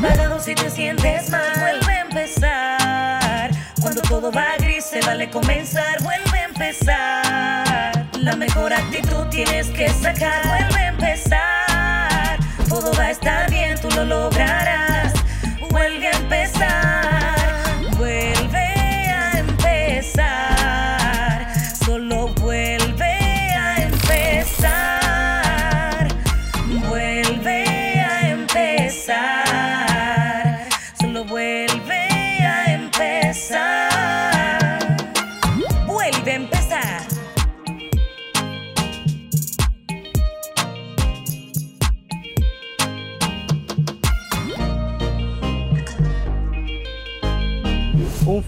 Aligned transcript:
apagado 0.00 0.40
si 0.40 0.54
te 0.54 0.70
sientes 0.70 1.30
mal. 1.30 1.42
Vuelve 1.60 1.92
a 1.92 2.00
empezar. 2.02 3.50
Cuando 3.80 4.00
todo 4.02 4.32
va 4.32 4.56
gris, 4.58 4.84
se 4.84 5.00
vale 5.02 5.28
comenzar. 5.30 6.02
Vuelve 6.02 6.38
a 6.38 6.44
empezar. 6.44 8.06
La 8.18 8.36
mejor 8.36 8.72
actitud 8.72 9.26
tienes 9.30 9.68
que 9.68 9.88
sacar. 9.90 10.46
Vuelve 10.46 10.80
a 10.80 10.88
empezar. 10.88 12.38
Todo 12.68 12.92
va 12.94 13.04
a 13.04 13.10
estar 13.10 13.50
bien, 13.50 13.78
tú 13.80 13.88
lo 13.90 14.04
lograrás. 14.04 15.12
Vuelve 15.70 16.08
a 16.08 16.12
empezar. 16.12 16.89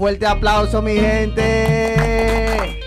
Fuerte 0.03 0.27
aplauso, 0.27 0.83
mi 0.83 0.95
gente. 0.97 2.81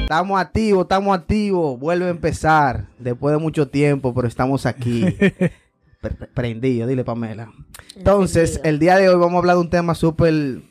Estamos 0.00 0.40
activos, 0.40 0.84
estamos 0.84 1.14
activos. 1.14 1.78
Vuelve 1.78 2.06
a 2.06 2.08
empezar 2.08 2.88
después 2.98 3.34
de 3.34 3.38
mucho 3.38 3.68
tiempo, 3.68 4.14
pero 4.14 4.26
estamos 4.28 4.64
aquí. 4.64 5.04
Pre- 6.00 6.14
pre- 6.14 6.26
Prendido, 6.28 6.86
dile 6.86 7.04
Pamela. 7.04 7.52
Entonces, 7.94 8.62
el 8.64 8.78
día 8.78 8.96
de 8.96 9.10
hoy 9.10 9.16
vamos 9.16 9.34
a 9.34 9.38
hablar 9.40 9.56
de 9.56 9.60
un 9.60 9.68
tema 9.68 9.94
súper, 9.94 10.62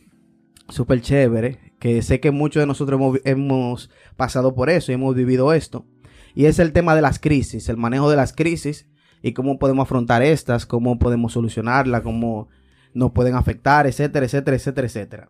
súper 0.68 1.02
chévere, 1.02 1.60
que 1.78 2.02
sé 2.02 2.20
que 2.20 2.32
muchos 2.32 2.62
de 2.62 2.66
nosotros 2.66 3.00
hemos, 3.00 3.20
hemos 3.24 3.92
pasado 4.16 4.56
por 4.56 4.72
eso 4.72 4.92
y 4.92 4.96
hemos 4.96 5.14
vivido 5.14 5.54
esto. 5.54 5.86
Y 6.34 6.46
es 6.46 6.58
el 6.58 6.74
tema 6.74 6.96
de 6.96 7.04
las 7.04 7.20
crisis, 7.20 7.70
el 7.70 7.78
manejo 7.78 8.10
de 8.10 8.16
las 8.16 8.34
crisis 8.34 8.88
y 9.22 9.34
cómo 9.34 9.60
podemos 9.60 9.84
afrontar 9.84 10.24
estas, 10.24 10.66
cómo 10.66 10.98
podemos 10.98 11.34
solucionarlas, 11.34 12.02
cómo 12.02 12.50
nos 12.96 13.12
pueden 13.12 13.36
afectar, 13.36 13.86
etcétera, 13.86 14.26
etcétera, 14.26 14.58
etcétera, 14.58 14.88
etcétera. 14.88 15.30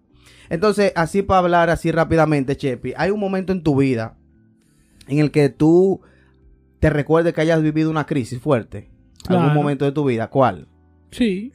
Entonces, 0.50 0.92
así 0.96 1.22
para 1.22 1.40
hablar 1.40 1.70
así 1.70 1.92
rápidamente, 1.92 2.56
Chepi, 2.56 2.94
hay 2.98 3.12
un 3.12 3.20
momento 3.20 3.54
en 3.54 3.64
tu 3.64 3.76
vida 3.76 4.18
en 5.08 5.20
el 5.20 5.32
que 5.32 5.50
tú 5.50 6.02
te 6.80 6.90
recuerdes 6.90 7.34
que 7.34 7.42
hayas 7.42 7.62
vivido 7.62 7.90
una 7.90 8.06
crisis 8.06 8.40
fuerte. 8.40 8.90
Algún 9.28 9.54
momento 9.54 9.86
de 9.86 9.94
tu 9.94 10.04
vida, 10.04 10.30
¿cuál? 10.30 10.68
Sí. 11.12 11.54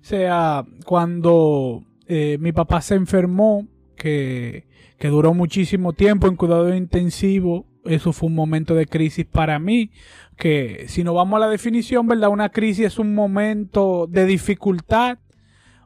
O 0.00 0.04
sea, 0.04 0.64
cuando 0.84 1.84
eh, 2.08 2.38
mi 2.40 2.52
papá 2.52 2.80
se 2.80 2.96
enfermó, 2.96 3.68
que, 3.96 4.66
que 4.98 5.08
duró 5.08 5.32
muchísimo 5.32 5.92
tiempo 5.92 6.26
en 6.26 6.36
cuidado 6.36 6.74
intensivo, 6.74 7.66
eso 7.84 8.12
fue 8.12 8.28
un 8.28 8.34
momento 8.34 8.74
de 8.74 8.86
crisis 8.86 9.24
para 9.24 9.58
mí. 9.58 9.90
Que 10.36 10.86
si 10.88 11.04
no 11.04 11.14
vamos 11.14 11.36
a 11.36 11.46
la 11.46 11.48
definición, 11.48 12.08
¿verdad? 12.08 12.30
Una 12.30 12.48
crisis 12.48 12.86
es 12.86 12.98
un 12.98 13.14
momento 13.14 14.08
de 14.10 14.26
dificultad 14.26 15.18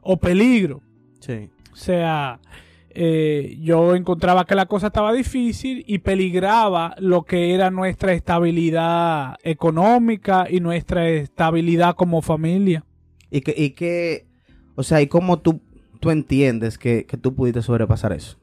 o 0.01 0.17
peligro. 0.17 0.81
Sí. 1.19 1.49
O 1.79 1.81
sea, 1.81 2.41
eh, 2.89 3.57
yo 3.61 3.95
encontraba 3.95 4.43
que 4.43 4.53
la 4.53 4.65
cosa 4.65 4.87
estaba 4.87 5.13
difícil 5.13 5.85
y 5.87 5.99
peligraba 5.99 6.93
lo 6.99 7.23
que 7.23 7.53
era 7.53 7.71
nuestra 7.71 8.11
estabilidad 8.11 9.37
económica 9.43 10.45
y 10.49 10.59
nuestra 10.59 11.07
estabilidad 11.07 11.95
como 11.95 12.21
familia. 12.21 12.83
Y 13.31 13.39
que, 13.39 13.53
y 13.55 13.69
que 13.69 14.27
o 14.75 14.83
sea, 14.83 15.01
¿y 15.01 15.07
cómo 15.07 15.39
tú, 15.39 15.61
tú 16.01 16.09
entiendes 16.09 16.77
que, 16.77 17.05
que 17.05 17.15
tú 17.15 17.33
pudiste 17.33 17.61
sobrepasar 17.61 18.11
eso? 18.11 18.37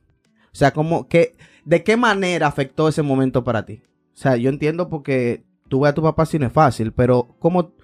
O 0.46 0.54
sea, 0.54 0.72
¿cómo, 0.72 1.08
que, 1.08 1.36
¿de 1.66 1.82
qué 1.82 1.98
manera 1.98 2.46
afectó 2.46 2.88
ese 2.88 3.02
momento 3.02 3.44
para 3.44 3.66
ti? 3.66 3.82
O 4.14 4.16
sea, 4.16 4.36
yo 4.36 4.48
entiendo 4.48 4.88
porque 4.88 5.44
tú 5.68 5.80
ves 5.80 5.90
a 5.90 5.94
tu 5.94 6.02
papá 6.02 6.24
si 6.24 6.38
no 6.38 6.46
es 6.46 6.52
fácil, 6.52 6.92
pero 6.92 7.36
¿cómo, 7.38 7.74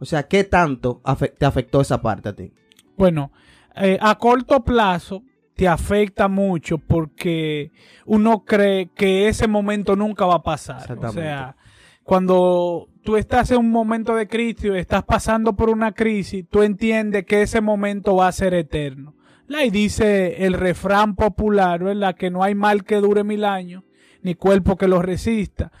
o 0.00 0.04
sea, 0.06 0.22
qué 0.22 0.44
tanto 0.44 1.02
te 1.38 1.44
afectó 1.44 1.82
esa 1.82 2.00
parte 2.00 2.30
a 2.30 2.36
ti? 2.36 2.54
Bueno, 2.96 3.32
eh, 3.80 3.98
a 4.00 4.16
corto 4.16 4.62
plazo 4.64 5.22
te 5.54 5.66
afecta 5.66 6.28
mucho 6.28 6.78
porque 6.78 7.72
uno 8.06 8.44
cree 8.44 8.90
que 8.94 9.28
ese 9.28 9.48
momento 9.48 9.96
nunca 9.96 10.24
va 10.24 10.36
a 10.36 10.42
pasar. 10.42 10.96
O 10.96 11.12
sea, 11.12 11.56
cuando 12.04 12.88
tú 13.02 13.16
estás 13.16 13.50
en 13.50 13.58
un 13.58 13.70
momento 13.70 14.14
de 14.14 14.28
crisis 14.28 14.70
estás 14.74 15.02
pasando 15.02 15.56
por 15.56 15.68
una 15.68 15.92
crisis, 15.92 16.44
tú 16.48 16.62
entiendes 16.62 17.26
que 17.26 17.42
ese 17.42 17.60
momento 17.60 18.14
va 18.14 18.28
a 18.28 18.32
ser 18.32 18.54
eterno. 18.54 19.14
Y 19.48 19.70
dice 19.70 20.44
el 20.44 20.52
refrán 20.52 21.16
popular, 21.16 21.82
¿verdad? 21.82 22.14
Que 22.14 22.30
no 22.30 22.42
hay 22.42 22.54
mal 22.54 22.84
que 22.84 22.96
dure 22.96 23.24
mil 23.24 23.44
años, 23.44 23.82
ni 24.22 24.34
cuerpo 24.34 24.76
que 24.76 24.88
lo 24.88 25.02
resista. 25.02 25.72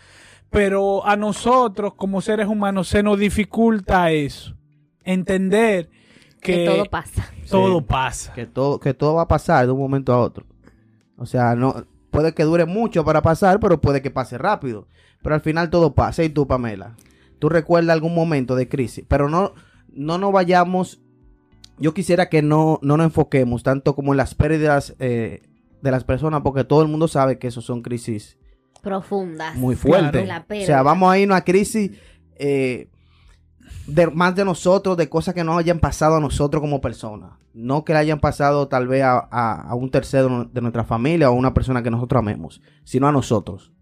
Pero 0.50 1.06
a 1.06 1.16
nosotros, 1.16 1.94
como 1.94 2.20
seres 2.20 2.48
humanos, 2.48 2.88
se 2.88 3.02
nos 3.02 3.18
dificulta 3.18 4.10
eso. 4.10 4.56
Entender 5.04 5.90
que, 6.40 6.52
Que 6.54 6.66
todo 6.66 6.84
pasa. 6.86 7.30
todo 7.50 7.78
Sí. 7.78 7.84
pasa. 7.88 8.32
Que 8.34 8.46
todo, 8.46 8.80
que 8.80 8.94
todo 8.94 9.14
va 9.14 9.22
a 9.22 9.28
pasar 9.28 9.66
de 9.66 9.72
un 9.72 9.78
momento 9.78 10.12
a 10.12 10.18
otro. 10.20 10.46
O 11.16 11.26
sea, 11.26 11.54
no, 11.54 11.84
puede 12.10 12.32
que 12.34 12.44
dure 12.44 12.64
mucho 12.64 13.04
para 13.04 13.22
pasar, 13.22 13.58
pero 13.60 13.80
puede 13.80 14.02
que 14.02 14.10
pase 14.10 14.38
rápido. 14.38 14.86
Pero 15.22 15.34
al 15.34 15.40
final 15.40 15.68
todo 15.70 15.94
pasa. 15.94 16.22
Y 16.24 16.28
tú, 16.28 16.46
Pamela, 16.46 16.94
tú 17.38 17.48
recuerdas 17.48 17.92
algún 17.92 18.14
momento 18.14 18.54
de 18.56 18.68
crisis, 18.68 19.04
pero 19.08 19.28
no, 19.28 19.52
no 19.92 20.18
nos 20.18 20.32
vayamos. 20.32 21.00
Yo 21.78 21.94
quisiera 21.94 22.28
que 22.28 22.42
no, 22.42 22.78
no 22.82 22.96
nos 22.96 23.06
enfoquemos 23.06 23.62
tanto 23.62 23.94
como 23.94 24.12
en 24.12 24.16
las 24.16 24.34
pérdidas 24.34 24.94
eh, 24.98 25.42
de 25.82 25.90
las 25.90 26.04
personas, 26.04 26.40
porque 26.42 26.64
todo 26.64 26.82
el 26.82 26.88
mundo 26.88 27.06
sabe 27.08 27.38
que 27.38 27.46
eso 27.48 27.60
son 27.60 27.82
crisis 27.82 28.36
Profundas. 28.82 29.54
muy 29.56 29.76
fuertes. 29.76 30.28
O 30.50 30.66
sea, 30.66 30.82
vamos 30.82 31.10
a 31.12 31.18
ir 31.18 31.28
a 31.28 31.34
una 31.34 31.44
crisis 31.44 31.92
eh, 32.36 32.88
de, 33.86 34.06
más 34.08 34.34
de 34.34 34.44
nosotros, 34.44 34.96
de 34.96 35.08
cosas 35.08 35.34
que 35.34 35.44
nos 35.44 35.58
hayan 35.58 35.78
pasado 35.80 36.16
a 36.16 36.20
nosotros 36.20 36.60
como 36.60 36.80
personas. 36.80 37.32
No 37.54 37.84
que 37.84 37.92
le 37.92 37.98
hayan 38.00 38.20
pasado 38.20 38.68
tal 38.68 38.86
vez 38.88 39.02
a, 39.02 39.18
a- 39.30 39.62
a 39.70 39.74
un 39.74 39.90
tercero 39.90 40.44
de 40.52 40.60
nuestra 40.60 40.84
familia 40.84 41.30
o 41.30 41.34
a 41.34 41.36
una 41.36 41.54
persona 41.54 41.82
que 41.82 41.90
nosotros 41.90 42.20
amemos, 42.20 42.60
sino 42.84 43.08
a 43.08 43.12
nosotros. 43.12 43.72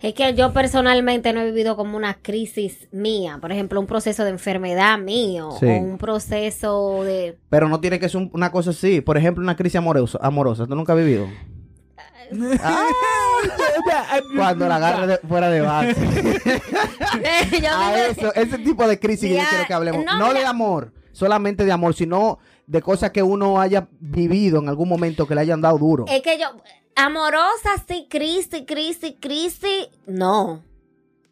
Es 0.00 0.14
que 0.14 0.34
yo 0.34 0.52
personalmente 0.52 1.32
no 1.32 1.40
he 1.40 1.44
vivido 1.46 1.76
como 1.76 1.96
una 1.96 2.14
crisis 2.14 2.88
mía. 2.90 3.38
Por 3.40 3.52
ejemplo, 3.52 3.78
un 3.78 3.86
proceso 3.86 4.24
de 4.24 4.30
enfermedad 4.30 4.98
mío. 4.98 5.50
Sí. 5.60 5.66
O 5.66 5.76
un 5.78 5.96
proceso 5.96 7.04
de... 7.04 7.38
Pero 7.48 7.68
no 7.68 7.78
tiene 7.78 8.00
que 8.00 8.08
ser 8.08 8.20
un- 8.20 8.30
una 8.34 8.50
cosa 8.50 8.70
así. 8.70 9.00
Por 9.00 9.16
ejemplo, 9.16 9.42
una 9.44 9.54
crisis 9.54 9.76
amorosa. 9.76 10.18
amorosa. 10.20 10.66
¿Tú 10.66 10.74
nunca 10.74 10.92
has 10.92 10.98
vivido? 10.98 11.26
Ah, 12.62 12.86
cuando 14.36 14.68
la 14.68 14.76
agarre 14.76 15.06
de- 15.06 15.18
fuera 15.18 15.48
de 15.50 15.60
base. 15.60 15.94
Yo 17.62 17.70
a 17.70 18.06
eso, 18.06 18.34
ese 18.34 18.58
tipo 18.58 18.86
de 18.86 18.98
crisis 18.98 19.30
que 19.30 19.36
yo 19.36 19.42
quiero 19.48 19.66
que 19.66 19.74
hablemos. 19.74 20.04
no, 20.04 20.18
No, 20.18 20.34
de 20.34 20.44
amor, 20.44 20.92
solamente 21.12 21.64
de 21.64 21.72
amor, 21.72 21.94
sino 21.94 22.38
de 22.66 22.80
cosas 22.82 23.10
que 23.10 23.22
uno 23.22 23.60
haya 23.60 23.88
vivido 24.00 24.58
en 24.60 24.68
algún 24.68 24.88
momento 24.88 25.26
que 25.26 25.34
le 25.34 25.42
hayan 25.42 25.60
dado 25.60 25.78
duro. 25.78 26.04
Es 26.08 26.22
que 26.22 26.38
yo... 26.38 26.46
Amorosa, 26.94 27.70
sí, 27.88 28.06
crisis, 28.10 28.64
crisis, 28.66 29.14
crisis. 29.18 29.88
No. 30.06 30.62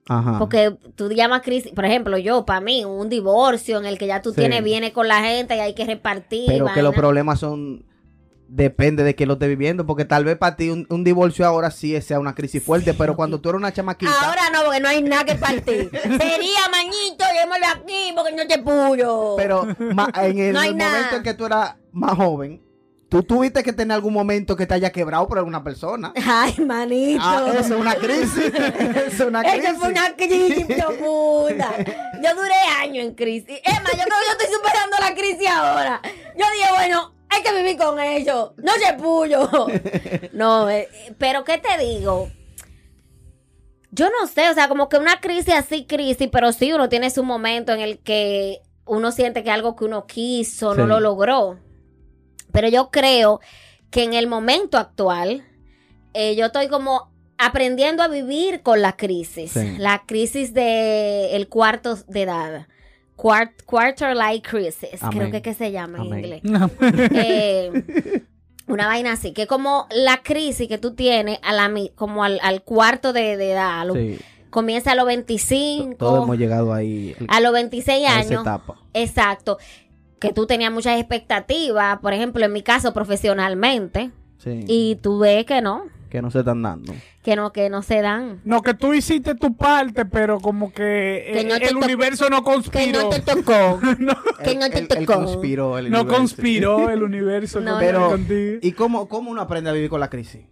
Ajá. 0.08 0.38
Porque 0.38 0.74
tú 0.96 1.10
llamas 1.10 1.42
crisis, 1.42 1.70
por 1.72 1.84
ejemplo, 1.84 2.16
yo, 2.16 2.46
para 2.46 2.60
mí, 2.62 2.84
un 2.86 3.10
divorcio 3.10 3.78
en 3.78 3.84
el 3.84 3.98
que 3.98 4.06
ya 4.06 4.22
tú 4.22 4.30
Sí. 4.30 4.36
tienes 4.36 4.64
bienes 4.64 4.92
con 4.92 5.06
la 5.06 5.20
gente 5.22 5.54
y 5.56 5.60
hay 5.60 5.74
que 5.74 5.84
repartir. 5.84 6.44
Pero 6.46 6.66
que 6.72 6.82
los 6.82 6.94
problemas 6.94 7.40
son. 7.40 7.84
Depende 8.52 9.04
de 9.04 9.14
que 9.14 9.26
lo 9.26 9.34
esté 9.34 9.46
viviendo, 9.46 9.86
porque 9.86 10.04
tal 10.04 10.24
vez 10.24 10.36
para 10.36 10.56
ti 10.56 10.70
un, 10.70 10.84
un 10.90 11.04
divorcio 11.04 11.46
ahora 11.46 11.70
sí 11.70 11.98
sea 12.02 12.18
una 12.18 12.34
crisis 12.34 12.60
fuerte, 12.60 12.94
pero 12.94 13.14
cuando 13.14 13.40
tú 13.40 13.48
eres 13.48 13.58
una 13.60 13.72
chamaquita. 13.72 14.10
Ahora 14.22 14.50
no, 14.52 14.64
porque 14.64 14.80
no 14.80 14.88
hay 14.88 15.02
nada 15.04 15.24
que 15.24 15.36
partir. 15.36 15.88
Sería, 16.02 16.68
mañito, 16.68 17.24
démoslo 17.32 17.66
aquí 17.76 18.12
porque 18.16 18.32
no 18.32 18.46
te 18.48 18.58
puyo. 18.58 19.34
Pero 19.36 19.68
ma- 19.94 20.10
en 20.16 20.38
el, 20.40 20.52
No 20.52 20.62
momento 20.62 21.16
en 21.16 21.22
que 21.22 21.34
tú 21.34 21.46
eras 21.46 21.76
más 21.92 22.16
joven, 22.16 22.60
tú 23.08 23.22
tuviste 23.22 23.62
que 23.62 23.72
tener 23.72 23.94
algún 23.94 24.12
momento 24.12 24.56
que 24.56 24.66
te 24.66 24.74
haya 24.74 24.90
quebrado 24.90 25.28
por 25.28 25.38
alguna 25.38 25.62
persona. 25.62 26.12
Ay, 26.26 26.56
manito. 26.58 27.22
Ah, 27.24 27.46
eso 27.52 27.60
es 27.60 27.80
una 27.80 27.94
crisis. 27.94 28.36
eso 29.06 29.06
es 29.06 29.20
una 29.20 29.42
crisis. 29.44 29.64
Eso 29.64 29.78
fue 29.78 29.88
una 29.90 30.16
crisis 30.16 30.66
profunda. 30.66 31.70
Yo 32.20 32.34
duré 32.34 32.54
años 32.80 33.04
en 33.06 33.14
crisis. 33.14 33.60
Es 33.64 33.74
más, 33.74 33.92
yo 33.92 34.02
creo 34.02 34.06
que 34.06 34.26
yo 34.26 34.32
estoy 34.40 34.54
superando 34.56 34.96
la 35.00 35.14
crisis 35.14 35.48
ahora. 35.48 36.00
Yo 36.36 36.44
dije, 36.52 36.68
bueno, 36.74 37.12
hay 37.30 37.42
que 37.42 37.54
vivir 37.56 37.76
con 37.78 37.98
ellos. 38.00 38.52
No 38.58 38.72
se 38.72 38.94
puyo. 38.94 39.48
No, 40.32 40.68
eh, 40.70 40.88
pero 41.18 41.44
¿qué 41.44 41.58
te 41.58 41.78
digo? 41.84 42.30
Yo 43.92 44.08
no 44.08 44.26
sé, 44.28 44.48
o 44.48 44.54
sea, 44.54 44.68
como 44.68 44.88
que 44.88 44.98
una 44.98 45.20
crisis 45.20 45.54
así, 45.54 45.84
crisis, 45.84 46.28
pero 46.30 46.52
sí 46.52 46.72
uno 46.72 46.88
tiene 46.88 47.10
su 47.10 47.24
momento 47.24 47.72
en 47.72 47.80
el 47.80 47.98
que 47.98 48.60
uno 48.86 49.10
siente 49.12 49.42
que 49.42 49.50
algo 49.50 49.74
que 49.76 49.84
uno 49.84 50.06
quiso 50.06 50.74
no 50.74 50.84
Sí. 50.84 50.88
lo 50.88 51.00
logró. 51.00 51.58
Pero 52.52 52.68
yo 52.68 52.90
creo 52.90 53.40
que 53.90 54.04
en 54.04 54.14
el 54.14 54.26
momento 54.28 54.78
actual, 54.78 55.44
eh, 56.14 56.36
yo 56.36 56.46
estoy 56.46 56.68
como 56.68 57.10
aprendiendo 57.38 58.02
a 58.02 58.08
vivir 58.08 58.62
con 58.62 58.80
la 58.82 58.96
crisis. 58.96 59.52
Sí. 59.52 59.76
La 59.78 60.04
crisis 60.06 60.52
de 60.54 61.34
el 61.34 61.48
cuarto 61.48 61.96
de 62.06 62.22
edad. 62.22 62.68
Quart- 63.20 63.62
quarter 63.66 64.16
life 64.16 64.42
crisis, 64.48 65.02
Amén. 65.02 65.18
creo 65.18 65.30
que, 65.30 65.42
que 65.42 65.54
se 65.54 65.70
llama 65.72 65.98
en 65.98 66.04
inglés. 66.04 66.42
Eh, 67.12 68.22
una 68.66 68.86
vaina 68.86 69.12
así, 69.12 69.32
que 69.32 69.46
como 69.46 69.86
la 69.90 70.22
crisis 70.22 70.68
que 70.68 70.78
tú 70.78 70.94
tienes 70.94 71.38
a 71.42 71.52
la, 71.52 71.68
mi- 71.68 71.90
como 71.90 72.22
al, 72.24 72.38
al 72.42 72.62
cuarto 72.62 73.12
de, 73.12 73.36
de 73.36 73.52
edad, 73.52 73.80
a 73.80 73.84
lo- 73.84 73.94
Sí, 73.94 74.18
comienza 74.50 74.92
a 74.92 74.94
los 74.94 75.06
25, 75.06 75.96
todos 75.96 76.24
hemos 76.24 76.38
llegado 76.38 76.72
ahí 76.72 77.14
el- 77.18 77.26
a 77.28 77.40
los 77.40 77.52
26 77.52 78.06
a 78.08 78.20
esa 78.20 78.28
años. 78.28 78.42
etapa. 78.42 78.76
Exacto. 78.94 79.58
Que 80.20 80.32
tú 80.32 80.46
tenías 80.46 80.70
muchas 80.72 80.98
expectativas, 81.00 81.98
por 81.98 82.12
ejemplo, 82.12 82.44
en 82.44 82.52
mi 82.52 82.62
caso 82.62 82.92
profesionalmente, 82.92 84.10
Sí, 84.38 84.64
y 84.68 84.96
tú 84.96 85.18
ves 85.18 85.44
que 85.46 85.60
no, 85.62 85.84
que 86.10 86.20
no 86.20 86.30
se 86.30 86.40
están 86.40 86.60
dando. 86.60 86.92
que 87.22 87.36
no, 87.36 87.52
que 87.52 87.70
no 87.70 87.82
se 87.82 88.02
dan. 88.02 88.40
No, 88.44 88.60
que 88.62 88.74
tú 88.74 88.92
hiciste 88.92 89.34
tu 89.36 89.56
parte, 89.56 90.04
pero 90.04 90.40
como 90.40 90.72
que, 90.72 91.30
Que 91.32 91.40
eh, 91.40 91.44
no 91.44 91.54
el 91.54 91.76
universo 91.76 92.28
no 92.28 92.38
Que 92.44 92.50
conspiró. 92.52 93.02
no 93.04 93.08
te 93.08 93.20
tocó. 93.20 93.80
no, 93.98 94.14
Que 94.44 94.54
no 94.56 94.68
te 94.68 94.82
tocó. 94.82 95.14
conspiró 95.14 95.78
el 95.78 95.90
no 95.90 96.00
universo. 96.00 96.18
conspiró 96.18 96.90
el 96.90 97.02
universo 97.02 97.60
No, 97.60 97.78
Pero, 97.78 98.10
contigo. 98.10 98.58
¿y 98.60 98.72
cómo, 98.72 99.08
cómo 99.08 99.30
uno 99.30 99.40
aprende 99.40 99.70
a 99.70 99.72
vivir 99.72 99.88
con 99.88 100.00
la 100.00 100.10
crisis? 100.10 100.42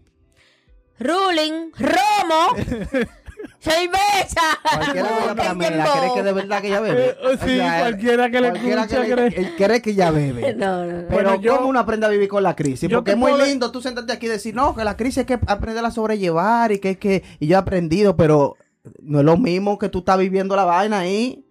Ruling, 1.01 1.71
Romo, 1.79 2.55
cerveza. 3.59 4.41
Cualquiera 4.63 5.09
que 5.35 5.67
ella 5.67 5.87
cree 5.93 6.15
que 6.15 6.23
de 6.23 6.33
verdad 6.33 6.61
que 6.61 6.69
ella 6.69 6.81
bebe. 6.81 7.07
Eh, 7.11 7.15
oh, 7.25 7.47
sí, 7.47 7.59
cualquiera 7.59 8.31
que 8.31 8.41
le 8.41 8.51
cualquiera 8.51 8.83
escucha 8.83 9.03
que 9.05 9.13
cree. 9.13 9.27
él 9.37 9.55
cree 9.57 9.83
que 9.83 9.91
ella 9.91 10.11
bebe. 10.13 10.55
No, 10.55 10.85
no, 10.87 10.93
no. 10.93 11.09
Pero 11.09 11.11
Bueno, 11.11 11.35
yo- 11.41 11.57
¿cómo 11.57 11.69
uno 11.69 11.79
aprende 11.81 12.07
a 12.07 12.09
vivir 12.09 12.29
con 12.29 12.43
la 12.43 12.55
crisis? 12.57 12.89
Porque 12.93 13.13
es 13.13 13.17
muy 13.17 13.33
puedo- 13.33 13.45
lindo 13.47 13.71
tú 13.73 13.81
sentarte 13.83 14.13
aquí 14.13 14.27
y 14.27 14.31
decir, 14.31 14.55
no, 14.55 14.75
que 14.75 14.85
la 14.85 14.97
crisis 14.97 15.19
hay 15.19 15.25
que 15.25 15.39
aprenderla 15.47 15.89
a 15.89 15.93
sobrellevar 15.93 16.73
y 16.73 16.79
que 16.79 16.91
es 16.91 16.99
que 16.99 17.23
y 17.39 17.47
yo 17.47 17.57
he 17.57 17.59
aprendido, 17.59 18.17
pero 18.17 18.57
no 19.03 19.19
es 19.21 19.25
lo 19.25 19.37
mismo 19.37 19.79
que 19.79 19.89
tú 19.89 19.99
estás 20.01 20.19
viviendo 20.19 20.57
la 20.57 20.65
vaina 20.65 21.01
ahí 21.01 21.45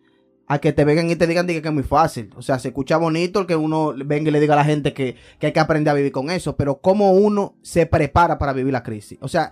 a 0.50 0.60
que 0.60 0.72
te 0.72 0.86
vengan 0.86 1.10
y 1.10 1.16
te 1.18 1.28
digan 1.28 1.46
diga, 1.46 1.62
que 1.62 1.68
es 1.68 1.74
muy 1.74 1.84
fácil. 1.84 2.30
O 2.38 2.42
sea, 2.42 2.58
se 2.58 2.70
escucha 2.70 2.96
bonito 2.98 3.42
el 3.42 3.46
que 3.48 3.56
uno 3.58 3.94
venga 4.06 4.30
y 4.30 4.32
le 4.32 4.40
diga 4.40 4.54
a 4.54 4.58
la 4.58 4.64
gente 4.64 4.94
que, 4.94 5.16
que 5.40 5.48
hay 5.48 5.54
que 5.54 5.60
aprender 5.60 5.92
a 5.92 5.94
vivir 5.94 6.14
con 6.14 6.30
eso, 6.32 6.56
pero 6.56 6.80
¿cómo 6.80 7.12
uno 7.12 7.56
se 7.62 7.86
prepara 7.86 8.38
para 8.40 8.54
vivir 8.54 8.72
la 8.72 8.82
crisis? 8.82 9.18
O 9.22 9.28
sea, 9.28 9.52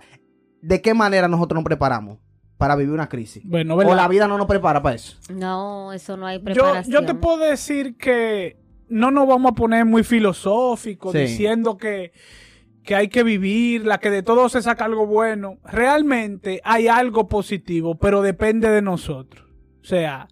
¿de 0.62 0.80
qué 0.80 0.94
manera 0.94 1.28
nosotros 1.28 1.56
nos 1.56 1.64
preparamos 1.64 2.18
para 2.58 2.76
vivir 2.76 2.92
una 2.92 3.08
crisis? 3.08 3.42
Bueno, 3.44 3.74
O 3.74 3.76
¿verdad? 3.76 3.96
la 3.96 4.08
vida 4.08 4.28
no 4.28 4.38
nos 4.38 4.46
prepara 4.46 4.82
para 4.82 4.96
eso. 4.96 5.16
No, 5.32 5.92
eso 5.92 6.16
no 6.16 6.26
hay 6.26 6.38
yo, 6.38 6.44
preparación. 6.44 6.92
yo 6.92 7.06
te 7.06 7.14
puedo 7.14 7.38
decir 7.38 7.96
que 7.96 8.56
no 8.88 9.10
nos 9.10 9.26
vamos 9.26 9.52
a 9.52 9.54
poner 9.54 9.84
muy 9.84 10.04
filosóficos 10.04 11.12
Sí. 11.12 11.18
diciendo 11.18 11.76
que, 11.76 12.12
que 12.82 12.94
hay 12.94 13.08
que 13.08 13.22
vivirla, 13.24 13.98
que 13.98 14.10
de 14.10 14.22
todo 14.22 14.48
se 14.48 14.62
saca 14.62 14.84
algo 14.84 15.06
bueno. 15.06 15.58
Realmente 15.64 16.60
hay 16.64 16.88
algo 16.88 17.28
positivo, 17.28 17.96
pero 17.96 18.22
depende 18.22 18.68
de 18.70 18.82
nosotros. 18.82 19.44
O 19.82 19.84
sea, 19.84 20.28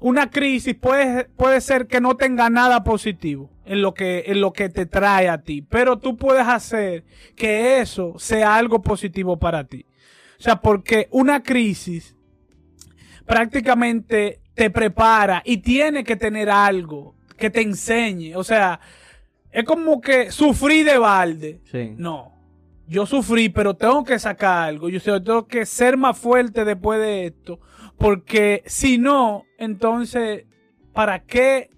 una 0.00 0.30
crisis 0.30 0.74
puede, 0.74 1.24
puede 1.36 1.60
ser 1.60 1.86
que 1.86 2.00
no 2.00 2.16
tenga 2.16 2.48
nada 2.50 2.82
positivo 2.84 3.50
en 3.66 3.82
lo, 3.82 3.92
que, 3.94 4.24
en 4.26 4.40
lo 4.40 4.52
que 4.52 4.68
te 4.70 4.86
trae 4.86 5.28
a 5.28 5.42
ti, 5.42 5.60
pero 5.60 5.98
tú 5.98 6.16
puedes 6.16 6.46
hacer 6.46 7.04
que 7.36 7.80
eso 7.80 8.14
sea 8.16 8.56
algo 8.56 8.80
positivo 8.80 9.38
para 9.38 9.64
ti. 9.64 9.84
O 10.38 10.42
sea, 10.42 10.60
porque 10.60 11.08
una 11.10 11.42
crisis 11.42 12.14
prácticamente 13.26 14.40
te 14.54 14.70
prepara 14.70 15.42
y 15.44 15.58
tiene 15.58 16.04
que 16.04 16.16
tener 16.16 16.50
algo 16.50 17.14
que 17.36 17.50
te 17.50 17.60
enseñe. 17.62 18.34
O 18.36 18.44
sea, 18.44 18.80
es 19.50 19.64
como 19.64 20.00
que 20.00 20.30
sufrí 20.30 20.82
de 20.82 20.98
balde. 20.98 21.60
Sí. 21.70 21.94
No. 21.96 22.32
Yo 22.86 23.04
sufrí, 23.04 23.50
pero 23.50 23.74
tengo 23.74 24.02
que 24.04 24.18
sacar 24.18 24.68
algo. 24.68 24.88
Yo 24.88 25.00
tengo 25.22 25.46
que 25.46 25.66
ser 25.66 25.96
más 25.96 26.16
fuerte 26.16 26.64
después 26.64 26.98
de 26.98 27.26
esto. 27.26 27.60
Porque 27.98 28.62
si 28.66 28.96
no, 28.96 29.44
entonces, 29.58 30.44
¿para 30.94 31.20
qué 31.24 31.70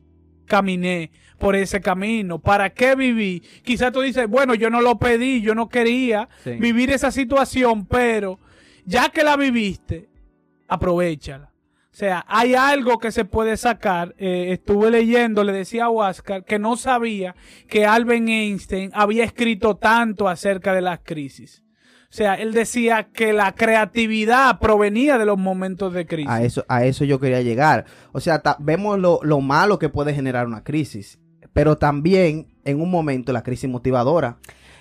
caminé 0.47 1.11
por 1.39 1.57
ese 1.57 1.81
camino? 1.81 2.39
¿Para 2.39 2.71
qué 2.71 2.95
viví? 2.95 3.41
Quizás 3.65 3.91
tú 3.93 4.03
dices, 4.03 4.29
bueno, 4.29 4.55
yo 4.55 4.71
no 4.71 4.81
lo 4.83 4.99
pedí, 4.99 5.41
yo 5.41 5.55
no 5.55 5.69
quería 5.69 6.29
Sí. 6.45 6.53
vivir 6.53 6.91
esa 6.91 7.11
situación, 7.11 7.87
pero 7.87 8.39
ya 8.85 9.09
que 9.11 9.23
la 9.23 9.37
viviste, 9.37 10.09
aprovechala. 10.69 11.51
O 11.93 11.97
sea, 12.01 12.25
hay 12.29 12.55
algo 12.55 12.99
que 12.99 13.11
se 13.11 13.25
puede 13.25 13.57
sacar. 13.57 14.15
Eh, 14.17 14.53
estuve 14.53 14.91
leyendo, 14.91 15.43
le 15.43 15.53
decía 15.53 15.87
a 15.87 15.91
Oscar 15.91 16.45
que 16.45 16.59
no 16.59 16.77
sabía 16.77 17.35
que 17.69 17.85
Albert 17.85 18.29
Einstein 18.29 18.91
había 18.95 19.25
escrito 19.25 19.77
tanto 19.77 20.29
acerca 20.29 20.73
de 20.73 20.83
las 20.83 21.01
crisis. 21.01 21.65
O 22.11 22.13
sea, 22.13 22.35
él 22.35 22.53
decía 22.53 23.09
que 23.13 23.33
la 23.33 23.55
creatividad 23.55 24.59
provenía 24.59 25.19
de 25.19 25.27
los 25.27 25.39
momentos 25.39 25.93
de 25.93 26.07
crisis. 26.07 26.31
A 26.31 26.43
eso, 26.43 26.65
a 26.69 26.85
eso 26.85 27.05
yo 27.05 27.21
quería 27.21 27.43
llegar. 27.43 27.85
O 28.13 28.21
sea, 28.21 28.43
vemos 28.59 28.99
lo, 28.99 29.21
lo 29.23 29.41
malo 29.41 29.79
que 29.79 29.89
puede 29.89 30.15
generar 30.15 30.47
una 30.47 30.65
crisis, 30.65 31.21
pero 31.53 31.77
también 31.77 32.49
en 32.65 32.81
un 32.81 32.91
momento 32.91 33.33
la 33.33 33.43
crisis 33.43 33.71
motivadora. 33.71 34.39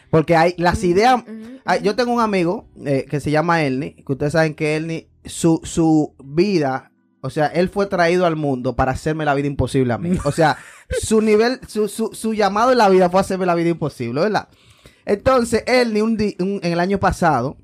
Porque 0.09 0.35
hay 0.35 0.55
las 0.57 0.83
ideas. 0.83 1.23
Hay- 1.65 1.81
yo 1.81 1.95
tengo 1.95 2.11
un 2.13 2.21
amigo 2.21 2.67
eh, 2.85 3.05
que 3.09 3.19
se 3.19 3.31
llama 3.31 3.61
Ernie, 3.63 3.95
que 4.05 4.11
ustedes 4.13 4.33
saben 4.33 4.55
que 4.55 4.75
Ernie, 4.75 5.09
su, 5.25 5.61
su 5.63 6.15
vida, 6.23 6.91
o 7.21 7.29
sea, 7.29 7.47
él 7.47 7.69
fue 7.69 7.85
traído 7.85 8.25
al 8.25 8.35
mundo 8.35 8.75
para 8.75 8.91
hacerme 8.93 9.25
la 9.25 9.35
vida 9.35 9.47
imposible 9.47 9.93
a 9.93 9.97
mí. 9.97 10.17
O 10.25 10.31
sea, 10.31 10.57
su 11.01 11.21
nivel, 11.21 11.59
su, 11.67 11.87
su, 11.87 12.09
su 12.13 12.33
llamado 12.33 12.71
en 12.71 12.77
la 12.79 12.89
vida 12.89 13.09
fue 13.09 13.19
hacerme 13.21 13.45
la 13.45 13.55
vida 13.55 13.69
imposible, 13.69 14.21
¿verdad? 14.21 14.47
Entonces, 15.05 15.63
Ernie, 15.67 16.01
un 16.01 16.17
di- 16.17 16.35
un- 16.39 16.59
en 16.63 16.73
el 16.73 16.79
año 16.79 16.99
pasado, 16.99 17.57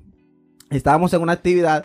estábamos 0.70 1.12
en 1.14 1.22
una 1.22 1.32
actividad 1.32 1.84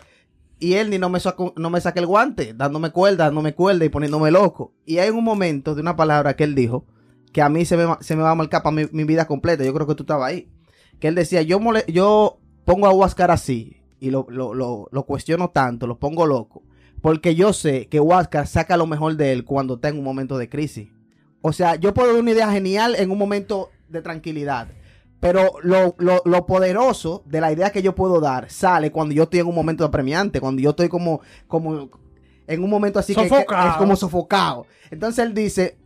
y 0.58 0.74
Ernie 0.74 0.98
no 0.98 1.08
me, 1.08 1.18
sacó, 1.18 1.52
no 1.56 1.70
me 1.70 1.80
saca 1.80 1.98
el 1.98 2.06
guante, 2.06 2.54
dándome 2.54 2.90
cuerda, 2.90 3.24
dándome 3.24 3.54
cuerda 3.54 3.84
y 3.84 3.88
poniéndome 3.88 4.30
loco. 4.30 4.72
Y 4.86 4.98
hay 4.98 5.10
un 5.10 5.24
momento 5.24 5.74
de 5.74 5.80
una 5.80 5.96
palabra 5.96 6.34
que 6.36 6.44
él 6.44 6.54
dijo 6.54 6.84
que 7.32 7.42
a 7.42 7.48
mí 7.48 7.64
se 7.64 7.76
me, 7.76 7.84
va- 7.84 7.98
se 8.00 8.14
me 8.16 8.22
va 8.22 8.30
a 8.30 8.34
marcar 8.34 8.62
para 8.62 8.74
mi, 8.76 8.84
mi 8.92 9.04
vida 9.04 9.26
completa. 9.26 9.64
Yo 9.64 9.72
creo 9.74 9.86
que 9.86 9.94
tú 9.94 10.02
estabas 10.02 10.28
ahí. 10.28 10.48
Que 11.00 11.08
él 11.08 11.14
decía, 11.14 11.42
yo, 11.42 11.58
mole- 11.60 11.84
yo 11.88 12.38
pongo 12.64 12.86
a 12.86 12.92
Huáscar 12.92 13.30
así 13.30 13.82
y 14.00 14.10
lo, 14.10 14.26
lo, 14.28 14.54
lo, 14.54 14.88
lo 14.92 15.02
cuestiono 15.04 15.50
tanto, 15.50 15.86
lo 15.86 15.98
pongo 15.98 16.26
loco. 16.26 16.62
Porque 17.00 17.34
yo 17.34 17.52
sé 17.52 17.88
que 17.88 17.98
Huáscar 18.00 18.46
saca 18.46 18.76
lo 18.76 18.86
mejor 18.86 19.16
de 19.16 19.32
él 19.32 19.44
cuando 19.44 19.74
está 19.74 19.88
en 19.88 19.98
un 19.98 20.04
momento 20.04 20.38
de 20.38 20.48
crisis. 20.48 20.88
O 21.40 21.52
sea, 21.52 21.74
yo 21.76 21.92
puedo 21.92 22.12
dar 22.12 22.20
una 22.20 22.30
idea 22.30 22.52
genial 22.52 22.94
en 22.96 23.10
un 23.10 23.18
momento 23.18 23.70
de 23.88 24.00
tranquilidad. 24.02 24.68
Pero 25.18 25.52
lo, 25.62 25.94
lo, 25.98 26.20
lo 26.24 26.46
poderoso 26.46 27.22
de 27.26 27.40
la 27.40 27.52
idea 27.52 27.70
que 27.70 27.82
yo 27.82 27.94
puedo 27.94 28.20
dar 28.20 28.50
sale 28.50 28.90
cuando 28.92 29.14
yo 29.14 29.24
estoy 29.24 29.40
en 29.40 29.46
un 29.46 29.54
momento 29.54 29.84
apremiante, 29.84 30.40
cuando 30.40 30.60
yo 30.62 30.70
estoy 30.70 30.88
como, 30.88 31.20
como 31.46 31.88
en 32.46 32.62
un 32.64 32.70
momento 32.70 32.98
así 32.98 33.14
que- 33.14 33.22
que, 33.28 33.46
es 33.70 33.76
como 33.76 33.94
sofocado. 33.96 34.66
Entonces 34.90 35.24
él 35.24 35.32
dice, 35.34 35.78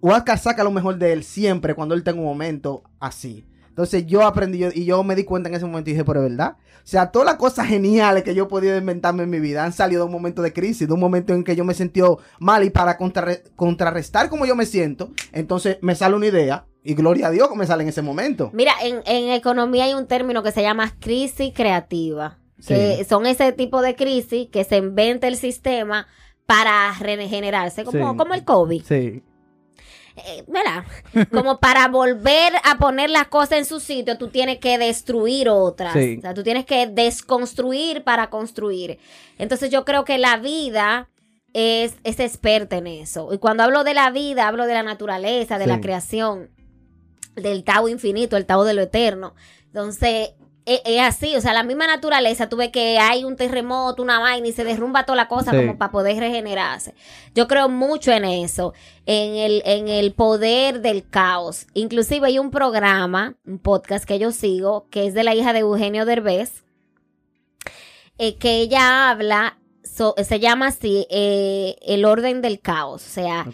Huáscar 0.00 0.38
saca 0.38 0.64
lo 0.64 0.70
mejor 0.70 0.98
de 0.98 1.12
él 1.12 1.24
siempre 1.24 1.74
cuando 1.74 1.94
él 1.94 2.00
está 2.00 2.10
en 2.12 2.18
un 2.18 2.24
momento 2.24 2.82
así. 3.00 3.44
Entonces 3.68 4.06
yo 4.06 4.26
aprendí 4.26 4.58
yo- 4.58 4.70
y 4.74 4.84
yo 4.84 5.04
me 5.04 5.14
di 5.14 5.22
cuenta 5.24 5.48
en 5.48 5.54
ese 5.54 5.64
momento 5.64 5.88
y 5.90 5.92
dije, 5.92 6.04
pero 6.04 6.24
es 6.24 6.30
verdad. 6.30 6.56
O 6.78 6.90
sea, 6.90 7.12
todas 7.12 7.26
las 7.26 7.36
cosas 7.36 7.66
geniales 7.68 8.24
que 8.24 8.34
yo 8.34 8.44
he 8.44 8.48
podido 8.48 8.76
inventarme 8.76 9.22
en 9.22 9.30
mi 9.30 9.38
vida 9.38 9.64
han 9.64 9.72
salido 9.72 10.00
de 10.02 10.06
un 10.06 10.12
momento 10.12 10.42
de 10.42 10.52
crisis, 10.52 10.88
de 10.88 10.94
un 10.94 10.98
momento 11.00 11.32
en 11.32 11.44
que 11.44 11.54
yo 11.54 11.64
me 11.64 11.74
sentí 11.74 12.00
mal 12.40 12.64
y 12.64 12.70
para 12.70 12.98
contrarre- 12.98 13.42
contrarrestar 13.54 14.28
como 14.30 14.46
yo 14.46 14.56
me 14.56 14.66
siento, 14.66 15.10
entonces 15.32 15.78
me 15.80 15.94
sale 15.94 16.16
una 16.16 16.26
idea 16.26 16.66
y 16.82 16.94
gloria 16.94 17.28
a 17.28 17.30
Dios 17.30 17.48
que 17.48 17.56
me 17.56 17.66
sale 17.66 17.84
en 17.84 17.90
ese 17.90 18.02
momento. 18.02 18.50
Mira, 18.52 18.72
en, 18.82 19.00
en 19.06 19.30
economía 19.30 19.84
hay 19.84 19.94
un 19.94 20.06
término 20.08 20.42
que 20.42 20.50
se 20.50 20.62
llama 20.62 20.92
crisis 20.98 21.52
creativa. 21.54 22.38
Que 22.66 22.96
Sí. 22.98 23.04
son 23.04 23.26
ese 23.26 23.52
tipo 23.52 23.80
de 23.82 23.94
crisis 23.94 24.48
que 24.50 24.64
se 24.64 24.78
inventa 24.78 25.28
el 25.28 25.36
sistema 25.36 26.08
para 26.46 26.92
regenerarse, 26.98 27.84
como, 27.84 28.10
Sí. 28.12 28.16
como 28.16 28.34
el 28.34 28.44
COVID. 28.44 28.82
Sí. 28.82 29.22
Eh, 30.26 30.44
¿verdad? 30.46 30.84
Como 31.32 31.58
para 31.60 31.88
volver 31.88 32.52
a 32.64 32.78
poner 32.78 33.10
las 33.10 33.28
cosas 33.28 33.58
en 33.58 33.64
su 33.64 33.80
sitio, 33.80 34.18
tú 34.18 34.28
tienes 34.28 34.58
que 34.58 34.78
destruir 34.78 35.48
otras. 35.48 35.92
Sí. 35.92 36.16
O 36.18 36.20
sea, 36.20 36.34
tú 36.34 36.42
tienes 36.42 36.64
que 36.66 36.86
desconstruir 36.86 38.04
para 38.04 38.30
construir. 38.30 38.98
Entonces 39.38 39.70
yo 39.70 39.84
creo 39.84 40.04
que 40.04 40.18
la 40.18 40.36
vida 40.36 41.08
es, 41.52 41.94
es 42.04 42.20
experta 42.20 42.76
en 42.76 42.86
eso. 42.86 43.32
Y 43.32 43.38
cuando 43.38 43.62
hablo 43.62 43.84
de 43.84 43.94
la 43.94 44.10
vida, 44.10 44.48
hablo 44.48 44.66
de 44.66 44.74
la 44.74 44.82
naturaleza, 44.82 45.58
de 45.58 45.64
Sí. 45.64 45.70
la 45.70 45.80
creación, 45.80 46.50
del 47.34 47.62
Tao 47.64 47.88
infinito, 47.88 48.36
el 48.36 48.46
Tao 48.46 48.64
de 48.64 48.74
lo 48.74 48.82
eterno. 48.82 49.34
Entonces, 49.66 50.30
es, 50.68 50.80
es 50.84 51.00
así, 51.00 51.34
o 51.34 51.40
sea, 51.40 51.52
la 51.52 51.62
misma 51.62 51.86
naturaleza, 51.86 52.48
tú 52.48 52.56
ves 52.56 52.68
que 52.70 52.98
hay 52.98 53.24
un 53.24 53.36
terremoto, 53.36 54.02
una 54.02 54.20
vaina 54.20 54.46
y 54.48 54.52
se 54.52 54.64
derrumba 54.64 55.04
toda 55.06 55.16
la 55.16 55.26
cosa 55.28 55.50
Sí. 55.50 55.56
como 55.56 55.78
para 55.78 55.90
poder 55.90 56.18
regenerarse. 56.18 56.94
Yo 57.34 57.48
creo 57.48 57.68
mucho 57.68 58.12
en 58.12 58.24
eso, 58.24 58.74
en 59.06 59.34
el, 59.36 59.62
en 59.64 59.88
el 59.88 60.12
poder 60.12 60.80
del 60.80 61.08
caos. 61.08 61.66
Inclusive 61.74 62.26
hay 62.26 62.38
un 62.38 62.50
programa, 62.50 63.34
un 63.46 63.58
podcast 63.58 64.04
que 64.04 64.18
yo 64.18 64.30
sigo, 64.30 64.86
que 64.90 65.06
es 65.06 65.14
de 65.14 65.24
la 65.24 65.34
hija 65.34 65.52
de 65.52 65.60
Eugenio 65.60 66.04
Derbez, 66.04 66.64
eh, 68.18 68.36
que 68.36 68.56
ella 68.60 69.10
habla, 69.10 69.58
so- 69.84 70.14
se 70.22 70.40
llama 70.40 70.68
así, 70.68 71.06
eh, 71.10 71.76
el 71.82 72.04
orden 72.04 72.42
del 72.42 72.60
caos. 72.60 73.04
O 73.06 73.08
sea. 73.10 73.46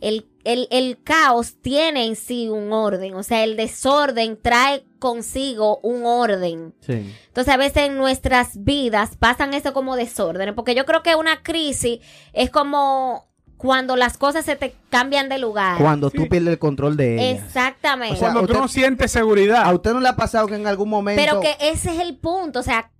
El, 0.00 0.26
el, 0.44 0.66
el 0.70 1.02
caos 1.02 1.56
tiene 1.60 2.06
en 2.06 2.16
sí 2.16 2.48
un 2.48 2.72
orden, 2.72 3.14
o 3.14 3.22
sea, 3.22 3.44
el 3.44 3.56
desorden 3.56 4.38
trae 4.40 4.84
consigo 4.98 5.78
un 5.82 6.04
orden. 6.06 6.74
Sí. 6.80 7.14
Entonces, 7.28 7.52
a 7.54 7.56
veces 7.56 7.84
en 7.88 7.96
nuestras 7.98 8.64
vidas 8.64 9.16
pasan 9.18 9.54
eso 9.54 9.72
como 9.72 9.96
desorden, 9.96 10.54
porque 10.54 10.74
yo 10.74 10.84
creo 10.86 11.02
que 11.02 11.14
una 11.16 11.42
crisis 11.42 12.00
es 12.32 12.50
como 12.50 13.28
cuando 13.56 13.94
las 13.96 14.16
cosas 14.16 14.46
se 14.46 14.56
te 14.56 14.74
cambian 14.88 15.28
de 15.28 15.38
lugar. 15.38 15.76
Cuando 15.78 16.08
Sí. 16.08 16.16
tú 16.16 16.28
pierdes 16.30 16.52
el 16.54 16.58
control 16.58 16.96
de 16.96 17.16
ella. 17.30 17.44
Exactamente. 17.44 18.14
O 18.14 18.18
sea, 18.18 18.28
Cuando 18.28 18.40
tú 18.46 18.52
usted- 18.54 18.60
no 18.62 18.68
sientes 18.68 19.12
seguridad. 19.12 19.64
¿A 19.64 19.74
usted 19.74 19.92
no 19.92 20.00
le 20.00 20.08
ha 20.08 20.16
pasado 20.16 20.46
que 20.46 20.54
en 20.54 20.66
algún 20.66 20.88
momento... 20.88 21.20
Pero 21.22 21.40
que 21.42 21.54
ese 21.60 21.92
es 21.92 22.00
el 22.00 22.16
punto, 22.16 22.60
o 22.60 22.62
sea, 22.62 22.90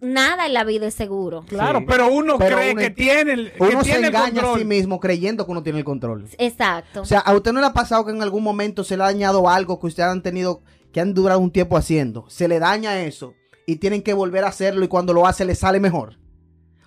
nada 0.00 0.46
en 0.46 0.54
la 0.54 0.64
vida 0.64 0.86
es 0.86 0.94
seguro. 0.94 1.44
Claro, 1.48 1.80
Sí. 1.80 1.84
pero 1.88 2.08
uno 2.12 2.38
Pero 2.38 2.56
cree 2.56 2.72
uno- 2.72 2.80
que 2.80 2.90
tiene 2.90 3.32
el, 3.32 3.52
que 3.52 3.62
uno 3.62 3.78
se 3.78 3.84
tiene 3.84 3.98
el 3.98 4.04
engaña 4.06 4.26
a 4.26 4.30
control. 4.44 4.58
sí 4.58 4.64
mismo 4.64 5.00
creyendo 5.00 5.44
que 5.46 5.50
uno 5.52 5.62
tiene 5.62 5.78
el 5.80 5.84
control. 5.84 6.28
Exacto. 6.38 7.02
O 7.02 7.04
sea, 7.04 7.20
¿a 7.20 7.34
usted 7.34 7.52
no 7.52 7.60
le 7.60 7.66
ha 7.66 7.72
pasado 7.72 8.04
que 8.04 8.12
en 8.12 8.22
algún 8.22 8.42
momento 8.42 8.84
se 8.84 8.96
le 8.96 9.02
ha 9.02 9.06
dañado 9.06 9.48
algo 9.48 9.78
que 9.80 9.86
ustedes 9.86 10.08
han 10.08 10.22
tenido, 10.22 10.62
que 10.92 11.00
han 11.00 11.14
durado 11.14 11.40
un 11.40 11.50
tiempo 11.50 11.76
haciendo? 11.76 12.24
Se 12.28 12.48
le 12.48 12.58
daña 12.58 13.00
eso 13.02 13.34
y 13.66 13.76
tienen 13.76 14.02
que 14.02 14.14
volver 14.14 14.44
a 14.44 14.48
hacerlo 14.48 14.84
y 14.84 14.88
cuando 14.88 15.12
lo 15.12 15.26
hace 15.26 15.44
le 15.44 15.54
sale 15.54 15.80
mejor. 15.80 16.18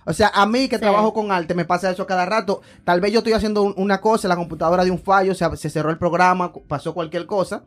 O 0.06 0.14
sea, 0.14 0.28
a 0.34 0.46
mí 0.46 0.66
que 0.68 0.76
Sí. 0.76 0.80
trabajo 0.80 1.12
con 1.12 1.30
arte 1.30 1.54
me 1.54 1.66
pasa 1.66 1.90
eso 1.90 2.06
cada 2.06 2.24
rato. 2.24 2.62
Tal 2.84 3.00
vez 3.02 3.12
yo 3.12 3.18
estoy 3.18 3.34
haciendo 3.34 3.62
un- 3.62 3.74
una 3.76 4.00
cosa, 4.00 4.28
la 4.28 4.36
computadora 4.36 4.82
de 4.84 4.90
un 4.90 4.98
fallo, 4.98 5.34
se, 5.34 5.56
se 5.56 5.68
cerró 5.68 5.90
el 5.90 5.98
programa, 5.98 6.52
pasó 6.66 6.94
cualquier 6.94 7.26
cosa. 7.26 7.64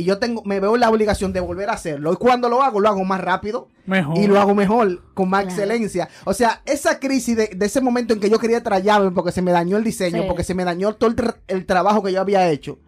Y 0.00 0.04
yo 0.04 0.18
tengo, 0.18 0.42
me 0.44 0.60
veo 0.60 0.76
en 0.76 0.80
la 0.80 0.90
obligación 0.90 1.32
de 1.32 1.40
volver 1.40 1.68
a 1.68 1.72
hacerlo. 1.72 2.12
Y 2.12 2.16
cuando 2.16 2.48
lo 2.48 2.62
hago, 2.62 2.78
lo 2.78 2.88
hago 2.88 3.04
más 3.04 3.20
rápido 3.20 3.68
Mejor. 3.84 4.16
y 4.16 4.28
lo 4.28 4.40
hago 4.40 4.54
mejor, 4.54 5.02
con 5.12 5.28
más 5.28 5.42
Claro. 5.46 5.56
excelencia. 5.60 6.08
O 6.24 6.32
sea, 6.32 6.62
esa 6.66 7.00
crisis 7.00 7.36
de, 7.36 7.48
de 7.48 7.66
ese 7.66 7.80
momento 7.80 8.14
en 8.14 8.20
que 8.20 8.30
yo 8.30 8.38
quería 8.38 8.62
trallarme 8.62 9.10
porque 9.10 9.32
se 9.32 9.42
me 9.42 9.50
dañó 9.50 9.76
el 9.76 9.82
diseño, 9.82 10.22
Sí. 10.22 10.28
porque 10.28 10.44
se 10.44 10.54
me 10.54 10.64
dañó 10.64 10.94
todo 10.94 11.10
el, 11.10 11.16
tra- 11.16 11.38
el 11.48 11.66
trabajo 11.66 12.00
que 12.02 12.12
yo 12.12 12.20
había 12.20 12.48
hecho. 12.48 12.78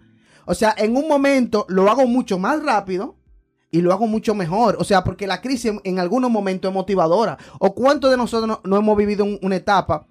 O 0.47 0.55
sea, 0.55 0.73
en 0.79 0.97
un 0.97 1.09
momento 1.09 1.67
lo 1.69 1.91
hago 1.91 2.07
mucho 2.07 2.39
más 2.39 2.63
rápido 2.63 3.17
y 3.73 3.81
lo 3.81 3.93
hago 3.93 4.07
mucho 4.07 4.35
mejor. 4.37 4.77
O 4.79 4.85
sea, 4.85 5.03
porque 5.03 5.27
la 5.27 5.41
crisis 5.41 5.67
en, 5.73 5.81
en 5.83 5.99
algunos 5.99 6.31
momentos 6.31 6.69
es 6.71 6.75
motivadora. 6.75 7.39
¿O 7.59 7.75
cuántos 7.75 8.11
de 8.13 8.17
nosotros 8.19 8.47
no, 8.49 8.61
no 8.65 8.77
hemos 8.77 8.97
vivido 8.97 9.25
un- 9.25 9.39
una 9.43 9.57
etapa 9.57 10.07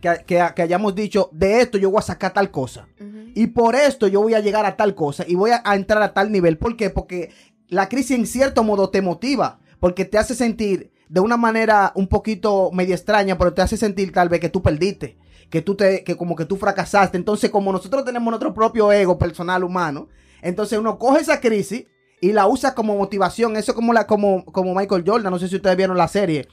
que, 0.00 0.10
que- 0.26 0.44
que 0.54 0.62
hayamos 0.62 0.94
dicho, 0.94 1.28
de 1.32 1.60
esto 1.60 1.76
yo 1.76 1.90
voy 1.90 1.98
a 1.98 2.02
sacar 2.02 2.32
tal 2.32 2.52
cosa? 2.52 2.86
Ujú. 3.00 3.19
Y 3.34 3.48
por 3.48 3.74
esto 3.76 4.08
yo 4.08 4.20
voy 4.20 4.34
a 4.34 4.40
llegar 4.40 4.66
a 4.66 4.76
tal 4.76 4.94
cosa 4.94 5.24
y 5.26 5.34
voy 5.34 5.50
a, 5.50 5.62
a 5.64 5.76
entrar 5.76 6.02
a 6.02 6.12
tal 6.12 6.32
nivel. 6.32 6.58
¿Por 6.58 6.76
qué? 6.76 6.90
Porque 6.90 7.30
la 7.68 7.88
crisis 7.88 8.18
en 8.18 8.26
cierto 8.26 8.64
modo 8.64 8.90
te 8.90 9.02
motiva, 9.02 9.60
porque 9.78 10.04
te 10.04 10.18
hace 10.18 10.34
sentir 10.34 10.92
de 11.10 11.20
una 11.20 11.36
manera 11.36 11.92
un 11.96 12.06
poquito 12.06 12.70
media 12.72 12.94
extraña, 12.94 13.36
pero 13.36 13.52
te 13.52 13.62
hace 13.62 13.76
sentir 13.76 14.12
tal 14.12 14.28
vez 14.28 14.40
que 14.40 14.48
tú 14.48 14.62
perdiste, 14.62 15.18
que 15.50 15.60
tú 15.60 15.74
te, 15.74 16.04
que 16.04 16.16
como 16.16 16.36
que 16.36 16.44
tú 16.44 16.56
fracasaste. 16.56 17.16
Entonces, 17.16 17.50
como 17.50 17.72
nosotros 17.72 18.04
tenemos 18.04 18.30
nuestro 18.30 18.54
propio 18.54 18.92
ego 18.92 19.18
personal 19.18 19.64
humano, 19.64 20.08
entonces 20.40 20.78
uno 20.78 20.98
coge 20.98 21.22
esa 21.22 21.40
crisis 21.40 21.86
y 22.20 22.32
la 22.32 22.46
usa 22.46 22.74
como 22.74 22.96
motivación. 22.96 23.56
Eso 23.56 23.74
como 23.74 23.92
la, 23.92 24.06
como, 24.06 24.44
como 24.44 24.72
Michael 24.74 25.04
Jordan, 25.04 25.32
no 25.32 25.38
sé 25.40 25.48
si 25.48 25.56
ustedes 25.56 25.76
vieron 25.76 25.96
la 25.96 26.06
serie. 26.06 26.46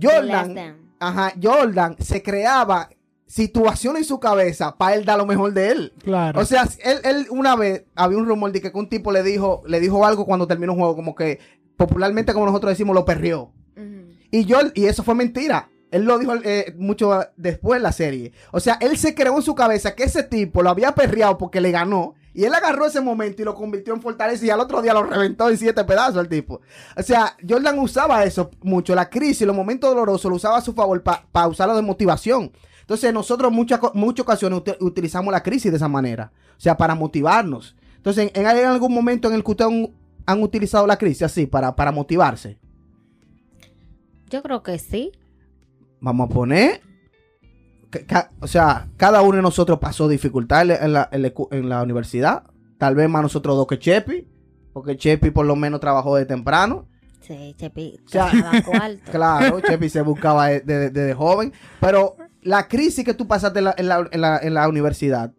Jordan, 0.00 0.76
ajá, 0.98 1.32
Jordan 1.42 1.96
se 1.98 2.22
creaba 2.22 2.90
situaciones 3.30 4.02
en 4.02 4.08
su 4.08 4.18
cabeza 4.18 4.76
para 4.76 4.96
él 4.96 5.04
dar 5.04 5.16
lo 5.16 5.24
mejor 5.24 5.52
de 5.52 5.68
él. 5.70 5.92
Claro. 6.02 6.40
O 6.40 6.44
sea, 6.44 6.68
él, 6.82 6.98
él 7.04 7.26
una 7.30 7.54
vez 7.54 7.84
había 7.94 8.18
un 8.18 8.26
rumor 8.26 8.50
de 8.50 8.60
que 8.60 8.72
un 8.74 8.88
tipo 8.88 9.12
le 9.12 9.22
dijo, 9.22 9.62
le 9.66 9.78
dijo 9.78 10.04
algo 10.04 10.26
cuando 10.26 10.48
terminó 10.48 10.72
un 10.72 10.80
juego, 10.80 10.96
como 10.96 11.14
que 11.14 11.38
popularmente 11.76 12.34
como 12.34 12.46
nosotros 12.46 12.72
decimos, 12.72 12.94
lo 12.94 13.04
perrió. 13.04 13.52
Y 14.32 14.44
yo, 14.44 14.58
y 14.74 14.86
eso 14.86 15.02
fue 15.02 15.14
mentira. 15.14 15.70
Él 15.90 16.04
lo 16.04 16.18
dijo 16.18 16.34
eh, 16.44 16.74
mucho 16.76 17.20
después 17.36 17.78
en 17.78 17.82
la 17.82 17.92
serie. 17.92 18.32
O 18.52 18.60
sea, 18.60 18.78
él 18.80 18.96
se 18.96 19.14
creó 19.14 19.36
en 19.36 19.42
su 19.42 19.54
cabeza 19.54 19.94
que 19.94 20.04
ese 20.04 20.22
tipo 20.22 20.62
lo 20.62 20.70
había 20.70 20.94
perreado 20.94 21.38
porque 21.38 21.60
le 21.60 21.70
ganó. 21.70 22.14
Y 22.32 22.44
él 22.44 22.54
agarró 22.54 22.86
ese 22.86 23.00
momento 23.00 23.42
y 23.42 23.44
lo 23.44 23.54
convirtió 23.54 23.94
en 23.94 24.02
fortaleza 24.02 24.44
y 24.44 24.50
al 24.50 24.60
otro 24.60 24.82
día 24.82 24.94
lo 24.94 25.02
reventó 25.02 25.48
en 25.48 25.56
siete 25.56 25.82
pedazos 25.84 26.16
al 26.16 26.28
tipo. 26.28 26.60
O 26.96 27.02
sea, 27.02 27.36
Jordan 27.48 27.78
usaba 27.78 28.22
eso 28.24 28.50
mucho, 28.62 28.94
la 28.94 29.10
crisis, 29.10 29.46
los 29.46 29.56
momentos 29.56 29.90
dolorosos, 29.90 30.30
lo 30.30 30.36
usaba 30.36 30.58
a 30.58 30.62
su 30.62 30.74
favor 30.74 31.02
para 31.02 31.48
usarlo 31.48 31.74
de 31.74 31.82
motivación. 31.82 32.52
Entonces 32.90 33.14
nosotros 33.14 33.52
muchas 33.52 33.78
muchas 33.94 34.24
ocasiones 34.24 34.58
uti- 34.58 34.76
utilizamos 34.80 35.30
la 35.30 35.44
crisis 35.44 35.70
de 35.70 35.76
esa 35.76 35.86
manera. 35.86 36.32
O 36.56 36.60
sea, 36.60 36.76
para 36.76 36.96
motivarnos. 36.96 37.76
Entonces, 37.94 38.32
¿en, 38.34 38.44
algún 38.46 38.92
momento 38.92 39.28
en 39.28 39.34
el 39.36 39.44
que 39.44 39.50
ustedes 39.52 39.70
han, 39.70 39.94
han 40.26 40.42
utilizado 40.42 40.88
la 40.88 40.96
crisis 40.96 41.22
así 41.22 41.46
para, 41.46 41.76
para 41.76 41.92
motivarse? 41.92 42.58
Yo 44.28 44.42
creo 44.42 44.64
que 44.64 44.76
sí. 44.80 45.12
Vamos 46.00 46.28
a 46.28 46.34
poner. 46.34 46.80
o 48.40 48.48
sea, 48.48 48.88
cada 48.96 49.22
uno 49.22 49.36
de 49.36 49.42
nosotros 49.42 49.78
pasó 49.78 50.08
dificultades 50.08 50.82
en 50.82 50.92
la, 50.92 51.08
en 51.12 51.22
la, 51.22 51.32
en 51.52 51.68
la 51.68 51.84
universidad. 51.84 52.42
Tal 52.76 52.96
vez 52.96 53.08
más 53.08 53.22
nosotros 53.22 53.54
dos 53.54 53.68
que 53.68 53.78
Chepi. 53.78 54.26
Porque 54.72 54.96
Chepi 54.96 55.30
por 55.30 55.46
lo 55.46 55.54
menos 55.54 55.78
trabajó 55.78 56.16
de 56.16 56.26
temprano. 56.26 56.88
Sí, 57.20 57.54
Chepi, 57.56 58.00
O 58.04 58.08
sea. 58.08 58.32
Claro, 59.12 59.60
Chepi 59.60 59.88
se 59.88 60.02
buscaba 60.02 60.48
desde 60.48 60.90
de, 60.90 61.06
de 61.06 61.14
joven. 61.14 61.52
Pero 61.80 62.16
la 62.42 62.68
crisis 62.68 63.04
que 63.04 63.14
tú 63.14 63.26
pasaste 63.26 63.58
en 63.60 63.64
la, 63.66 63.74
en 63.76 63.88
la- 63.88 64.08
en 64.10 64.20
la- 64.20 64.38
en 64.38 64.54
la 64.54 64.68
universidad 64.68 65.32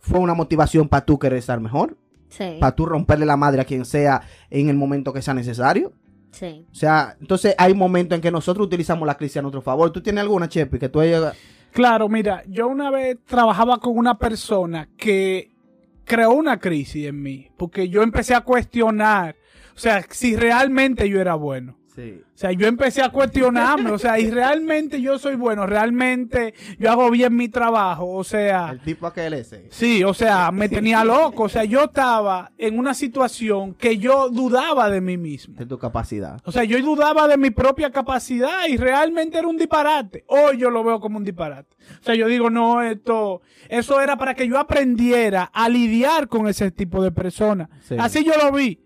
fue 0.00 0.18
una 0.20 0.34
motivación 0.34 0.88
para 0.88 1.04
tú 1.04 1.18
querer 1.18 1.38
estar 1.38 1.60
mejor. 1.60 1.96
Sí, 2.28 2.56
Para 2.60 2.74
tú 2.74 2.86
romperle 2.86 3.26
la 3.26 3.36
madre 3.36 3.60
a 3.60 3.64
quien 3.66 3.84
sea 3.84 4.22
en 4.48 4.68
el 4.70 4.76
momento 4.76 5.12
que 5.12 5.20
sea 5.22 5.34
necesario. 5.34 5.92
sí. 6.30 6.66
O 6.72 6.74
sea, 6.74 7.14
entonces 7.20 7.54
hay 7.58 7.74
momentos 7.74 8.16
en 8.16 8.22
que 8.22 8.30
nosotros 8.30 8.66
utilizamos 8.66 9.06
la 9.06 9.16
crisis 9.18 9.36
a 9.36 9.42
nuestro 9.42 9.60
favor. 9.60 9.90
¿Tú 9.92 10.00
tienes 10.02 10.22
alguna, 10.22 10.48
Chepi, 10.48 10.78
que 10.78 10.88
tú 10.88 11.00
hayas... 11.00 11.34
Claro, 11.72 12.08
mira, 12.08 12.42
yo 12.48 12.68
una 12.68 12.90
vez 12.90 13.18
trabajaba 13.26 13.78
con 13.78 13.96
una 13.98 14.18
persona 14.18 14.88
que 14.96 15.50
creó 16.04 16.32
una 16.32 16.58
crisis 16.58 17.06
en 17.06 17.22
mí, 17.22 17.50
porque 17.58 17.88
yo 17.90 18.02
empecé 18.02 18.34
a 18.34 18.40
cuestionar, 18.40 19.36
o 19.76 19.78
sea, 19.78 20.02
si 20.10 20.34
realmente 20.36 21.08
yo 21.10 21.20
era 21.20 21.34
bueno. 21.34 21.76
Sí. 21.94 22.22
O 22.24 22.38
sea, 22.38 22.52
yo 22.52 22.66
empecé 22.66 23.02
a 23.02 23.10
cuestionarme, 23.10 23.90
o 23.90 23.98
sea, 23.98 24.18
y 24.18 24.30
realmente 24.30 25.00
yo 25.02 25.18
soy 25.18 25.36
bueno, 25.36 25.66
realmente 25.66 26.54
yo 26.78 26.90
hago 26.90 27.10
bien 27.10 27.36
mi 27.36 27.50
trabajo, 27.50 28.08
o 28.08 28.24
sea, 28.24 28.70
El 28.70 28.80
tipo 28.80 29.06
aquel 29.06 29.34
ese. 29.34 29.66
sí, 29.70 30.02
o 30.02 30.14
sea, 30.14 30.50
me 30.52 30.70
tenía 30.70 31.04
loco, 31.04 31.42
o 31.44 31.48
sea, 31.50 31.64
yo 31.64 31.84
estaba 31.84 32.50
en 32.56 32.78
una 32.78 32.94
situación 32.94 33.74
que 33.74 33.98
yo 33.98 34.30
dudaba 34.30 34.88
de 34.88 35.02
mí 35.02 35.18
mismo. 35.18 35.54
De 35.56 35.66
tu 35.66 35.78
capacidad. 35.78 36.40
O 36.44 36.50
sea, 36.52 36.64
yo 36.64 36.80
dudaba 36.80 37.28
de 37.28 37.36
mi 37.36 37.50
propia 37.50 37.90
capacidad 37.90 38.66
y 38.68 38.78
realmente 38.78 39.36
era 39.38 39.46
un 39.46 39.58
disparate. 39.58 40.24
Hoy 40.28 40.56
yo 40.56 40.70
lo 40.70 40.82
veo 40.82 40.98
como 40.98 41.18
un 41.18 41.24
disparate. 41.24 41.76
O 42.00 42.04
sea, 42.04 42.14
yo 42.14 42.26
digo, 42.26 42.48
no, 42.48 42.80
esto, 42.80 43.42
eso 43.68 44.00
era 44.00 44.16
para 44.16 44.34
que 44.34 44.48
yo 44.48 44.58
aprendiera 44.58 45.44
a 45.52 45.68
lidiar 45.68 46.28
con 46.28 46.48
ese 46.48 46.70
tipo 46.70 47.02
de 47.04 47.12
personas. 47.12 47.68
Sí. 47.82 47.96
Así 47.98 48.24
yo 48.24 48.32
lo 48.42 48.50
vi. 48.50 48.80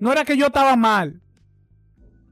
No 0.00 0.10
era 0.10 0.24
que 0.24 0.36
yo 0.36 0.46
estaba 0.46 0.74
mal. 0.74 1.20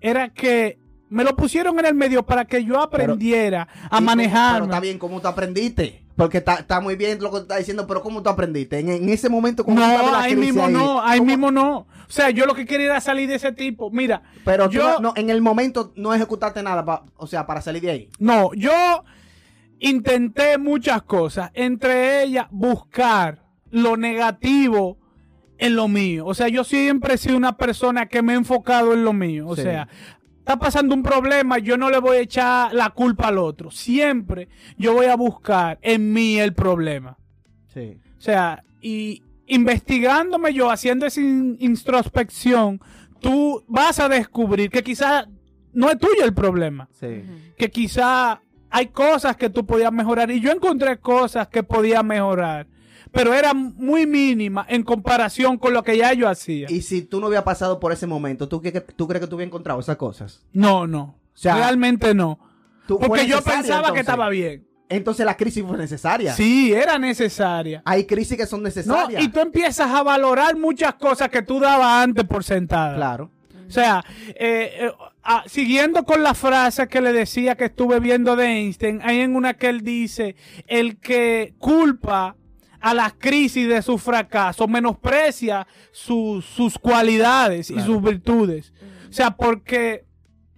Era 0.01 0.29
que 0.31 0.79
me 1.11 1.25
lo 1.25 1.35
pusieron 1.37 1.79
en 1.79 1.87
el 1.87 1.95
medio 1.95 2.25
para 2.25 2.45
que 2.45 2.65
yo 2.65 2.81
aprendiera 2.81 3.67
a 3.91 4.01
manejar. 4.01 4.55
Pero 4.55 4.65
está 4.67 4.81
bien, 4.81 4.99
¿cómo 4.99 5.21
tú 5.21 5.29
aprendiste? 5.29 6.05
Porque 6.17 6.39
está, 6.39 6.55
está 6.57 6.81
muy 6.81 6.97
bien 6.97 7.19
lo 7.21 7.31
que 7.31 7.37
tú 7.37 7.43
estás 7.43 7.59
diciendo, 7.59 7.87
pero 7.87 8.03
¿cómo 8.03 8.23
tú 8.23 8.29
aprendiste? 8.29 8.79
En, 8.81 8.89
en 8.89 9.09
ese 9.09 9.29
momento, 9.29 9.65
¿cómo 9.65 9.79
No, 9.79 9.87
la 10.11 10.21
ahí 10.21 10.35
mismo 10.35 10.69
no, 10.69 11.01
ahí 11.01 11.19
¿cómo- 11.19 11.31
mismo 11.31 11.51
no. 11.53 11.79
O 11.79 12.11
sea, 12.11 12.31
yo 12.31 12.45
lo 12.47 12.55
que 12.55 12.67
quería 12.67 12.87
era 12.87 13.01
salir 13.01 13.29
de 13.29 13.37
ese 13.37 13.53
tipo. 13.53 13.91
Mira, 13.91 14.23
Pero 14.45 14.67
tú 14.69 14.77
yo, 14.77 14.95
no, 14.95 15.01
no, 15.01 15.13
en 15.17 15.31
el 15.31 15.41
momento 15.43 15.93
no 15.95 16.13
ejecutaste 16.15 16.63
nada, 16.63 16.85
pa- 16.85 17.05
o 17.17 17.27
sea, 17.27 17.47
para 17.47 17.61
salir 17.61 17.83
de 17.83 17.91
ahí. 17.91 18.09
No, 18.19 18.53
yo 18.55 19.05
intenté 19.79 20.59
muchas 20.59 21.03
cosas, 21.03 21.51
entre 21.55 22.23
ellas 22.25 22.47
buscar 22.51 23.43
lo 23.71 23.97
negativo 23.97 24.99
en 25.59 25.75
lo 25.77 25.89
mío. 25.89 26.25
O 26.27 26.35
sea, 26.35 26.49
yo 26.49 26.65
siempre 26.65 27.15
he 27.15 27.19
sido 27.19 27.37
una 27.37 27.57
persona 27.57 28.07
que 28.07 28.23
me 28.23 28.33
he 28.33 28.37
enfocado 28.37 28.93
en 28.95 29.05
lo 29.05 29.13
mío. 29.13 29.47
O 29.49 29.57
Sí. 29.57 29.63
sea, 29.63 29.89
está 30.39 30.59
pasando 30.59 30.95
un 30.95 31.03
problema, 31.03 31.59
yo 31.59 31.77
no 31.77 31.91
le 31.91 31.99
voy 31.99 32.17
a 32.17 32.21
echar 32.21 32.73
la 32.73 32.91
culpa 32.91 33.29
al 33.29 33.39
otro. 33.39 33.71
Siempre 33.71 34.49
yo 34.79 34.95
voy 34.95 35.07
a 35.07 35.17
buscar 35.17 35.79
en 35.83 36.13
mí 36.13 36.39
el 36.39 36.55
problema. 36.55 37.19
Sí. 37.75 37.99
O 38.17 38.21
sea, 38.21 38.63
y 38.81 39.23
investigándome 39.47 40.53
yo, 40.55 40.71
haciendo 40.71 41.07
esa 41.07 41.21
in- 41.21 41.57
introspección, 41.61 42.81
tú 43.21 43.63
vas 43.69 43.99
a 44.01 44.09
descubrir 44.09 44.71
que 44.71 44.83
quizás 44.83 45.27
no 45.73 45.91
es 45.91 45.99
tuyo 45.99 46.25
el 46.25 46.33
problema 46.35 46.89
Sí. 46.93 47.23
que 47.57 47.71
quizá 47.71 48.41
hay 48.71 48.87
cosas 48.89 49.37
que 49.37 49.51
tú 49.51 49.65
podías 49.67 49.93
mejorar 49.93 50.31
y 50.31 50.41
yo 50.41 50.51
encontré 50.53 50.99
cosas 50.99 51.49
que 51.49 51.63
podía 51.63 52.03
mejorar, 52.03 52.67
pero 53.13 53.35
eran 53.35 53.75
muy 53.77 54.07
mínimas 54.07 54.67
en 54.69 54.83
comparación 54.83 55.59
con 55.59 55.73
lo 55.73 55.83
que 55.83 55.97
ya 55.97 56.13
yo 56.13 56.29
hacía. 56.29 56.67
Y 56.71 56.83
si 56.83 57.03
tú 57.03 57.21
no 57.21 57.27
hubieras 57.29 57.45
pasado 57.45 57.79
por 57.81 57.93
ese 57.93 58.07
momento, 58.07 58.49
¿tú, 58.49 58.61
qué- 58.61 58.73
tú 58.73 59.07
crees 59.09 59.21
que 59.23 59.27
tú 59.29 59.37
hubieras 59.37 59.49
encontrado 59.51 59.81
esas 59.81 59.97
cosas? 59.97 60.45
No, 60.53 60.87
no. 60.87 61.19
sea, 61.35 61.55
realmente 61.57 62.15
no. 62.15 62.39
Porque 62.87 63.27
yo 63.27 63.43
pensaba 63.43 63.93
que 63.93 64.01
estaba 64.01 64.29
bien. 64.29 64.67
Entonces 64.89 65.27
la 65.27 65.37
crisis 65.37 65.63
fue 65.67 65.77
necesaria. 65.77 66.33
Sí, 66.33 66.73
era 66.73 66.99
necesaria. 66.99 67.83
Hay 67.85 68.05
crisis 68.07 68.39
que 68.39 68.47
son 68.47 68.61
No, 68.61 68.65
necesarias. 68.69 69.23
y 69.23 69.29
tú 69.29 69.41
empiezas 69.41 69.91
a 69.91 70.03
valorar 70.03 70.57
muchas 70.57 70.95
cosas 70.95 71.29
que 71.29 71.43
tú 71.43 71.61
dabas 71.61 72.03
antes 72.05 72.25
por 72.25 72.43
sentada. 72.43 72.97
Claro. 72.97 73.31
O 73.67 73.71
sea, 73.71 74.03
eh, 74.29 74.71
eh, 74.81 74.91
siguiendo 75.45 76.05
con 76.05 76.23
la 76.23 76.33
frase 76.33 76.89
que 76.89 77.03
le 77.03 77.13
decía 77.13 77.55
que 77.55 77.67
estuve 77.67 78.01
viendo 78.01 78.35
de 78.35 78.47
Einstein, 78.47 79.01
hay 79.05 79.21
en 79.21 79.37
una 79.37 79.53
que 79.55 79.69
él 79.69 79.83
dice, 79.83 80.37
el 80.67 80.97
que 80.99 81.53
culpa 81.59 82.35
a 82.81 82.95
las 82.95 83.15
crisis 83.15 83.69
de 83.69 83.83
su 83.83 83.99
fracaso 83.99 84.67
menosprecia 84.69 85.67
sus- 85.93 86.45
sus 86.45 86.79
cualidades 86.79 87.71
y 87.71 87.81
sus 87.81 88.01
virtudes. 88.03 88.73
O 89.09 89.13
sea, 89.13 89.33
porque 89.33 90.05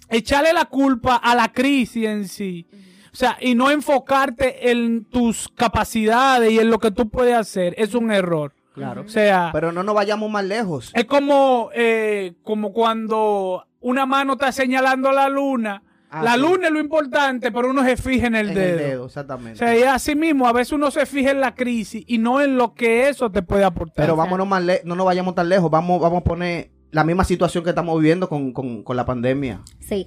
echarle 0.08 0.52
la 0.52 0.64
culpa 0.66 1.16
a 1.16 1.34
la 1.34 1.52
crisis 1.52 2.04
en 2.06 2.28
sí, 2.28 2.66
O 3.12 3.16
sea, 3.16 3.36
y 3.40 3.54
no 3.56 3.70
enfocarte 3.72 4.70
en 4.70 5.04
tus 5.04 5.48
capacidades 5.48 6.52
y 6.52 6.58
en 6.60 6.70
lo 6.70 6.78
que 6.78 6.90
tú 6.92 7.08
puedes 7.10 7.34
hacer 7.34 7.74
es 7.76 7.94
un 7.94 8.12
error. 8.12 8.54
Claro. 8.72 9.02
O 9.02 9.08
sea, 9.08 9.50
Pero 9.52 9.72
no 9.72 9.82
nos 9.82 9.96
vayamos 9.96 10.30
más 10.30 10.44
lejos. 10.44 10.92
es 10.94 11.04
como, 11.06 11.70
eh, 11.74 12.34
como 12.44 12.72
cuando 12.72 13.66
una 13.80 14.06
mano 14.06 14.34
está 14.34 14.52
señalando 14.52 15.10
la 15.10 15.28
luna. 15.28 15.82
Ah, 16.12 16.22
la 16.24 16.34
sí. 16.34 16.40
luna 16.40 16.66
es 16.66 16.72
lo 16.72 16.80
importante, 16.80 17.52
pero 17.52 17.70
uno 17.70 17.84
se 17.84 17.96
fija 17.96 18.26
en 18.26 18.34
el, 18.34 18.48
En 18.48 18.54
dedo. 18.54 18.68
el 18.72 18.78
dedo, 18.78 19.02
O 19.04 19.06
exactamente. 19.06 19.58
sea, 19.58 19.78
y 19.78 19.82
así 19.84 20.14
mismo, 20.16 20.48
a 20.48 20.52
veces 20.52 20.72
uno 20.72 20.90
se 20.90 21.06
fija 21.06 21.30
en 21.30 21.40
la 21.40 21.54
crisis 21.54 22.02
y 22.06 22.18
no 22.18 22.40
en 22.40 22.56
lo 22.56 22.74
que 22.74 23.08
eso 23.08 23.30
te 23.30 23.42
puede 23.42 23.62
aportar. 23.64 23.94
Pero 23.96 24.16
vámonos 24.16 24.46
más 24.48 24.62
le- 24.62 24.82
no 24.84 24.96
nos 24.96 25.06
vayamos 25.06 25.34
tan 25.36 25.48
lejos. 25.48 25.70
Vamos, 25.70 26.00
vamos 26.00 26.22
a 26.22 26.24
poner 26.24 26.70
la 26.90 27.04
misma 27.04 27.22
situación 27.24 27.62
que 27.62 27.70
estamos 27.70 27.96
viviendo 28.00 28.28
con, 28.28 28.52
con- 28.52 28.82
con 28.82 28.96
la 28.96 29.04
pandemia. 29.04 29.60
Sí. 29.78 30.04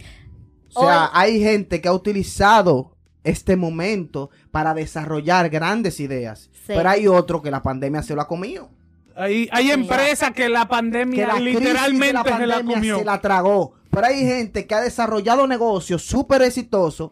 O 0.73 0.83
sea, 0.85 1.03
Hoy- 1.05 1.09
hay 1.13 1.39
gente 1.41 1.79
que 1.79 1.87
ha 1.87 1.93
utilizado 1.93 2.97
este 3.23 3.55
momento 3.55 4.29
para 4.51 4.73
desarrollar 4.73 5.49
grandes 5.49 5.99
ideas. 6.01 6.49
Sí. 6.51 6.73
Pero 6.75 6.89
hay 6.89 7.07
otro 7.07 7.41
que 7.41 7.49
la 7.51 7.61
pandemia 7.61 8.01
se 8.03 8.15
lo 8.15 8.21
ha 8.21 8.27
comido. 8.27 8.69
hay, 9.15 9.47
hay 9.51 9.69
empresas 9.71 10.31
que 10.31 10.49
la 10.49 10.61
Que 10.63 10.67
pandemia 10.67 11.27
la 11.27 11.39
literalmente 11.39 12.13
la 12.13 12.23
se 12.23 12.29
la 12.47 12.55
pandemia 12.55 12.75
comió. 12.75 12.97
se 12.99 13.05
la 13.05 13.21
tragó. 13.21 13.75
Pero 13.93 14.07
hay 14.07 14.25
gente 14.25 14.65
que 14.65 14.75
ha 14.75 14.81
desarrollado 14.81 15.45
negocios 15.47 16.01
súper 16.01 16.41
exitosos 16.41 17.11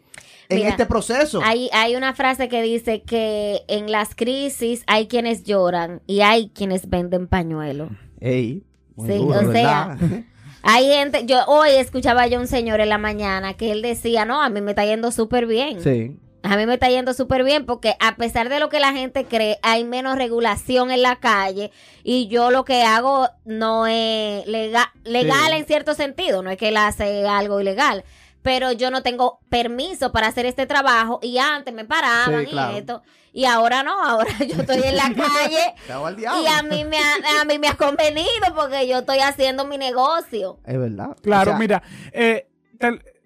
en 0.50 0.58
Mira, 0.58 0.70
este 0.70 0.86
proceso. 0.86 1.40
Hay, 1.44 1.70
hay 1.72 1.96
una 1.96 2.14
frase 2.14 2.50
que 2.50 2.62
dice 2.62 3.04
que 3.04 3.62
en 3.68 3.92
las 3.92 4.16
crisis 4.16 4.84
hay 4.88 5.08
quienes 5.08 5.44
lloran 5.44 6.02
y 6.08 6.22
hay 6.22 6.50
quienes 6.50 6.90
venden 6.90 7.28
pañuelos. 7.28 7.90
Ey, 8.20 8.64
muy 8.96 9.10
Sí, 9.10 9.18
duro, 9.18 9.40
o 9.40 9.48
¿verdad? 9.48 9.98
Hay 10.64 10.86
gente, 10.86 11.26
yo 11.26 11.44
hoy 11.48 11.72
escuchaba 11.72 12.28
yo 12.28 12.40
un 12.40 12.46
señor 12.46 12.82
en 12.82 12.90
la 12.90 13.00
mañana 13.00 13.56
que 13.56 13.72
él 13.72 13.82
decía, 13.82 14.26
no, 14.26 14.44
a 14.44 14.50
mí 14.50 14.62
me 14.62 14.74
está 14.74 14.86
yendo 14.86 15.12
súper 15.12 15.48
bien. 15.48 15.82
sí. 15.82 16.18
A 16.44 16.58
mí 16.58 16.66
me 16.66 16.74
está 16.74 16.90
yendo 16.90 17.14
súper 17.14 17.44
bien 17.44 17.66
porque 17.66 17.96
a 18.00 18.16
pesar 18.16 18.50
de 18.50 18.60
lo 18.60 18.70
que 18.70 18.80
la 18.80 18.92
gente 18.94 19.26
cree, 19.26 19.60
hay 19.62 19.84
menos 19.84 20.18
regulación 20.18 20.90
en 20.92 21.02
la 21.04 21.18
calle 21.18 21.72
y 22.04 22.28
yo 22.30 22.50
lo 22.50 22.66
que 22.66 22.84
hago 22.84 23.30
no 23.46 23.86
es 23.88 24.46
lega- 24.48 24.92
legal 25.04 25.52
Sí. 25.52 25.58
en 25.58 25.66
cierto 25.66 25.94
sentido, 25.94 26.42
no 26.42 26.50
es 26.50 26.58
que 26.58 26.70
él 26.70 26.78
hace 26.78 27.28
algo 27.28 27.62
ilegal, 27.62 28.04
pero 28.42 28.72
yo 28.72 28.90
no 28.90 29.04
tengo 29.04 29.40
permiso 29.50 30.12
para 30.12 30.28
hacer 30.28 30.48
este 30.48 30.66
trabajo 30.66 31.20
y 31.22 31.38
antes 31.38 31.74
me 31.76 31.86
paraban 31.86 32.46
Sí, 32.46 32.52
claro. 32.52 32.74
y 32.74 32.78
esto 32.80 33.04
y 33.34 33.46
ahora 33.46 33.84
no, 33.84 34.04
ahora 34.04 34.32
yo 34.40 34.62
estoy 34.62 34.82
en 34.84 34.96
la 34.98 35.14
calle 35.16 35.76
y 36.44 36.48
a 36.48 36.64
mí 36.64 36.84
me 36.86 36.98
ha, 36.98 37.42
a 37.42 37.46
mí 37.46 37.60
me 37.60 37.68
ha 37.68 37.76
convenido 37.76 38.28
porque 38.56 38.88
yo 38.88 38.98
estoy 39.00 39.20
haciendo 39.20 39.64
mi 39.66 39.78
negocio. 39.78 40.60
Es 40.66 40.78
verdad. 40.78 41.16
Claro, 41.22 41.52
O 41.52 41.54
sea, 41.54 41.60
mira, 41.60 41.84
eh, 42.12 42.48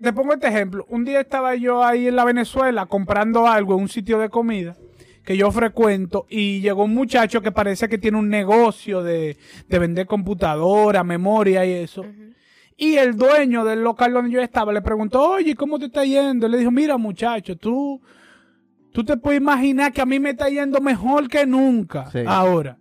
te 0.01 0.13
pongo 0.13 0.33
este 0.33 0.47
ejemplo. 0.47 0.85
Un 0.89 1.05
día 1.05 1.21
estaba 1.21 1.55
yo 1.55 1.83
ahí 1.83 2.07
en 2.07 2.15
la 2.15 2.25
Venezuela 2.25 2.85
comprando 2.85 3.47
algo 3.47 3.75
en 3.75 3.81
un 3.81 3.89
sitio 3.89 4.19
de 4.19 4.29
comida 4.29 4.75
que 5.23 5.35
yo 5.37 5.51
frecuento 5.51 6.27
y 6.29 6.59
llegó 6.61 6.83
un 6.83 6.93
muchacho 6.93 7.41
que 7.41 7.51
parece 7.51 7.89
que 7.89 7.97
tiene 7.97 8.17
un 8.19 8.29
negocio 8.29 9.01
de, 9.01 9.37
de 9.67 9.79
vender 9.79 10.05
computadora, 10.05 11.03
memoria 11.03 11.65
y 11.65 11.71
eso. 11.71 12.05
Y 12.77 12.95
el 12.97 13.15
dueño 13.15 13.63
del 13.65 13.81
local 13.83 14.13
donde 14.13 14.31
yo 14.31 14.41
estaba 14.41 14.71
le 14.73 14.81
preguntó, 14.81 15.31
oye, 15.31 15.55
¿cómo 15.55 15.79
te 15.79 15.85
está 15.85 16.03
yendo? 16.03 16.45
Y 16.45 16.51
le 16.51 16.57
dijo, 16.59 16.69
mira 16.71 16.97
muchacho, 16.97 17.55
tú, 17.55 18.01
tú 18.91 19.03
te 19.03 19.17
puedes 19.17 19.41
imaginar 19.41 19.93
que 19.93 20.01
a 20.01 20.05
mí 20.05 20.19
me 20.19 20.31
está 20.31 20.49
yendo 20.49 20.79
mejor 20.81 21.27
que 21.27 21.45
nunca 21.45 22.05
Sí. 22.11 22.19
ahora. 22.27 22.77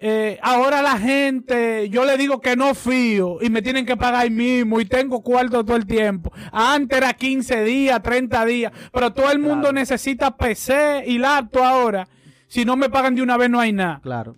Eh, 0.00 0.38
ahora 0.42 0.80
la 0.80 0.96
gente, 0.96 1.88
yo 1.90 2.04
le 2.04 2.16
digo 2.16 2.40
que 2.40 2.54
no 2.54 2.72
fío 2.76 3.38
y 3.42 3.50
me 3.50 3.62
tienen 3.62 3.84
que 3.84 3.96
pagar 3.96 4.22
ahí 4.22 4.30
mismo 4.30 4.80
y 4.80 4.84
tengo 4.84 5.22
cuarto 5.22 5.64
todo 5.64 5.76
el 5.76 5.86
tiempo. 5.86 6.30
Antes 6.52 6.98
era 6.98 7.12
15 7.14 7.64
días, 7.64 8.00
30 8.00 8.44
días, 8.44 8.72
pero 8.92 9.12
todo 9.12 9.30
el 9.32 9.40
mundo 9.40 9.62
Claro. 9.62 9.72
necesita 9.72 10.36
PC 10.36 11.02
y 11.06 11.18
laptop 11.18 11.62
ahora. 11.64 12.08
Si 12.46 12.64
no 12.64 12.76
me 12.76 12.88
pagan 12.90 13.16
de 13.16 13.22
una 13.22 13.36
vez 13.36 13.50
no 13.50 13.58
hay 13.58 13.72
nada. 13.72 14.00
Claro. 14.00 14.36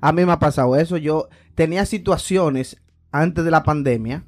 A 0.00 0.12
mí 0.12 0.26
me 0.26 0.32
ha 0.32 0.38
pasado 0.38 0.76
eso. 0.76 0.98
Yo 0.98 1.28
tenía 1.54 1.86
situaciones 1.86 2.76
antes 3.10 3.44
de 3.44 3.50
la 3.50 3.62
pandemia 3.62 4.24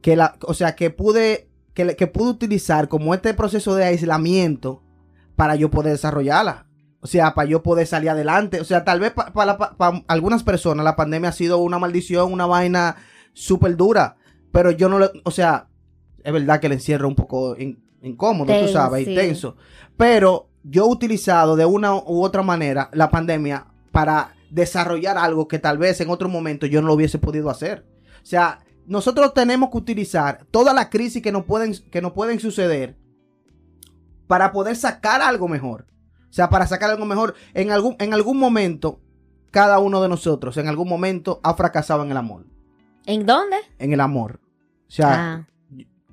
que 0.00 0.16
la, 0.16 0.34
o 0.46 0.54
sea, 0.54 0.74
que 0.74 0.88
pude, 0.90 1.48
que, 1.74 1.94
que 1.94 2.06
pude 2.06 2.30
utilizar 2.30 2.88
como 2.88 3.12
este 3.12 3.34
proceso 3.34 3.74
de 3.74 3.84
aislamiento 3.84 4.82
para 5.36 5.56
yo 5.56 5.70
poder 5.70 5.92
desarrollarla. 5.92 6.66
O 7.04 7.06
sea, 7.08 7.34
para 7.34 7.48
yo 7.48 7.62
poder 7.62 7.86
salir 7.86 8.10
adelante. 8.10 8.60
O 8.60 8.64
sea, 8.64 8.84
tal 8.84 9.00
vez 9.00 9.12
para 9.12 9.58
algunas 10.06 10.44
personas 10.44 10.84
la 10.84 10.94
pandemia 10.96 11.30
ha 11.30 11.32
sido 11.32 11.58
una 11.58 11.78
maldición, 11.78 12.32
una 12.32 12.46
vaina 12.46 12.96
súper 13.32 13.76
dura. 13.76 14.16
Pero 14.52 14.70
yo 14.70 14.88
no 14.88 14.98
lo, 15.00 15.10
o 15.24 15.30
sea, 15.32 15.66
es 16.22 16.32
verdad 16.32 16.60
que 16.60 16.68
el 16.68 16.74
encierro 16.74 17.06
es 17.06 17.10
un 17.10 17.16
poco 17.16 17.56
in- 17.58 17.82
incómodo, 18.02 18.52
tú 18.66 18.68
sabes, 18.72 19.04
sí. 19.04 19.10
intenso. 19.10 19.56
Pero 19.96 20.48
yo 20.62 20.84
he 20.84 20.88
utilizado 20.88 21.56
de 21.56 21.64
una 21.64 21.94
u 21.94 22.22
otra 22.22 22.42
manera 22.42 22.88
la 22.92 23.10
pandemia 23.10 23.66
para 23.90 24.34
desarrollar 24.50 25.18
algo 25.18 25.48
que 25.48 25.58
tal 25.58 25.78
vez 25.78 26.00
en 26.00 26.10
otro 26.10 26.28
momento 26.28 26.66
yo 26.66 26.80
no 26.82 26.86
lo 26.88 26.94
hubiese 26.94 27.18
podido 27.18 27.50
hacer. 27.50 27.84
O 28.22 28.26
sea, 28.26 28.60
nosotros 28.86 29.34
tenemos 29.34 29.70
que 29.70 29.78
utilizar 29.78 30.46
toda 30.52 30.72
la 30.72 30.88
crisis 30.88 31.20
que 31.22 31.32
nos 31.32 31.44
pueden, 31.46 31.74
que 31.90 32.00
nos 32.00 32.12
pueden 32.12 32.38
suceder 32.38 32.96
para 34.28 34.52
poder 34.52 34.76
sacar 34.76 35.20
algo 35.20 35.48
mejor. 35.48 35.86
O 36.32 36.34
sea, 36.34 36.48
para 36.48 36.66
sacar 36.66 36.88
algo 36.88 37.04
mejor. 37.04 37.34
En 37.52 37.70
algún, 37.72 37.94
en 37.98 38.14
algún 38.14 38.38
momento, 38.38 38.98
cada 39.50 39.78
uno 39.80 40.00
de 40.00 40.08
nosotros, 40.08 40.56
en 40.56 40.66
algún 40.66 40.88
momento, 40.88 41.40
ha 41.42 41.52
fracasado 41.52 42.02
en 42.02 42.10
el 42.10 42.16
amor. 42.16 42.46
¿En 43.04 43.26
dónde? 43.26 43.58
En 43.78 43.92
el 43.92 44.00
amor. 44.00 44.40
O 44.88 44.90
sea, 44.90 45.44
Ah, 45.44 45.46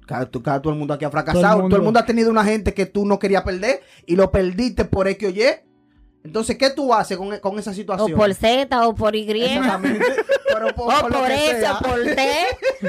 cada, 0.05 0.25
todo 0.29 0.73
el 0.73 0.77
mundo 0.77 0.93
aquí 0.93 1.05
ha 1.05 1.09
Todo 1.09 1.21
fracasado. 1.23 1.61
el 1.63 1.69
Todo 1.69 1.77
el 1.77 1.83
mundo 1.83 2.01
ha 2.01 2.05
tenido 2.05 2.29
una 2.31 2.43
gente 2.43 2.73
que 2.73 2.85
tú 2.85 3.05
no 3.05 3.17
querías 3.17 3.43
perder 3.43 3.81
y 4.05 4.17
lo 4.17 4.29
perdiste 4.29 4.83
por 4.83 5.07
X 5.07 5.29
o 5.29 5.31
Y. 5.31 5.41
Entonces, 6.25 6.57
¿qué 6.57 6.69
tú 6.69 6.93
haces 6.93 7.17
con, 7.17 7.37
con 7.39 7.57
esa 7.57 7.71
o 7.71 7.73
situación? 7.73 8.17
por 8.19 8.33
Z, 8.33 8.87
o 8.87 8.93
por 8.93 9.15
Y, 9.15 9.21
Exactamente. 9.31 10.05
Pero 10.53 10.75
por, 10.75 10.93
o 10.93 10.99
por 10.99 11.13
por 11.13 11.31
S, 11.31 11.61
sea. 11.61 11.77
o 11.77 11.79
por 11.79 12.01
T, 12.03 12.29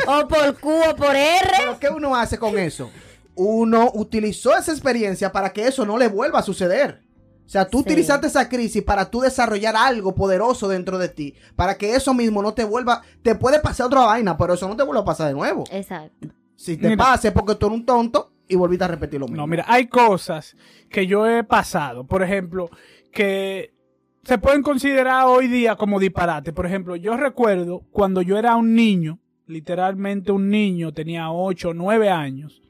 o 0.08 0.26
por 0.26 0.58
Q, 0.58 0.68
o 0.90 0.96
por 0.96 1.14
R. 1.14 1.48
Pero 1.58 1.78
¿qué 1.78 1.88
uno 1.90 2.16
hace 2.16 2.38
con 2.38 2.58
eso? 2.58 2.90
Uno 3.36 3.92
utilizó 3.94 4.56
esa 4.56 4.72
experiencia 4.72 5.30
para 5.30 5.52
que 5.52 5.68
eso 5.68 5.86
no 5.86 5.96
le 5.96 6.08
vuelva 6.08 6.40
a 6.40 6.42
suceder. 6.42 7.02
O 7.50 7.52
sea, 7.52 7.68
tú 7.68 7.78
Sí. 7.78 7.82
utilizaste 7.82 8.28
esa 8.28 8.48
crisis 8.48 8.80
para 8.84 9.10
tú 9.10 9.22
desarrollar 9.22 9.74
algo 9.74 10.14
poderoso 10.14 10.68
dentro 10.68 10.98
de 10.98 11.08
ti, 11.08 11.34
para 11.56 11.76
que 11.76 11.96
eso 11.96 12.14
mismo 12.14 12.42
no 12.42 12.54
te 12.54 12.62
vuelva, 12.62 13.02
te 13.22 13.34
puede 13.34 13.58
pasar 13.58 13.86
otra 13.86 14.02
vaina, 14.02 14.36
pero 14.38 14.54
eso 14.54 14.68
no 14.68 14.76
te 14.76 14.84
vuelva 14.84 15.02
a 15.02 15.04
pasar 15.04 15.26
de 15.26 15.34
nuevo. 15.34 15.64
Exacto. 15.72 16.28
Si 16.54 16.76
te 16.76 16.90
Mira. 16.90 17.04
pase 17.04 17.32
porque 17.32 17.56
tú 17.56 17.66
eres 17.66 17.80
un 17.80 17.84
tonto 17.84 18.30
y 18.46 18.54
volviste 18.54 18.84
a 18.84 18.88
repetir 18.88 19.18
lo 19.18 19.26
mismo. 19.26 19.38
No, 19.42 19.46
mira, 19.48 19.64
hay 19.66 19.88
cosas 19.88 20.56
que 20.88 21.08
yo 21.08 21.26
he 21.26 21.42
pasado, 21.42 22.06
por 22.06 22.22
ejemplo, 22.22 22.70
que 23.12 23.74
se 24.22 24.38
pueden 24.38 24.62
considerar 24.62 25.26
hoy 25.26 25.48
día 25.48 25.74
como 25.74 25.98
disparate. 25.98 26.52
Por 26.52 26.66
ejemplo, 26.66 26.94
yo 26.94 27.16
recuerdo 27.16 27.82
cuando 27.90 28.22
yo 28.22 28.38
era 28.38 28.54
un 28.54 28.76
niño, 28.76 29.18
literalmente 29.48 30.30
un 30.30 30.50
niño, 30.50 30.92
tenía 30.94 31.32
8 31.32 31.70
o 31.70 31.74
9 31.74 32.10
años, 32.10 32.62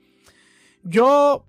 yo 0.83 1.45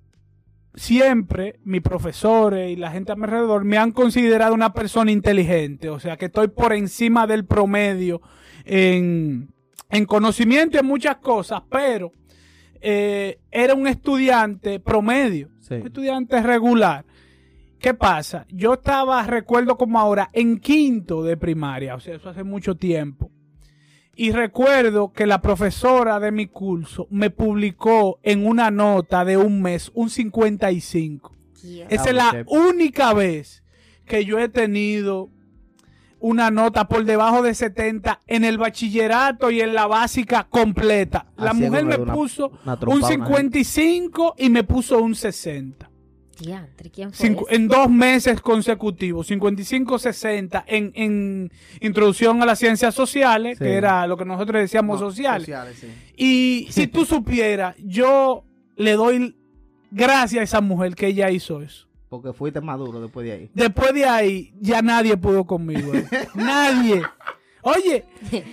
siempre, 0.73 1.59
mis 1.63 1.81
profesores 1.81 2.71
y 2.71 2.75
la 2.75 2.91
gente 2.91 3.11
a 3.11 3.15
mi 3.15 3.23
alrededor 3.23 3.63
me 3.65 3.77
han 3.77 3.91
considerado 3.91 4.53
una 4.53 4.73
persona 4.73 5.11
inteligente, 5.11 5.89
o 5.89 5.99
sea 5.99 6.17
que 6.17 6.25
estoy 6.25 6.47
por 6.47 6.73
encima 6.73 7.27
del 7.27 7.45
promedio 7.45 8.21
en, 8.65 9.49
en 9.89 10.05
conocimiento 10.05 10.77
y 10.77 10.79
en 10.79 10.85
muchas 10.85 11.17
cosas, 11.17 11.61
pero 11.69 12.11
eh, 12.81 13.39
era 13.51 13.73
un 13.73 13.87
estudiante 13.87 14.79
promedio, 14.79 15.49
Sí. 15.59 15.75
un 15.75 15.87
estudiante 15.87 16.41
regular. 16.41 17.05
¿Qué 17.79 17.93
pasa? 17.93 18.45
Yo 18.49 18.73
estaba, 18.73 19.23
recuerdo 19.23 19.75
como 19.77 19.99
ahora, 19.99 20.29
en 20.33 20.59
quinto 20.59 21.23
de 21.23 21.35
primaria, 21.37 21.95
o 21.95 21.99
sea, 21.99 22.15
eso 22.15 22.29
hace 22.29 22.43
mucho 22.43 22.75
tiempo. 22.75 23.31
Y 24.23 24.31
recuerdo 24.33 25.11
que 25.13 25.25
la 25.25 25.41
profesora 25.41 26.19
de 26.19 26.31
mi 26.31 26.45
curso 26.45 27.07
me 27.09 27.31
publicó 27.31 28.19
en 28.21 28.45
una 28.45 28.69
nota 28.69 29.25
de 29.25 29.35
un 29.37 29.63
mes 29.63 29.89
un 29.95 30.11
55. 30.11 31.35
Dios. 31.63 31.87
Esa 31.89 32.03
es 32.11 32.17
Ah, 32.19 32.31
la 32.35 32.45
única 32.47 33.13
vez 33.15 33.63
que 34.05 34.23
yo 34.23 34.37
he 34.37 34.47
tenido 34.47 35.29
una 36.19 36.51
nota 36.51 36.87
por 36.87 37.03
debajo 37.03 37.41
de 37.41 37.55
70 37.55 38.19
en 38.27 38.43
el 38.45 38.59
bachillerato 38.59 39.49
y 39.49 39.61
en 39.61 39.73
la 39.73 39.87
básica 39.87 40.43
completa. 40.47 41.25
La 41.35 41.49
Así 41.49 41.61
mujer 41.63 41.85
me 41.85 41.95
una- 41.97 42.13
puso 42.13 42.51
una 42.63 42.73
un 42.73 42.79
trompa, 42.79 43.07
gente. 43.07 43.25
55 43.63 44.35
y 44.37 44.49
me 44.51 44.63
puso 44.63 45.01
un 45.01 45.15
60. 45.15 45.89
Diantre, 46.41 46.89
¿quién 46.91 47.11
fue 47.13 47.29
Cincu- 47.29 47.45
ese? 47.47 47.55
en 47.55 47.67
dos 47.67 47.89
meses 47.89 48.41
consecutivos, 48.41 49.29
55-60 49.29 50.63
en, 50.67 50.91
en 50.95 51.51
introducción 51.79 52.41
a 52.41 52.45
las 52.45 52.59
ciencias 52.59 52.93
sociales, 52.95 53.57
Sí. 53.57 53.63
que 53.63 53.73
era 53.73 54.05
lo 54.07 54.17
que 54.17 54.25
nosotros 54.25 54.61
decíamos 54.61 54.99
No, 55.01 55.07
sociales. 55.09 55.43
sociales, 55.43 55.77
sí. 55.79 55.87
Y 56.17 56.67
si 56.71 56.87
tú 56.87 57.05
supieras, 57.05 57.75
yo 57.79 58.43
le 58.75 58.93
doy 58.93 59.35
gracias 59.91 60.41
a 60.41 60.43
esa 60.43 60.61
mujer 60.61 60.95
que 60.95 61.07
ella 61.07 61.29
hizo 61.29 61.61
eso. 61.61 61.87
Porque 62.09 62.33
fuiste 62.33 62.59
maduro 62.59 62.99
después 63.01 63.25
de 63.25 63.31
ahí. 63.31 63.49
Después 63.53 63.93
de 63.93 64.03
ahí, 64.05 64.53
ya 64.59 64.81
nadie 64.81 65.15
pudo 65.15 65.45
conmigo. 65.45 65.93
eh. 65.93 66.05
nadie. 66.35 67.01
Oye, 67.63 68.05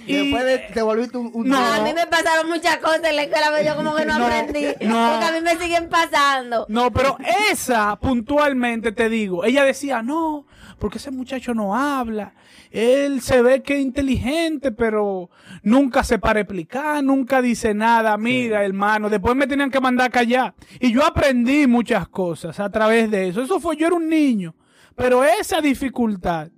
y- 0.07 0.13
Después 0.25 0.45
de, 0.45 0.59
te 0.75 0.83
volviste 0.83 1.17
un... 1.19 1.31
un- 1.33 1.49
No. 1.49 1.57
A 1.59 1.81
mí 1.83 1.93
me 1.95 2.07
pasaron 2.07 2.49
muchas 2.49 2.77
cosas 2.79 3.03
en 3.05 3.17
la 3.17 3.23
escuela, 3.23 3.49
pero 3.55 3.69
yo 3.71 3.77
como 3.77 3.95
que 3.97 4.05
no, 4.05 4.19
No, 4.19 4.27
aprendí. 4.27 4.65
no. 4.87 5.11
Porque 5.11 5.25
a 5.27 5.33
mí 5.33 5.41
me 5.43 5.57
siguen 5.57 5.89
pasando. 5.89 6.67
No, 6.69 6.93
pero 6.93 7.17
esa 7.51 7.97
puntualmente 8.01 8.93
te 8.93 9.09
digo, 9.09 9.45
ella 9.45 9.65
decía, 9.65 10.03
no, 10.03 10.47
porque 10.79 10.99
ese 10.99 11.11
muchacho 11.11 11.55
no 11.55 11.75
habla. 11.77 12.35
Él 12.71 13.23
se 13.23 13.41
ve 13.41 13.63
que 13.63 13.77
es 13.77 13.81
inteligente, 13.81 14.73
pero 14.73 15.31
nunca 15.63 16.05
se 16.05 16.19
para 16.19 16.41
explicar, 16.41 17.03
nunca 17.03 17.41
dice 17.41 17.73
nada. 17.73 18.19
Mira, 18.19 18.63
hermano, 18.63 19.09
después 19.09 19.35
me 19.35 19.47
tenían 19.47 19.71
que 19.71 19.81
mandar 19.81 20.11
callar. 20.11 20.55
Y 20.79 20.93
yo 20.93 21.03
aprendí 21.05 21.67
muchas 21.67 22.09
cosas 22.09 22.61
a 22.61 22.71
través 22.71 23.11
de 23.11 23.29
eso. 23.29 23.41
Eso 23.41 23.59
fue, 23.59 23.75
yo 23.77 23.87
era 23.87 23.97
un 23.97 24.09
niño. 24.11 24.55
Pero 24.95 25.25
esa 25.25 25.61
dificultad 25.63 26.49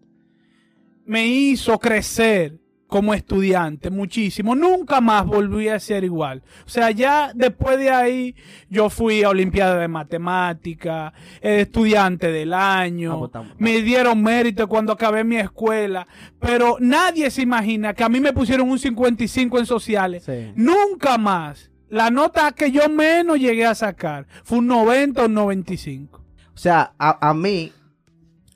me 1.11 1.27
hizo 1.27 1.77
crecer 1.81 2.61
como 2.87 3.15
estudiante 3.15 3.91
muchísimo. 3.91 4.55
Nunca 4.55 5.01
más 5.01 5.27
volví 5.27 5.69
a 5.69 5.81
ser 5.81 6.05
igual. 6.05 6.45
O 6.65 6.69
sea, 6.69 6.93
ya 6.93 7.33
después 7.35 7.79
de 7.79 7.91
ahí 7.91 8.37
yo 8.69 8.89
fui 8.89 9.25
a 9.25 9.31
Olimpiada 9.31 9.77
de 9.81 9.89
Matemática, 9.89 11.13
eh, 11.41 11.63
estudiante 11.63 12.31
del 12.31 12.55
año, 12.55 13.29
me 13.59 13.83
dieron 13.83 14.23
mérito 14.23 14.69
cuando 14.69 14.93
acabé 14.93 15.25
mi 15.25 15.37
escuela, 15.37 16.07
pero 16.39 16.77
nadie 16.79 17.29
se 17.33 17.43
imagina 17.43 17.93
que 17.93 18.05
a 18.05 18.09
mí 18.09 18.21
me 18.21 18.33
pusieron 18.33 18.71
un 18.71 18.79
55 18.79 19.59
en 19.59 19.67
sociales. 19.67 20.23
Sí. 20.25 20.53
Nunca 20.55 21.19
más. 21.19 21.73
La 21.89 22.11
nota 22.11 22.53
que 22.53 22.71
yo 22.71 22.89
menos 22.89 23.41
llegué 23.41 23.67
a 23.67 23.75
sacar 23.75 24.29
fue 24.45 24.59
un 24.59 24.69
90 24.69 25.23
o 25.23 25.27
un 25.27 25.35
95. 25.35 26.25
O 26.55 26.57
sea, 26.57 26.93
a, 27.01 27.31
a 27.31 27.35
mí, 27.35 27.73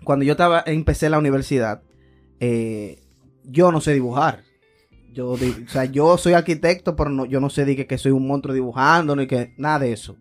cuando 0.05 0.25
yo 0.25 0.33
estaba, 0.33 0.63
empecé 0.67 1.11
la 1.11 1.19
universidad, 1.19 1.83
eh, 2.41 2.99
yo 3.45 3.73
no 3.73 3.81
sé 3.81 3.93
dibujar. 3.95 4.43
Yo, 5.13 5.31
o 5.31 5.39
sea, 5.69 5.85
yo 5.85 6.19
soy 6.19 6.33
arquitecto, 6.33 6.97
pero 6.97 7.09
no, 7.11 7.25
yo 7.25 7.41
no 7.41 7.49
sé 7.49 7.65
que, 7.77 7.87
que 7.87 7.99
soy 7.99 8.11
un 8.13 8.27
monstruo 8.27 8.53
dibujando, 8.55 9.15
ni 9.15 9.27
que 9.27 9.55
nada 9.57 9.79
de 9.81 9.93
eso. 9.93 10.17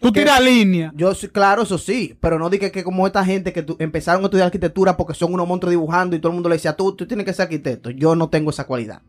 Tú 0.00 0.12
tiras 0.12 0.40
línea. 0.40 0.92
Yo 0.94 1.12
claro, 1.32 1.62
eso 1.62 1.78
sí, 1.78 2.16
pero 2.20 2.38
no 2.38 2.48
dije 2.50 2.70
que 2.70 2.84
como 2.84 3.06
esta 3.06 3.24
gente 3.24 3.52
que 3.52 3.62
tu- 3.62 3.76
empezaron 3.80 4.22
a 4.22 4.26
estudiar 4.26 4.46
arquitectura 4.46 4.96
porque 4.96 5.14
son 5.14 5.34
unos 5.34 5.48
monstruos 5.48 5.70
dibujando 5.72 6.14
y 6.14 6.20
todo 6.20 6.30
el 6.30 6.34
mundo 6.34 6.48
le 6.48 6.56
decía, 6.56 6.76
tú, 6.76 6.94
tú 6.94 7.06
tienes 7.06 7.26
que 7.26 7.32
ser 7.32 7.44
arquitecto. 7.44 7.90
Yo 7.90 8.14
no 8.14 8.28
tengo 8.28 8.50
esa 8.50 8.66
cualidad. 8.66 9.02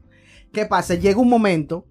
¿Qué 0.51 0.65
pasa? 0.65 0.95
Llega 0.95 1.19
un 1.19 1.29
momento 1.29 1.85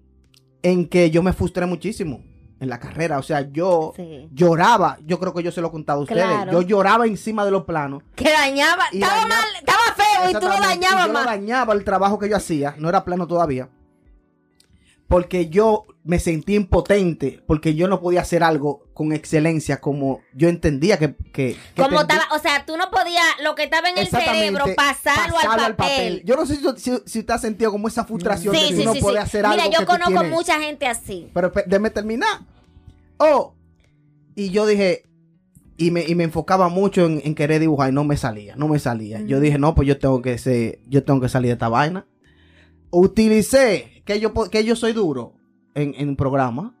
en 0.63 0.87
que 0.87 1.09
yo 1.11 1.23
me 1.23 1.31
frustré 1.31 1.65
muchísimo 1.65 2.23
en 2.59 2.69
la 2.69 2.79
carrera. 2.79 3.19
O 3.19 3.23
sea, 3.23 3.41
yo 3.51 3.93
Sí. 3.95 4.27
lloraba, 4.31 4.97
yo 5.05 5.19
creo 5.19 5.33
que 5.33 5.43
yo 5.43 5.51
se 5.51 5.61
lo 5.61 5.67
he 5.67 5.71
contado 5.71 5.99
a 5.99 6.03
ustedes. 6.03 6.23
Claro. 6.25 6.51
Yo 6.51 6.61
lloraba 6.61 7.05
encima 7.05 7.45
de 7.45 7.51
los 7.51 7.63
planos. 7.65 8.03
Que 8.15 8.31
dañaba. 8.31 8.83
Estaba 8.91 9.13
dañaba- 9.13 9.29
mal, 9.29 9.45
estaba 9.59 9.79
feo 9.95 10.29
y 10.29 10.33
tú 10.33 10.47
lo 10.47 10.67
dañabas 10.67 11.07
yo 11.07 11.13
más. 11.13 11.23
lo 11.25 11.29
dañaba 11.31 11.73
el 11.73 11.83
trabajo 11.83 12.17
que 12.19 12.29
yo 12.29 12.35
hacía, 12.37 12.75
no 12.77 12.89
era 12.89 13.03
plano 13.05 13.27
todavía. 13.27 13.69
Porque 15.07 15.47
yo 15.49 15.85
me 16.03 16.19
sentí 16.19 16.55
impotente, 16.55 17.41
porque 17.47 17.75
yo 17.75 17.87
no 17.87 18.01
podía 18.01 18.21
hacer 18.21 18.43
algo 18.43 18.83
con 18.93 19.13
excelencia 19.13 19.79
como 19.79 20.19
yo 20.33 20.49
entendía 20.49 20.97
que... 20.99 21.15
que, 21.15 21.55
que 21.75 21.81
Como 21.81 22.01
estaba, 22.01 22.23
o 22.35 22.39
sea, 22.39 22.65
tú 22.65 22.75
no 22.75 22.89
podías 22.91 23.23
lo 23.41 23.55
que 23.55 23.63
estaba 23.63 23.89
en 23.89 23.97
el 23.97 24.07
cerebro 24.07 24.65
pasarlo, 24.75 25.37
al 25.39 25.75
papel. 25.77 26.23
Yo 26.25 26.35
no 26.35 26.45
sé 26.45 26.57
si, 26.57 26.65
si, 26.77 26.91
si 27.05 27.23
te 27.23 27.31
has 27.31 27.39
sentido 27.41 27.71
como 27.71 27.87
esa 27.87 28.03
frustración 28.03 28.53
Sí, 28.53 28.61
de 28.61 28.67
que 28.69 28.75
sí, 28.75 28.81
uno 28.81 28.93
sí, 28.93 28.99
puede 28.99 29.19
hacer 29.19 29.45
algo 29.45 29.55
Mira, 29.57 29.69
yo 29.71 29.79
que 29.79 29.85
tú 29.85 29.91
conozco 29.91 30.11
tienes. 30.19 30.31
mucha 30.31 30.59
gente 30.59 30.85
así. 30.87 31.29
Pero 31.33 31.51
pe- 31.53 31.63
déjame 31.67 31.89
terminar. 31.89 32.41
Oh, 33.17 33.53
y 34.35 34.49
yo 34.49 34.65
dije, 34.65 35.03
y 35.77 35.91
me, 35.91 36.03
y 36.05 36.15
me 36.15 36.25
enfocaba 36.25 36.67
mucho 36.67 37.05
en, 37.05 37.21
en 37.23 37.33
querer 37.33 37.61
dibujar 37.61 37.91
y 37.91 37.93
no 37.93 38.03
me 38.03 38.17
salía, 38.17 38.55
no 38.57 38.67
me 38.67 38.79
salía. 38.79 39.21
Yo 39.21 39.39
dije, 39.39 39.57
no, 39.57 39.73
pues 39.73 39.87
yo 39.87 39.97
tengo 39.99 40.21
que 40.21 40.37
ser, 40.37 40.79
yo 40.87 41.03
tengo 41.03 41.21
que 41.21 41.29
salir 41.29 41.47
de 41.49 41.53
esta 41.53 41.69
vaina. 41.69 42.05
Utilicé 42.91 43.96
que 44.07 44.19
yo, 44.19 44.33
que 44.33 44.63
yo 44.65 44.75
soy 44.75 44.93
duro 44.93 45.33
en, 45.75 45.93
en 45.97 46.15
programa. 46.15 46.73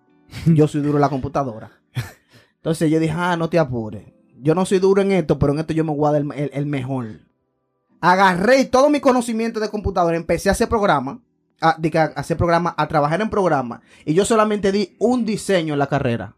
Yo 0.45 0.67
soy 0.67 0.81
duro 0.81 0.97
en 0.97 1.01
la 1.01 1.09
computadora. 1.09 1.71
Entonces 2.55 2.89
yo 2.91 2.99
dije, 2.99 3.13
ah, 3.15 3.37
no 3.37 3.49
te 3.49 3.59
apures. 3.59 4.03
Yo 4.41 4.53
no 4.55 4.65
soy 4.65 4.79
duro 4.79 5.01
en 5.01 5.11
esto, 5.13 5.39
pero 5.39 5.53
en 5.53 5.59
esto 5.59 5.73
yo 5.73 5.85
me 5.85 5.93
voy 5.95 6.17
el, 6.17 6.49
el- 6.53 6.65
mejor. 6.65 7.05
Agarré 8.01 8.65
todo 8.65 8.89
mi 8.89 8.99
conocimiento 8.99 9.59
de 9.59 9.69
computadora, 9.69 10.17
empecé 10.17 10.49
a 10.49 10.51
hacer 10.51 10.67
programa, 10.67 11.21
a, 11.61 11.69
a 11.79 12.03
hacer 12.19 12.37
programa, 12.37 12.75
a 12.77 12.87
trabajar 12.87 13.21
en 13.21 13.29
programa. 13.29 13.81
Y 14.05 14.13
yo 14.13 14.25
solamente 14.25 14.71
di 14.71 14.95
un 14.99 15.25
diseño 15.25 15.73
en 15.73 15.79
la 15.79 15.87
carrera 15.87 16.35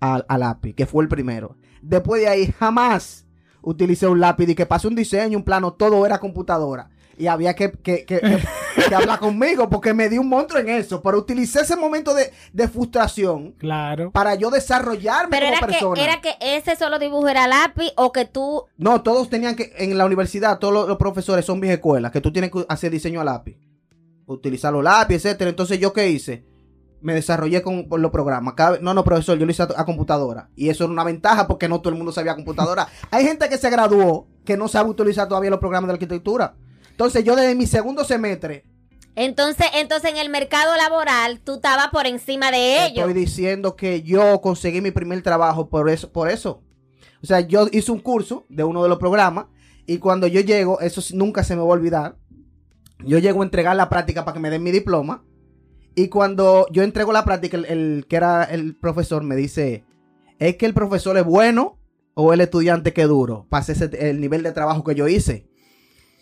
al, 0.00 0.24
al 0.28 0.40
lápiz, 0.40 0.74
que 0.74 0.86
fue 0.86 1.02
el 1.04 1.08
primero. 1.08 1.56
Después 1.82 2.22
de 2.22 2.28
ahí 2.28 2.52
jamás 2.58 3.26
utilicé 3.62 4.08
un 4.08 4.20
lápiz 4.20 4.48
y 4.48 4.54
que 4.54 4.66
pasé 4.66 4.88
un 4.88 4.94
diseño, 4.96 5.36
un 5.38 5.44
plano, 5.44 5.74
todo 5.74 6.04
era 6.06 6.18
computadora. 6.18 6.90
Y 7.18 7.26
había 7.26 7.54
que, 7.54 7.72
que, 7.72 8.04
que- 8.04 8.20
que- 8.20 8.38
que 8.88 8.94
hablar 8.94 9.18
conmigo 9.20 9.68
porque 9.68 9.92
me 9.92 10.08
di 10.08 10.18
un 10.18 10.28
monstruo 10.28 10.60
en 10.60 10.68
eso. 10.68 11.02
Pero 11.02 11.18
utilicé 11.18 11.60
ese 11.62 11.74
momento 11.76 12.14
de, 12.14 12.32
de 12.52 12.68
frustración 12.68 13.52
Claro. 13.58 14.12
para 14.12 14.36
yo 14.36 14.50
desarrollarme 14.50 15.36
Pero 15.36 15.46
como 15.46 15.56
era 15.58 15.66
que, 15.66 15.72
persona. 15.72 16.02
era 16.02 16.20
que 16.20 16.34
ese 16.40 16.76
solo 16.76 16.98
dibujo 17.00 17.26
era 17.28 17.48
lápiz 17.48 17.90
o 17.96 18.12
que 18.12 18.24
tú. 18.24 18.64
No, 18.76 19.02
todos 19.02 19.28
tenían 19.28 19.56
que, 19.56 19.72
en 19.78 19.98
la 19.98 20.06
universidad, 20.06 20.58
todos 20.60 20.72
los, 20.72 20.88
los 20.88 20.96
profesores 20.96 21.44
son 21.44 21.60
viejas 21.60 21.78
escuelas, 21.78 22.12
que 22.12 22.20
tú 22.20 22.32
tienes 22.32 22.50
que 22.52 22.64
hacer 22.68 22.90
diseño 22.92 23.20
a 23.20 23.24
lápiz, 23.24 23.58
utilizar 24.26 24.72
los 24.72 24.84
lápices, 24.84 25.24
etcétera. 25.26 25.50
Entonces, 25.50 25.78
¿yo 25.80 25.92
qué 25.92 26.08
hice? 26.10 26.44
Me 27.00 27.14
desarrollé 27.14 27.62
con, 27.62 27.88
con 27.88 28.02
los 28.02 28.10
programas. 28.10 28.54
Cada 28.54 28.70
vez- 28.72 28.80
no, 28.82 28.92
no, 28.94 29.04
profesor, 29.04 29.38
yo 29.38 29.44
lo 29.46 29.50
hice 29.52 29.62
a, 29.62 29.68
a 29.76 29.84
computadora. 29.84 30.50
Y 30.56 30.68
eso 30.68 30.84
era 30.84 30.92
una 30.92 31.04
ventaja 31.04 31.46
porque 31.46 31.68
no 31.68 31.80
todo 31.80 31.90
el 31.90 31.96
mundo 31.96 32.12
sabía 32.12 32.34
computadora. 32.34 32.88
Hay 33.10 33.24
gente 33.24 33.48
que 33.48 33.58
se 33.58 33.70
graduó 33.70 34.26
que 34.44 34.56
no 34.56 34.68
sabe 34.68 34.90
utilizar 34.90 35.28
todavía 35.28 35.50
los 35.50 35.60
programas 35.60 35.88
de 35.88 35.92
arquitectura. 35.94 36.54
Entonces, 36.98 37.22
yo 37.22 37.36
desde 37.36 37.54
mi 37.54 37.64
segundo 37.68 38.02
semestre 38.02 38.64
Entonces, 39.14 39.66
entonces 39.74 40.10
en 40.10 40.16
el 40.16 40.30
mercado 40.30 40.74
laboral 40.76 41.38
tú 41.38 41.54
estabas 41.54 41.90
por 41.92 42.08
encima 42.08 42.50
de 42.50 42.86
ellos. 42.86 42.98
estoy 43.06 43.12
diciendo 43.14 43.76
que 43.76 44.02
yo 44.02 44.40
conseguí 44.40 44.80
mi 44.80 44.90
primer 44.90 45.22
trabajo 45.22 45.68
por 45.68 45.88
eso, 45.90 46.10
por 46.10 46.28
eso. 46.28 46.60
O 47.22 47.26
sea, 47.26 47.38
yo 47.38 47.68
hice 47.70 47.92
un 47.92 48.00
curso 48.00 48.46
de 48.48 48.64
uno 48.64 48.82
de 48.82 48.88
los 48.88 48.98
programas 48.98 49.46
y 49.86 49.98
cuando 49.98 50.26
yo 50.26 50.40
llego, 50.40 50.80
eso 50.80 51.00
nunca 51.14 51.44
se 51.44 51.54
me 51.54 51.62
va 51.62 51.68
a 51.68 51.70
olvidar. 51.70 52.16
Yo 53.06 53.18
llego 53.20 53.42
a 53.42 53.44
entregar 53.44 53.76
la 53.76 53.88
práctica 53.88 54.24
para 54.24 54.34
que 54.34 54.40
me 54.40 54.50
den 54.50 54.64
mi 54.64 54.72
diploma 54.72 55.24
y 55.94 56.08
cuando 56.08 56.66
yo 56.72 56.82
entrego 56.82 57.12
la 57.12 57.24
práctica, 57.24 57.56
el, 57.58 57.64
el 57.66 58.06
que 58.08 58.16
era 58.16 58.42
el 58.42 58.74
profesor 58.74 59.22
me 59.22 59.36
dice, 59.36 59.84
es 60.40 60.56
que 60.56 60.66
el 60.66 60.74
profesor 60.74 61.16
es 61.16 61.24
bueno 61.24 61.78
o 62.14 62.32
el 62.32 62.40
estudiante 62.40 62.92
que 62.92 63.04
duro 63.04 63.46
para 63.48 63.64
ese- 63.64 64.10
el 64.10 64.20
nivel 64.20 64.42
de 64.42 64.50
trabajo 64.50 64.82
que 64.82 64.96
yo 64.96 65.06
hice. 65.06 65.47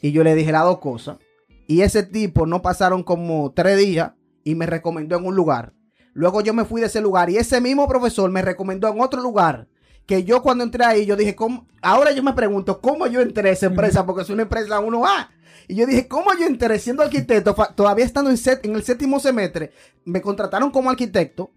Y 0.02 0.12
yo 0.12 0.22
le 0.24 0.35
dije 0.35 0.52
las 0.52 0.64
dos 0.64 0.78
cosas. 0.78 1.18
Y 1.66 1.80
ese 1.82 2.02
tipo 2.02 2.46
no 2.46 2.62
pasaron 2.62 3.02
como 3.02 3.52
tres 3.52 3.78
días 3.78 4.12
y 4.44 4.54
me 4.54 4.66
recomendó 4.66 5.16
en 5.18 5.26
un 5.26 5.35
lugar. 5.35 5.72
Luego 6.12 6.40
yo 6.40 6.54
me 6.54 6.64
fui 6.64 6.80
de 6.80 6.87
ese 6.87 7.00
lugar 7.00 7.28
y 7.30 7.37
ese 7.37 7.61
mismo 7.61 7.87
profesor 7.88 8.30
me 8.30 8.42
recomendó 8.42 8.88
en 8.88 9.00
otro 9.00 9.20
lugar. 9.20 9.68
Que 10.06 10.22
yo 10.22 10.40
cuando 10.42 10.62
entré 10.62 10.85
ahí, 10.85 11.04
yo 11.04 11.16
dije, 11.16 11.35
¿cómo? 11.35 11.66
ahora 11.82 12.12
yo 12.12 12.22
me 12.22 12.32
pregunto, 12.32 12.80
¿cómo 12.80 13.06
yo 13.09 13.20
entré 13.20 13.48
a 13.50 13.52
esa 13.52 13.66
empresa? 13.66 14.06
Porque 14.06 14.22
es 14.22 14.30
una 14.30 14.42
empresa 14.42 14.80
1A. 14.80 15.28
Y 15.68 15.74
yo 15.74 15.85
dije, 15.87 16.06
¿cómo 16.06 16.30
yo 16.38 16.46
entré 16.46 16.78
siendo 16.78 17.02
arquitecto? 17.02 17.54
Todavía 17.74 18.04
estando 18.04 18.30
en, 18.30 18.37
set- 18.37 18.64
en 18.64 18.76
el 18.76 18.85
séptimo 18.85 19.18
semestre, 19.18 19.72
me 20.04 20.20
contrataron 20.20 20.70
como 20.70 20.90
arquitecto 20.90 21.50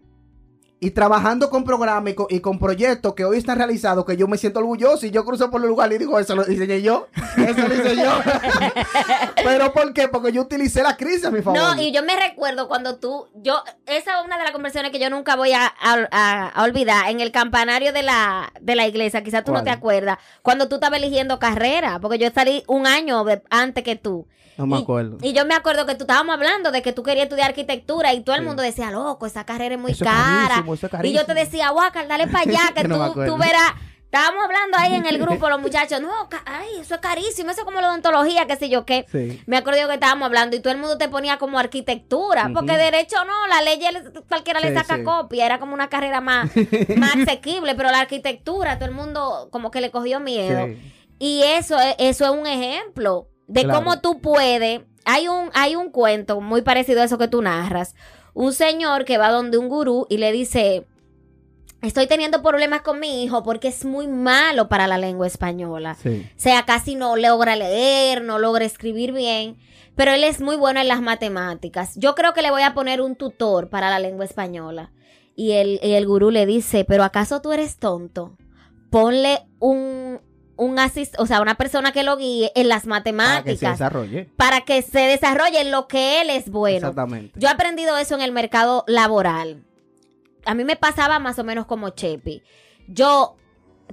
y 0.81 0.91
trabajando 0.91 1.49
con 1.49 1.65
programas 1.65 2.13
y 2.13 2.15
con, 2.15 2.27
y 2.29 2.39
con 2.39 2.57
proyectos 2.57 3.13
que 3.13 3.25
hoy 3.25 3.37
están 3.37 3.57
realizados, 3.57 4.05
que 4.05 4.15
yo 4.15 4.27
me 4.29 4.37
siento 4.37 4.59
orgulloso 4.59 5.05
y 5.05 5.11
yo 5.11 5.25
cruzo 5.25 5.51
por 5.51 5.61
el 5.61 5.67
lugar 5.67 5.91
y 5.91 5.97
digo, 5.97 6.17
eso 6.19 6.35
lo 6.35 6.45
diseñé 6.45 6.81
yo, 6.81 7.07
eso 7.37 7.67
lo 7.67 7.73
hice 7.75 7.95
yo. 7.97 8.11
Pero 9.43 9.73
¿por 9.73 9.93
qué? 9.93 10.07
Porque 10.07 10.31
yo 10.31 10.41
utilicé 10.41 10.83
la 10.83 10.95
crisis 10.97 11.25
a 11.25 11.31
mi 11.31 11.41
favor. 11.41 11.59
No, 11.59 11.81
y 11.81 11.91
yo 11.91 12.03
me 12.03 12.15
recuerdo 12.15 12.67
cuando 12.67 12.97
tú, 12.97 13.27
yo, 13.35 13.61
esa 13.85 14.19
es 14.19 14.25
una 14.25 14.37
de 14.37 14.43
las 14.43 14.51
conversaciones 14.51 14.91
que 14.91 14.99
yo 14.99 15.09
nunca 15.09 15.35
voy 15.35 15.51
a, 15.53 15.65
a- 15.65 16.07
a- 16.11 16.47
a 16.49 16.63
olvidar, 16.63 17.09
en 17.09 17.19
el 17.19 17.31
campanario 17.31 17.93
de 17.93 18.03
la, 18.03 18.51
de 18.61 18.75
la 18.75 18.87
iglesia, 18.87 19.23
quizás 19.23 19.43
tú 19.43 19.51
no 19.51 19.63
te 19.63 19.69
acuerdas, 19.71 20.17
cuando 20.41 20.67
tú 20.67 20.75
estabas 20.75 20.99
eligiendo 20.99 21.39
carrera, 21.39 21.99
porque 21.99 22.17
yo 22.19 22.29
salí 22.33 22.63
un 22.67 22.87
año 22.87 23.23
antes 23.49 23.83
que 23.83 23.95
tú. 23.95 24.27
No 24.57 24.65
me 24.67 24.77
Y- 24.77 24.81
acuerdo. 24.81 25.17
Y, 25.21 25.31
yo 25.31 25.45
me 25.45 25.55
acuerdo 25.55 25.85
que 25.85 25.95
tú 25.95 26.03
estábamos 26.03 26.33
hablando 26.35 26.71
de 26.71 26.81
que 26.81 26.91
tú 26.91 27.01
querías 27.01 27.23
estudiar 27.23 27.47
arquitectura 27.47 28.13
y 28.13 28.19
todo 28.21 28.35
el 28.35 28.41
Sí. 28.41 28.47
mundo 28.47 28.61
decía, 28.61 28.91
loco, 28.91 29.25
esa 29.25 29.45
carrera 29.45 29.75
es 29.75 29.79
muy 29.79 29.91
Eso 29.93 30.03
es 30.03 30.09
cara. 30.11 30.55
Carísimo, 30.69 30.73
eso 30.73 30.87
es 30.87 31.05
y 31.05 31.13
yo 31.13 31.25
te 31.25 31.33
decía, 31.33 31.71
Huacal, 31.71 32.07
dale 32.07 32.27
para 32.27 32.41
allá, 32.41 32.59
que 32.75 32.83
No 32.87 33.11
tú, 33.13 33.25
tú 33.25 33.37
verás. 33.37 33.73
Estábamos 34.11 34.43
hablando 34.43 34.75
ahí 34.75 34.95
en 34.95 35.05
el 35.05 35.17
grupo, 35.23 35.49
los 35.49 35.61
muchachos, 35.61 36.01
no, 36.01 36.09
ay, 36.47 36.67
eso 36.81 36.95
es 36.95 36.99
carísimo, 36.99 37.51
eso 37.51 37.59
es 37.61 37.65
como 37.65 37.79
la 37.79 37.89
odontología, 37.91 38.47
qué 38.47 38.55
sé 38.55 38.67
yo 38.67 38.83
qué. 38.83 39.05
Sí. 39.11 39.39
Me 39.45 39.55
acuerdo 39.55 39.87
que 39.87 39.93
estábamos 39.93 40.25
hablando 40.25 40.55
y 40.55 40.61
todo 40.61 40.73
el 40.73 40.79
mundo 40.79 40.97
te 40.97 41.09
ponía 41.09 41.37
como 41.37 41.59
arquitectura, 41.59 42.49
porque 42.51 42.71
Ujú. 42.71 42.79
derecho 42.81 43.17
no, 43.25 43.45
la 43.47 43.61
ley 43.61 43.79
le- 43.79 44.21
cualquiera 44.27 44.59
le 44.61 44.69
Sí, 44.69 44.73
saca 44.73 44.95
sí. 44.97 45.03
copia, 45.03 45.45
era 45.45 45.59
como 45.59 45.75
una 45.75 45.89
carrera 45.89 46.21
más, 46.21 46.49
más 46.97 47.17
asequible, 47.17 47.75
pero 47.75 47.91
la 47.91 47.99
arquitectura, 47.99 48.79
todo 48.79 48.89
el 48.89 48.95
mundo 48.95 49.47
como 49.51 49.69
que 49.69 49.79
le 49.79 49.91
cogió 49.91 50.19
miedo. 50.19 50.67
Y 51.19 51.43
eso 51.43 51.79
es, 51.79 51.93
eso 51.99 52.25
es 52.25 52.31
un 52.31 52.47
ejemplo 52.47 53.27
de 53.47 53.63
Claro. 53.63 53.79
cómo 53.79 53.99
tú 54.01 54.21
puedes. 54.21 54.81
Hay 55.05 55.27
un, 55.27 55.51
hay 55.53 55.75
un 55.75 55.91
cuento 55.91 56.41
muy 56.41 56.63
parecido 56.63 57.01
a 57.01 57.05
eso 57.05 57.17
que 57.19 57.27
tú 57.27 57.41
narras. 57.43 57.93
Un 58.33 58.53
señor 58.53 59.05
que 59.05 59.17
va 59.17 59.31
donde 59.31 59.57
un 59.57 59.69
gurú 59.69 60.07
y 60.09 60.17
le 60.17 60.31
dice, 60.31 60.85
estoy 61.81 62.07
teniendo 62.07 62.41
problemas 62.41 62.81
con 62.81 62.99
mi 62.99 63.23
hijo 63.23 63.43
porque 63.43 63.69
es 63.69 63.85
muy 63.85 64.07
malo 64.07 64.69
para 64.69 64.87
la 64.87 64.97
lengua 64.97 65.27
española. 65.27 65.95
Sí. 66.01 66.25
O 66.29 66.39
sea, 66.39 66.65
casi 66.65 66.95
no 66.95 67.15
logra 67.15 67.55
leer, 67.55 68.23
no 68.23 68.39
logra 68.39 68.65
escribir 68.65 69.13
bien, 69.13 69.57
pero 69.95 70.11
él 70.11 70.23
es 70.23 70.41
muy 70.41 70.55
bueno 70.55 70.79
en 70.79 70.87
las 70.87 71.01
matemáticas. 71.01 71.95
Yo 71.95 72.15
creo 72.15 72.33
que 72.33 72.41
le 72.41 72.51
voy 72.51 72.61
a 72.61 72.73
poner 72.73 73.01
un 73.01 73.15
tutor 73.15 73.69
para 73.69 73.89
la 73.89 73.99
lengua 73.99 74.25
española. 74.25 74.91
Y 75.35 75.51
el, 75.53 75.79
y 75.81 75.93
el 75.93 76.05
gurú 76.05 76.31
le 76.31 76.45
dice, 76.45 76.83
pero 76.83 77.03
¿acaso 77.03 77.41
tú 77.41 77.53
eres 77.53 77.77
tonto? 77.77 78.35
Ponle 78.89 79.45
un, 79.59 80.19
un 80.59 80.77
asist, 80.77 81.15
o 81.19 81.25
sea, 81.25 81.41
una 81.41 81.55
persona 81.55 81.91
que 81.91 82.03
lo 82.03 82.17
guíe 82.17 82.51
en 82.55 82.67
las 82.67 82.83
Para 82.85 83.01
que 83.03 83.09
se 83.09 83.13
matemáticas 83.13 83.71
desarrolle. 83.79 84.29
para 84.35 84.61
que 84.61 84.81
se 84.81 84.99
desarrolle 84.99 85.61
en 85.61 85.71
lo 85.71 85.87
que 85.87 86.21
él 86.21 86.29
es 86.29 86.49
bueno. 86.49 86.77
Exactamente. 86.89 87.39
Yo 87.39 87.47
he 87.47 87.51
aprendido 87.51 87.97
eso 87.97 88.13
en 88.15 88.21
el 88.21 88.31
mercado 88.31 88.83
laboral. 88.87 89.63
A 90.45 90.53
mí 90.53 90.63
me 90.63 90.75
pasaba 90.75 91.19
más 91.19 91.39
o 91.39 91.43
menos 91.43 91.65
como 91.65 91.89
Chepi. 91.89 92.41
Yo, 92.87 93.35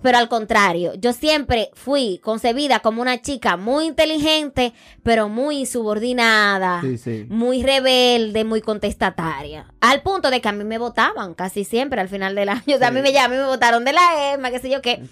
pero 0.02 0.18
al 0.18 0.28
contrario, 0.28 0.94
yo 0.94 1.12
siempre 1.12 1.70
fui 1.74 2.18
concebida 2.22 2.80
como 2.80 3.00
una 3.02 3.20
chica 3.22 3.56
muy 3.56 3.86
inteligente, 3.86 4.72
pero 5.02 5.28
muy 5.28 5.66
subordinada, 5.66 6.80
Sí, 6.82 6.98
sí. 6.98 7.26
muy 7.28 7.62
rebelde, 7.62 8.44
muy 8.44 8.60
contestataria. 8.60 9.72
Al 9.80 10.02
punto 10.02 10.30
de 10.30 10.40
que 10.40 10.48
a 10.48 10.52
mí 10.52 10.64
me 10.64 10.78
votaban 10.78 11.34
casi 11.34 11.64
siempre 11.64 12.00
al 12.00 12.08
final 12.08 12.34
del 12.34 12.48
año. 12.48 12.74
O 12.74 12.78
sea, 12.78 12.88
a 12.88 12.90
mí 12.90 13.00
me 13.02 13.12
llaman, 13.12 13.32
a 13.32 13.34
mí 13.34 13.40
me 13.42 13.46
votaron 13.48 13.84
de 13.84 13.92
la 13.92 14.32
EMA, 14.34 14.50
qué 14.50 14.58
sé 14.58 14.70
yo 14.70 14.80
qué. 14.82 15.02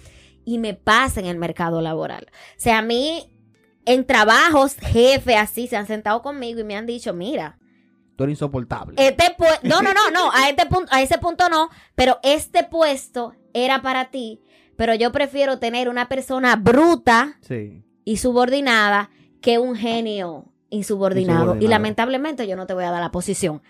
Y 0.45 0.59
me 0.59 0.73
pasa 0.75 1.19
en 1.19 1.25
el 1.25 1.37
mercado 1.37 1.81
laboral. 1.81 2.27
O 2.31 2.33
sea, 2.57 2.77
a 2.77 2.81
mí 2.81 3.31
en 3.85 4.05
trabajos, 4.05 4.75
jefe 4.79 5.35
así, 5.35 5.67
se 5.67 5.75
han 5.75 5.87
sentado 5.87 6.21
conmigo 6.21 6.59
y 6.59 6.63
me 6.63 6.75
han 6.75 6.85
dicho, 6.85 7.13
mira, 7.13 7.57
Tú 8.15 8.23
eres 8.23 8.35
insoportable. 8.35 8.95
este 8.97 9.35
no, 9.63 9.81
no, 9.81 9.93
no, 9.93 10.09
no, 10.11 10.31
a 10.31 10.49
este 10.49 10.65
punto, 10.67 10.87
a 10.91 11.01
ese 11.01 11.17
punto 11.17 11.49
no, 11.49 11.69
pero 11.95 12.19
este 12.23 12.63
puesto 12.63 13.33
era 13.53 13.81
para 13.81 14.09
ti, 14.09 14.41
pero 14.77 14.95
yo 14.95 15.11
prefiero 15.11 15.59
tener 15.59 15.89
una 15.89 16.07
persona 16.07 16.55
bruta 16.55 17.37
sí. 17.41 17.83
y 18.05 18.17
subordinada 18.17 19.09
que 19.41 19.59
un 19.59 19.75
genio 19.75 20.45
insubordinado. 20.69 21.39
Insubordinado. 21.39 21.65
Y 21.65 21.67
lamentablemente 21.67 22.47
yo 22.47 22.55
no 22.55 22.65
te 22.65 22.73
voy 22.73 22.85
a 22.85 22.91
dar 22.91 23.01
la 23.01 23.11
posición. 23.11 23.61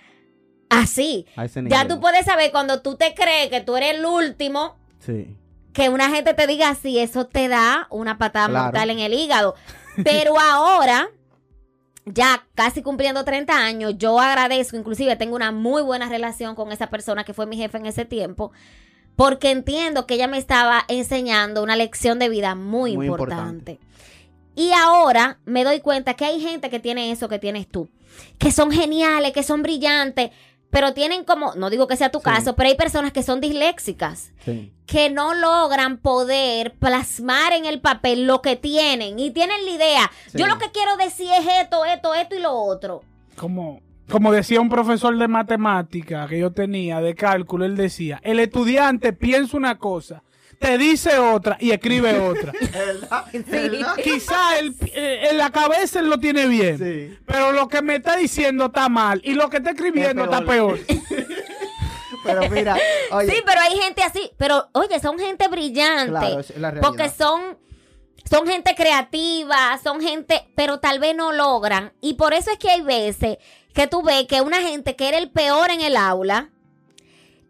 Así. 0.70 1.26
Ya 1.68 1.88
tú 1.88 2.00
puedes 2.00 2.26
saber 2.26 2.52
cuando 2.52 2.82
tú 2.82 2.96
te 2.96 3.14
crees 3.14 3.50
que 3.50 3.62
tú 3.62 3.76
eres 3.76 3.96
el 3.96 4.06
último, 4.06 4.76
Sí. 5.00 5.38
Que 5.76 5.90
una 5.90 6.10
gente 6.10 6.34
te 6.34 6.48
diga 6.48 6.70
así, 6.70 6.98
eso 7.00 7.28
te 7.28 7.50
da 7.50 7.88
una 7.92 8.18
patada 8.18 8.48
Claro. 8.48 8.64
mortal 8.66 8.90
en 8.92 9.00
el 9.00 9.14
hígado. 9.14 9.56
Pero 10.06 10.40
ahora, 10.40 11.10
ya 12.06 12.48
casi 12.56 12.82
cumpliendo 12.82 13.26
30 13.26 13.54
años, 13.58 13.96
yo 13.98 14.20
agradezco, 14.20 14.78
inclusive 14.78 15.18
tengo 15.18 15.36
una 15.36 15.52
muy 15.52 15.82
buena 15.84 16.08
relación 16.08 16.56
con 16.56 16.72
esa 16.72 16.88
persona 16.88 17.26
que 17.26 17.34
fue 17.34 17.46
mi 17.46 17.58
jefe 17.58 17.78
en 17.78 17.88
ese 17.88 18.06
tiempo, 18.06 18.54
porque 19.18 19.52
entiendo 19.52 20.08
que 20.08 20.14
ella 20.14 20.28
me 20.28 20.38
estaba 20.38 20.86
enseñando 20.88 21.62
una 21.62 21.76
lección 21.76 22.20
de 22.20 22.30
vida 22.30 22.56
muy, 22.56 22.96
Muy 22.96 23.08
importante. 23.08 23.80
Y 24.56 24.72
ahora 24.72 25.40
me 25.44 25.66
doy 25.66 25.82
cuenta 25.82 26.14
que 26.14 26.24
hay 26.24 26.40
gente 26.40 26.70
que 26.70 26.80
tiene 26.80 27.12
eso 27.12 27.28
que 27.28 27.40
tienes 27.40 27.68
tú, 27.68 27.90
que 28.38 28.52
son 28.54 28.72
geniales, 28.72 29.34
que 29.34 29.44
son 29.44 29.62
brillantes, 29.62 30.32
pero 30.76 30.94
tienen 30.94 31.24
como, 31.24 31.54
no 31.56 31.70
digo 31.70 31.88
que 31.88 31.96
sea 31.96 32.10
tu 32.12 32.18
Sí. 32.20 32.26
caso, 32.26 32.54
pero 32.58 32.68
hay 32.68 32.76
personas 32.76 33.14
que 33.14 33.24
son 33.24 33.40
disléxicas 33.40 34.34
Sí. 34.44 34.74
que 34.86 35.10
no 35.10 35.34
logran 35.34 35.96
poder 36.00 36.74
plasmar 36.74 37.54
en 37.54 37.66
el 37.66 37.80
papel 37.80 38.28
lo 38.28 38.42
que 38.42 38.58
tienen 38.58 39.18
y 39.18 39.32
tienen 39.32 39.64
la 39.64 39.72
idea. 39.72 40.12
Sí. 40.28 40.38
Yo 40.38 40.48
lo 40.48 40.58
que 40.58 40.72
quiero 40.72 40.98
decir 40.98 41.30
es 41.40 41.48
esto, 41.62 41.86
esto, 41.86 42.14
esto 42.14 42.36
y 42.36 42.40
lo 42.42 42.52
otro. 42.52 43.04
Como, 43.38 43.80
como 44.12 44.34
decía 44.34 44.60
un 44.60 44.68
profesor 44.68 45.18
de 45.18 45.30
matemática 45.30 46.28
que 46.28 46.40
yo 46.40 46.52
tenía, 46.52 47.00
de 47.00 47.16
cálculo, 47.16 47.64
él 47.64 47.78
decía, 47.78 48.20
el 48.22 48.42
estudiante 48.42 49.14
piensa 49.14 49.56
una 49.56 49.78
cosa, 49.78 50.24
te 50.60 50.78
dice 50.78 51.18
otra 51.18 51.58
y 51.60 51.72
escribe 51.72 52.20
otra. 52.30 52.52
¿Verdad? 52.52 53.96
Quizá 54.04 54.58
él, 54.60 54.76
eh, 54.94 55.28
en 55.32 55.38
la 55.38 55.52
cabeza 55.52 56.00
él 56.00 56.10
lo 56.10 56.18
tiene 56.20 56.48
bien, 56.48 56.78
Sí. 56.78 57.18
pero 57.26 57.52
lo 57.52 57.68
que 57.68 57.82
me 57.82 57.96
está 57.96 58.16
diciendo 58.18 58.66
está 58.68 58.90
mal 58.90 59.22
y 59.24 59.34
lo 59.34 59.50
que 59.50 59.58
está 59.58 59.72
escribiendo 59.72 60.24
Es 60.24 60.30
está 60.32 60.46
peor. 60.46 60.80
peor. 60.80 61.00
Pero 62.24 62.50
mira, 62.50 62.76
oye. 63.12 63.32
sí, 63.32 63.38
pero 63.46 63.62
hay 63.62 63.78
gente 63.78 64.02
así, 64.02 64.32
pero 64.38 64.68
oye, 64.72 65.00
son 65.00 65.20
gente 65.20 65.48
brillante. 65.48 66.10
Claro, 66.10 66.40
es 66.40 66.50
la 66.58 66.72
realidad. 66.72 66.82
porque 66.90 67.10
son 67.10 67.56
son 68.28 68.48
gente 68.48 68.74
creativa, 68.74 69.78
son 69.84 70.02
gente, 70.02 70.48
pero 70.56 70.80
tal 70.80 70.98
vez 70.98 71.16
no 71.16 71.32
logran. 71.34 71.94
Y 72.02 72.16
por 72.16 72.34
eso 72.34 72.50
es 72.50 72.58
que 72.58 72.72
hay 72.72 72.82
veces 72.82 73.38
que 73.76 73.86
tú 73.86 74.02
ves 74.02 74.26
que 74.28 74.42
una 74.42 74.60
gente 74.64 74.96
que 74.96 75.08
era 75.08 75.20
el 75.20 75.30
peor 75.30 75.70
en 75.70 75.82
el 75.82 75.96
aula 75.96 76.50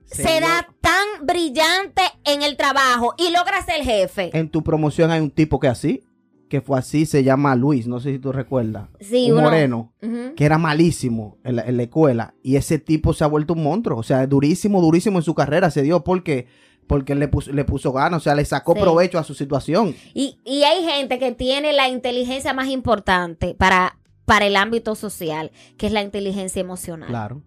Se 0.06 0.40
da 0.40 0.68
tan 0.82 1.26
brillante 1.26 2.02
en 2.24 2.42
el 2.44 2.56
trabajo 2.58 3.14
y 3.18 3.32
logra 3.32 3.64
ser 3.66 3.84
jefe. 3.84 4.30
En 4.38 4.50
tu 4.50 4.64
promoción 4.64 5.12
hay 5.12 5.20
un 5.22 5.32
tipo 5.32 5.60
que 5.60 5.68
así, 5.68 6.04
que 6.50 6.62
fue 6.62 6.78
así, 6.78 7.06
se 7.06 7.24
llama 7.24 7.56
Luis, 7.56 7.88
no 7.88 8.00
sé 8.00 8.14
si 8.14 8.20
tú 8.20 8.32
recuerdas. 8.32 8.88
Sí, 9.00 9.26
un 9.32 9.40
uno- 9.40 9.42
moreno, 9.50 9.94
que 10.36 10.46
era 10.46 10.58
malísimo 10.58 11.38
en 11.44 11.56
la, 11.58 11.64
en 11.64 11.78
la 11.78 11.84
escuela. 11.84 12.36
Y 12.44 12.56
ese 12.56 12.78
tipo 12.80 13.14
se 13.14 13.24
ha 13.24 13.28
vuelto 13.28 13.54
un 13.54 13.64
monstruo. 13.64 13.98
O 14.00 14.04
sea, 14.04 14.26
durísimo, 14.28 14.80
durísimo 14.82 15.18
en 15.20 15.24
su 15.24 15.34
carrera. 15.34 15.72
Se 15.72 15.82
dio 15.82 16.04
porque, 16.04 16.46
porque 16.88 17.14
él 17.14 17.20
le 17.20 17.28
puso, 17.28 17.52
le 17.52 17.66
puso 17.66 17.92
ganas, 17.92 18.22
o 18.22 18.24
sea, 18.24 18.36
le 18.36 18.46
sacó 18.46 18.74
Sí. 18.76 18.82
provecho 18.82 19.18
a 19.18 19.24
su 19.24 19.34
situación. 19.34 19.96
Y, 20.14 20.40
y 20.46 20.64
hay 20.64 20.84
gente 20.86 21.18
que 21.18 21.32
tiene 21.32 21.74
la 21.74 21.90
inteligencia 21.90 22.54
más 22.54 22.68
importante 22.68 23.56
para, 23.58 23.98
para 24.26 24.46
el 24.46 24.56
ámbito 24.56 24.94
social, 24.94 25.52
que 25.78 25.88
es 25.88 25.92
la 25.94 26.04
inteligencia 26.04 26.60
emocional. 26.62 27.10
Claro. 27.10 27.42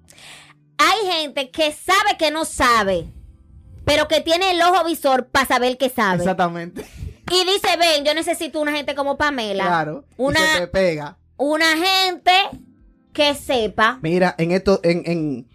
Hay 0.78 1.10
gente 1.12 1.50
que 1.50 1.72
sabe 1.72 2.16
que 2.18 2.30
no 2.30 2.44
sabe, 2.44 3.06
pero 3.84 4.08
que 4.08 4.20
tiene 4.20 4.52
el 4.52 4.62
ojo 4.62 4.84
visor 4.84 5.26
para 5.26 5.46
saber 5.46 5.76
que 5.76 5.88
sabe. 5.90 6.18
Exactamente. 6.18 6.84
Y 7.30 7.44
dice, 7.44 7.76
ven, 7.78 8.04
yo 8.04 8.14
necesito 8.14 8.60
una 8.60 8.72
gente 8.72 8.94
como 8.94 9.16
Pamela. 9.18 9.64
Claro. 9.66 10.04
Y 10.16 10.22
Una, 10.22 10.40
se 10.54 10.60
te 10.60 10.66
pega. 10.68 11.18
una 11.36 11.76
gente 11.76 12.32
que 13.12 13.34
sepa. 13.34 13.98
Mira, 14.02 14.34
en 14.38 14.52
esto, 14.52 14.80
en, 14.82 15.02
en, 15.04 15.46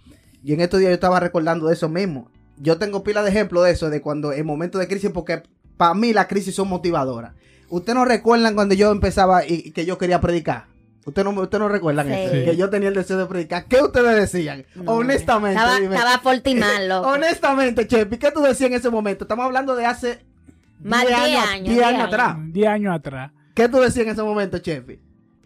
y 0.43 0.53
en 0.53 0.61
estos 0.61 0.79
días 0.79 0.89
yo 0.89 0.95
estaba 0.95 1.19
recordando 1.19 1.67
de 1.67 1.73
eso 1.73 1.89
mismo. 1.89 2.29
Yo 2.57 2.77
tengo 2.77 3.03
pila 3.03 3.23
de 3.23 3.29
ejemplos 3.31 3.63
de 3.63 3.71
eso, 3.71 3.89
de 3.89 4.01
cuando 4.01 4.33
en 4.33 4.45
momentos 4.45 4.79
de 4.79 4.87
crisis, 4.87 5.09
porque 5.11 5.41
para 5.77 5.93
mí 5.95 6.13
las 6.13 6.27
crisis 6.27 6.53
son 6.53 6.67
motivadoras. 6.67 7.33
¿Ustedes 7.69 7.95
no 7.95 8.05
recuerdan 8.05 8.53
cuando 8.53 8.75
yo 8.75 8.91
empezaba 8.91 9.43
y, 9.45 9.63
y 9.65 9.71
que 9.71 9.85
yo 9.85 9.97
quería 9.97 10.21
predicar? 10.21 10.65
¿Ustedes 11.05 11.25
no, 11.33 11.41
usted 11.41 11.59
no 11.59 11.67
recuerdan 11.69 12.07
Sí. 12.07 12.13
eso? 12.13 12.31
Que 12.51 12.55
yo 12.55 12.69
tenía 12.69 12.89
el 12.89 12.95
deseo 12.95 13.17
de 13.17 13.25
predicar. 13.25 13.65
¿Qué 13.65 13.81
ustedes 13.81 14.15
decían? 14.31 14.65
No, 14.75 14.93
Honestamente. 14.93 15.59
Estaba, 15.59 15.79
dime. 15.79 15.95
estaba 15.95 16.79
loco. 16.87 17.07
Honestamente, 17.13 17.87
Chepi, 17.87 18.17
¿qué 18.17 18.31
tú 18.31 18.41
decías 18.41 18.69
en 18.69 18.77
ese 18.77 18.89
momento? 18.89 19.25
Estamos 19.25 19.45
hablando 19.45 19.75
de 19.75 19.85
hace 19.85 20.23
Más 20.81 21.01
10 21.05 21.09
10 21.09 21.19
años, 21.19 21.49
años, 21.49 21.63
10 21.63 21.75
10 21.75 21.85
años 21.85 21.99
años. 21.99 22.07
atrás. 22.13 22.35
Diez 22.53 22.67
años 22.67 22.95
atrás. 22.95 23.31
¿Qué 23.53 23.67
tú 23.69 23.79
decías 23.79 24.05
en 24.05 24.11
ese 24.13 24.23
momento, 24.23 24.57
Chepi? 24.59 24.99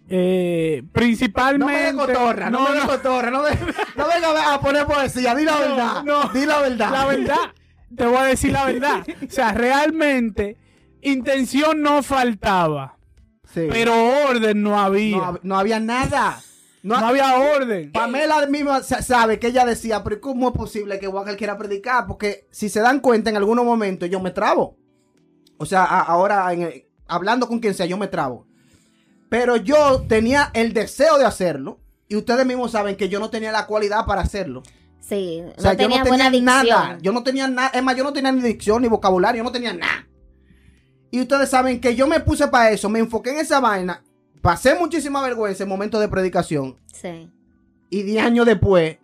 Eh, 0.10 0.82
No 0.84 0.90
principalmente. 0.94 1.74
me 1.74 1.80
de 1.92 1.94
cotorra, 1.94 2.50
no, 2.50 2.70
me 2.70 2.80
cotorra, 2.82 3.30
no, 3.30 3.44
me- 3.44 3.50
no 3.98 4.08
venga 4.08 4.54
a 4.54 4.62
poner 4.62 4.86
poesía, 4.86 5.36
di 5.36 5.44
la 5.44 5.52
No, 5.54 5.60
verdad, 5.60 6.04
no. 6.04 6.30
di 6.30 6.46
la 6.46 6.60
verdad. 6.60 6.92
La 6.92 7.06
verdad, 7.06 7.36
te 7.96 8.06
voy 8.06 8.18
a 8.18 8.24
decir 8.24 8.52
la 8.54 8.66
verdad. 8.66 9.06
O 9.28 9.30
sea, 9.30 9.52
realmente, 9.52 10.56
intención 11.02 11.82
no 11.82 12.04
faltaba, 12.04 12.97
Sí. 13.54 13.68
pero 13.70 13.94
orden 14.30 14.62
no 14.62 14.80
había. 14.80 15.18
no, 15.18 15.24
hab- 15.24 15.40
no 15.44 15.58
había 15.58 15.80
nada. 15.80 16.42
No, 16.84 17.00
No 17.02 17.08
había 17.08 17.36
orden. 17.38 17.92
Pamela 17.92 18.46
misma 18.48 18.82
sa- 18.84 19.02
sabe 19.02 19.40
que 19.40 19.48
ella 19.48 19.66
decía, 19.66 20.04
pero 20.04 20.22
¿cómo 20.22 20.50
es 20.50 20.54
posible 20.56 21.00
que 21.00 21.08
Walker 21.08 21.36
quiera 21.36 21.58
predicar? 21.58 22.06
Porque 22.08 22.48
si 22.52 22.70
se 22.70 22.80
dan 22.80 23.00
cuenta, 23.00 23.30
en 23.30 23.36
algunos 23.38 23.66
momentos 23.66 24.10
yo 24.10 24.20
me 24.20 24.32
trabo. 24.32 24.78
O 25.58 25.66
sea, 25.66 25.84
a- 25.84 26.02
ahora 26.04 26.54
en 26.54 26.62
el- 26.62 26.86
hablando 27.08 27.48
con 27.48 27.60
quien 27.60 27.74
sea, 27.74 27.86
yo 27.88 27.98
me 27.98 28.08
trabo. 28.08 28.46
Pero 29.30 29.58
yo 29.58 30.04
tenía 30.08 30.52
el 30.54 30.72
deseo 30.74 31.18
de 31.18 31.26
hacerlo. 31.26 31.80
Y 32.08 32.16
ustedes 32.16 32.46
mismos 32.46 32.72
saben 32.72 32.96
que 32.96 33.10
yo 33.10 33.20
no 33.20 33.30
tenía 33.30 33.52
la 33.52 33.66
cualidad 33.66 34.06
para 34.06 34.22
hacerlo. 34.22 34.64
Sí, 35.02 35.42
O 35.58 35.62
sea, 35.62 35.72
no 35.74 35.78
yo 35.78 35.78
tenía 35.78 35.98
no 36.00 36.04
tenía 36.04 36.10
buena 36.10 36.30
dicción. 36.30 36.68
nada. 36.70 36.98
Yo 37.02 37.12
no 37.12 37.24
tenía 37.24 37.48
nada. 37.50 37.70
Es 37.74 37.84
más, 37.84 37.96
yo 37.98 38.04
no 38.06 38.14
tenía 38.14 38.32
ni 38.32 38.42
dicción, 38.42 38.82
ni 38.82 38.88
vocabulario. 38.88 39.40
Yo 39.40 39.44
no 39.44 39.52
tenía 39.52 39.74
nada. 39.74 40.08
Y 41.12 41.22
ustedes 41.22 41.50
saben 41.50 41.80
que 41.80 41.96
yo 41.96 42.08
me 42.08 42.20
puse 42.20 42.48
para 42.48 42.72
eso. 42.72 42.90
Me 42.90 43.00
enfoqué 43.00 43.32
en 43.32 43.38
esa 43.40 43.60
vaina. 43.60 44.04
Pasé 44.42 44.76
muchísima 44.76 45.22
vergüenza 45.22 45.64
en 45.64 45.70
momentos 45.70 46.00
de 46.00 46.08
predicación. 46.08 46.78
Sí, 46.94 47.30
Y 47.90 48.04
10 48.04 48.26
años 48.26 48.46
después, 48.46 48.98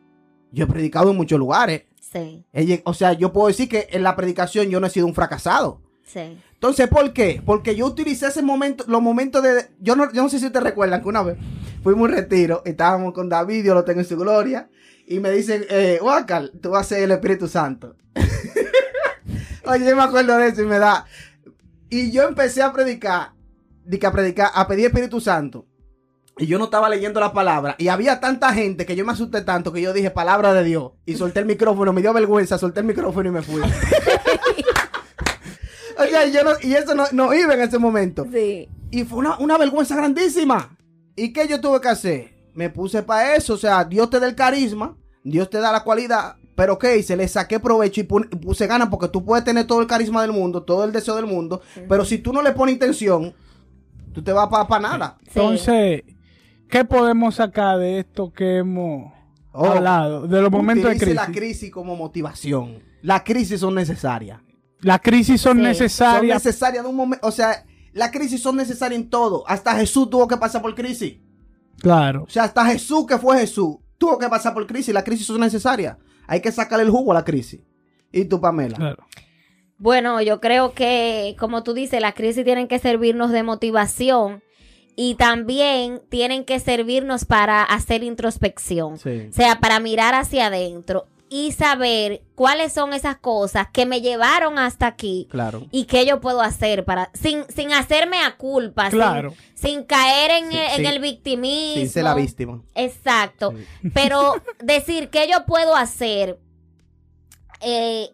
yo 0.51 0.65
he 0.65 0.67
predicado 0.67 1.11
en 1.11 1.17
muchos 1.17 1.39
lugares. 1.39 1.83
sí, 1.99 2.45
O 2.85 2.93
sea, 2.93 3.13
yo 3.13 3.31
puedo 3.33 3.47
decir 3.47 3.67
que 3.69 3.87
en 3.91 4.03
la 4.03 4.15
predicación 4.15 4.69
yo 4.69 4.79
no 4.79 4.87
he 4.87 4.89
sido 4.89 5.05
un 5.05 5.15
fracasado. 5.15 5.81
sí. 6.03 6.37
Entonces, 6.53 6.87
¿por 6.87 7.11
qué? 7.11 7.41
Porque 7.45 7.75
yo 7.75 7.85
utilicé 7.85 8.27
ese 8.27 8.41
momento, 8.41 8.85
los 8.87 9.01
momentos 9.01 9.43
de... 9.43 9.67
Yo 9.81 9.97
no, 9.97 10.09
yo 10.13 10.23
no 10.23 10.29
sé 10.29 10.39
si 10.39 10.49
te 10.49 10.61
recuerdan 10.61 11.01
que 11.01 11.09
una 11.09 11.21
vez 11.21 11.37
fuimos 11.83 12.03
a 12.03 12.05
un 12.05 12.17
retiro, 12.17 12.61
estábamos 12.63 13.13
con 13.13 13.27
David, 13.27 13.63
Dios 13.63 13.75
lo 13.75 13.83
tengo 13.83 13.99
en 13.99 14.05
su 14.05 14.15
gloria, 14.15 14.69
y 15.05 15.19
me 15.19 15.29
dicen, 15.31 15.65
eh, 15.69 15.99
Huacal, 16.01 16.53
tú 16.61 16.69
vas 16.69 16.85
a 16.85 16.89
ser 16.95 17.03
el 17.03 17.11
Espíritu 17.11 17.49
Santo. 17.49 17.97
Oye, 19.65 19.85
yo 19.85 19.95
me 19.95 20.03
acuerdo 20.03 20.37
de 20.37 20.47
eso 20.47 20.61
y 20.61 20.65
me 20.65 20.79
da... 20.79 21.05
Y 21.93 22.09
yo 22.09 22.23
empecé 22.23 22.63
a 22.63 22.73
predicar, 22.73 23.33
a 24.03 24.11
predicar, 24.11 24.49
a 24.55 24.67
pedir 24.67 24.87
Espíritu 24.87 25.21
Santo. 25.21 25.67
Y 26.39 26.47
yo 26.47 26.57
no 26.57 26.65
estaba 26.65 26.89
leyendo 26.89 27.19
la 27.19 27.33
palabra. 27.33 27.75
Y 27.77 27.89
había 27.89 28.19
tanta 28.19 28.51
gente 28.51 28.87
que 28.87 28.95
yo 28.95 29.05
me 29.05 29.11
asusté 29.11 29.41
tanto 29.41 29.71
que 29.71 29.79
yo 29.79 29.93
dije 29.93 30.09
palabra 30.09 30.55
de 30.55 30.63
Dios. 30.63 30.93
Y 31.05 31.17
solté 31.17 31.41
el 31.41 31.45
micrófono, 31.45 31.93
me 31.93 32.01
dio 32.01 32.11
vergüenza, 32.11 32.57
solté 32.57 32.79
el 32.79 32.87
micrófono 32.87 33.29
y 33.29 33.31
me 33.31 33.43
fui. 33.43 33.61
o 35.99 36.03
sea, 36.03 36.25
yo 36.25 36.43
no, 36.43 36.53
y 36.63 36.73
eso 36.73 36.95
no, 36.95 37.05
no 37.11 37.31
iba 37.31 37.53
en 37.53 37.61
ese 37.61 37.77
momento. 37.77 38.25
Sí. 38.33 38.67
Y 38.89 39.03
fue 39.03 39.19
una, 39.19 39.37
una 39.37 39.59
vergüenza 39.59 39.95
grandísima. 39.95 40.75
¿Y 41.15 41.31
qué 41.31 41.47
yo 41.47 41.61
tuve 41.61 41.79
que 41.79 41.89
hacer? 41.89 42.33
Me 42.55 42.71
puse 42.71 43.03
para 43.03 43.35
eso. 43.35 43.53
O 43.53 43.57
sea, 43.57 43.83
Dios 43.83 44.09
te 44.09 44.19
da 44.19 44.25
el 44.25 44.33
carisma, 44.33 44.97
Dios 45.23 45.47
te 45.47 45.59
da 45.59 45.71
la 45.71 45.83
cualidad. 45.83 46.37
Pero 46.55 46.77
¿qué 46.77 46.97
hice? 46.97 47.15
Le 47.15 47.27
saqué 47.27 47.59
provecho 47.59 48.01
y 48.01 48.03
pu- 48.03 48.29
puse 48.39 48.67
ganas 48.67 48.89
porque 48.89 49.07
tú 49.07 49.25
puedes 49.25 49.43
tener 49.43 49.65
todo 49.65 49.81
el 49.81 49.87
carisma 49.87 50.21
del 50.21 50.31
mundo, 50.33 50.63
todo 50.63 50.83
el 50.83 50.91
deseo 50.91 51.15
del 51.15 51.25
mundo. 51.25 51.61
Pero 51.89 52.05
si 52.05 52.19
tú 52.19 52.31
no 52.31 52.41
le 52.43 52.51
pones 52.51 52.73
intención, 52.73 53.33
tú 54.13 54.21
te 54.23 54.31
vas 54.31 54.47
para 54.49 54.79
nada. 54.79 55.17
Sí. 55.23 55.29
Entonces, 55.39 56.03
¿qué 56.69 56.85
podemos 56.85 57.35
sacar 57.35 57.79
de 57.79 57.99
esto 57.99 58.31
que 58.31 58.57
hemos 58.57 59.11
Oh, 59.51 59.65
hablado? 59.67 60.27
De 60.27 60.41
los 60.41 60.51
momentos 60.51 60.89
de 60.91 60.97
crisis. 60.97 61.15
la 61.15 61.27
crisis 61.27 61.71
como 61.71 61.95
motivación. 61.95 62.79
Las 63.01 63.23
crisis 63.23 63.59
son 63.59 63.75
necesarias. 63.75 64.39
Las 64.81 64.99
crisis 65.01 65.41
son 65.41 65.57
Sí. 65.57 65.61
Son 65.63 65.69
necesarias. 65.69 66.45
necesarias 66.45 66.83
de 66.83 66.89
un 66.89 66.95
momento. 66.95 67.25
O 67.27 67.31
sea, 67.31 67.65
las 67.93 68.11
crisis 68.11 68.41
son 68.41 68.55
necesarias 68.57 68.99
en 69.01 69.09
todo. 69.09 69.43
Hasta 69.47 69.75
Jesús 69.75 70.09
tuvo 70.09 70.27
que 70.27 70.37
pasar 70.37 70.61
por 70.61 70.73
crisis. 70.75 71.15
claro. 71.79 72.23
O 72.23 72.29
sea, 72.29 72.43
hasta 72.43 72.65
Jesús, 72.65 73.05
que 73.07 73.17
fue 73.17 73.39
Jesús, 73.39 73.77
tuvo 73.97 74.17
que 74.17 74.27
pasar 74.29 74.53
por 74.53 74.65
crisis. 74.67 74.93
Las 74.93 75.03
crisis 75.03 75.25
son 75.27 75.39
necesarias. 75.39 75.97
Hay 76.27 76.41
que 76.41 76.51
sacarle 76.51 76.85
el 76.85 76.91
jugo 76.91 77.11
a 77.11 77.15
la 77.15 77.25
crisis. 77.25 77.61
¿Y 78.11 78.25
tú, 78.25 78.39
Pamela? 78.39 78.75
claro. 78.75 79.05
Bueno, 79.77 80.21
yo 80.21 80.39
creo 80.39 80.73
que, 80.73 81.35
como 81.37 81.63
tú 81.63 81.73
dices, 81.73 81.99
las 81.99 82.13
crisis 82.13 82.45
tienen 82.45 82.67
que 82.67 82.79
servirnos 82.79 83.31
de 83.31 83.43
motivación 83.43 84.41
y 84.95 85.15
también 85.15 86.01
tienen 86.09 86.45
que 86.45 86.59
servirnos 86.59 87.25
para 87.25 87.63
hacer 87.63 88.03
introspección. 88.03 88.97
Sí. 88.97 89.27
O 89.29 89.33
sea, 89.33 89.59
para 89.59 89.79
mirar 89.81 90.13
hacia 90.13 90.47
adentro 90.47 91.07
y 91.35 91.51
saber 91.51 92.21
cuáles 92.35 92.71
son 92.73 92.93
esas 92.93 93.17
cosas 93.17 93.67
que 93.73 93.87
me 93.87 94.01
llevaron 94.01 94.59
hasta 94.59 94.85
aquí 94.85 95.27
Claro. 95.31 95.65
y 95.71 95.85
qué 95.85 96.05
yo 96.05 96.19
puedo 96.21 96.41
hacer 96.41 96.85
para 96.85 97.09
sin 97.15 97.43
sin 97.49 97.73
hacerme 97.73 98.19
a 98.19 98.37
culpa, 98.37 98.91
sin- 98.91 98.99
Claro. 98.99 99.33
sin, 99.55 99.83
caer 99.83 100.29
en, 100.29 100.51
Sí, 100.51 100.57
el, 100.59 100.63
en 100.69 100.75
sí. 100.77 100.85
el 100.85 100.99
victimismo. 100.99 101.81
Sí, 101.81 101.87
se 101.87 102.03
la 102.03 102.13
víctima. 102.13 102.61
Exacto. 102.75 103.53
Pero 103.95 104.35
decir 104.59 105.09
qué 105.09 105.27
yo 105.27 105.43
puedo 105.47 105.75
hacer 105.75 106.37
eh, 107.61 108.09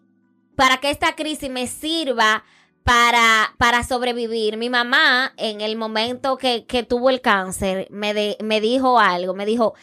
para 0.55 0.77
que 0.77 0.89
esta 0.89 1.15
crisis 1.15 1.49
me 1.49 1.67
sirva 1.67 2.43
para, 2.85 3.53
para 3.57 3.83
sobrevivir. 3.83 4.55
Mi 4.57 4.69
mamá, 4.69 5.33
en 5.37 5.61
el 5.61 5.75
momento 5.75 6.37
que, 6.37 6.65
que 6.65 6.83
tuvo 6.83 7.09
el 7.09 7.19
cáncer, 7.21 7.87
me, 7.91 8.13
de- 8.13 8.37
me 8.41 8.61
dijo 8.61 8.97
algo. 8.99 9.33
Me 9.33 9.45
dijo, 9.45 9.73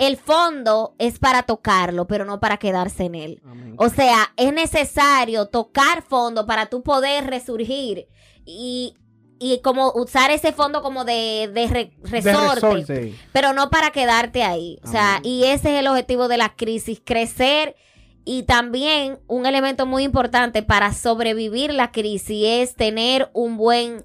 el 0.00 0.16
fondo 0.16 0.94
es 0.98 1.18
para 1.18 1.42
tocarlo, 1.42 2.06
pero 2.06 2.24
no 2.24 2.40
para 2.40 2.56
quedarse 2.56 3.04
en 3.04 3.14
él. 3.14 3.42
Amén. 3.44 3.74
O 3.78 3.88
sea, 3.90 4.32
es 4.36 4.52
necesario 4.52 5.46
tocar 5.46 6.02
fondo 6.02 6.46
para 6.46 6.66
tú 6.66 6.82
poder 6.82 7.26
resurgir 7.26 8.08
y, 8.46 8.94
y 9.38 9.60
como 9.60 9.92
usar 9.92 10.30
ese 10.30 10.52
fondo 10.52 10.80
como 10.82 11.04
de, 11.04 11.50
de 11.52 11.66
re- 11.68 11.92
resorte, 12.02 13.14
pero 13.32 13.52
no 13.52 13.68
para 13.68 13.90
quedarte 13.90 14.42
ahí. 14.42 14.78
O 14.82 14.88
sea, 14.90 15.20
y 15.22 15.44
ese 15.44 15.74
es 15.74 15.80
el 15.80 15.86
objetivo 15.86 16.28
de 16.28 16.38
la 16.38 16.56
crisis, 16.56 17.00
crecer 17.04 17.76
y 18.24 18.44
también 18.44 19.18
un 19.26 19.44
elemento 19.44 19.84
muy 19.84 20.02
importante 20.04 20.62
para 20.62 20.92
sobrevivir 20.94 21.74
la 21.74 21.90
crisis 21.92 22.42
es 22.46 22.74
tener 22.74 23.30
un 23.34 23.56
buen 23.58 24.04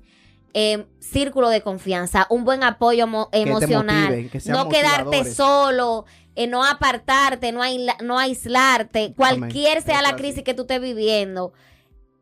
eh, 0.57 0.85
círculo 0.99 1.49
de 1.49 1.61
confianza, 1.61 2.27
un 2.29 2.45
buen 2.45 2.63
apoyo 2.63 3.03
emocional, 3.33 4.05
motiven, 4.05 4.29
que 4.29 4.39
no 4.49 4.69
quedarte 4.69 5.25
solo, 5.25 6.05
eh, 6.33 6.47
no 6.47 6.63
apartarte, 6.63 7.51
no, 7.51 7.61
aisla- 7.61 7.97
no 8.01 8.17
aislarte, 8.17 9.13
cualquier 9.17 9.81
sea 9.81 10.01
la 10.01 10.15
crisis 10.15 10.43
que 10.43 10.53
tú 10.53 10.61
estés 10.61 10.79
viviendo. 10.79 11.51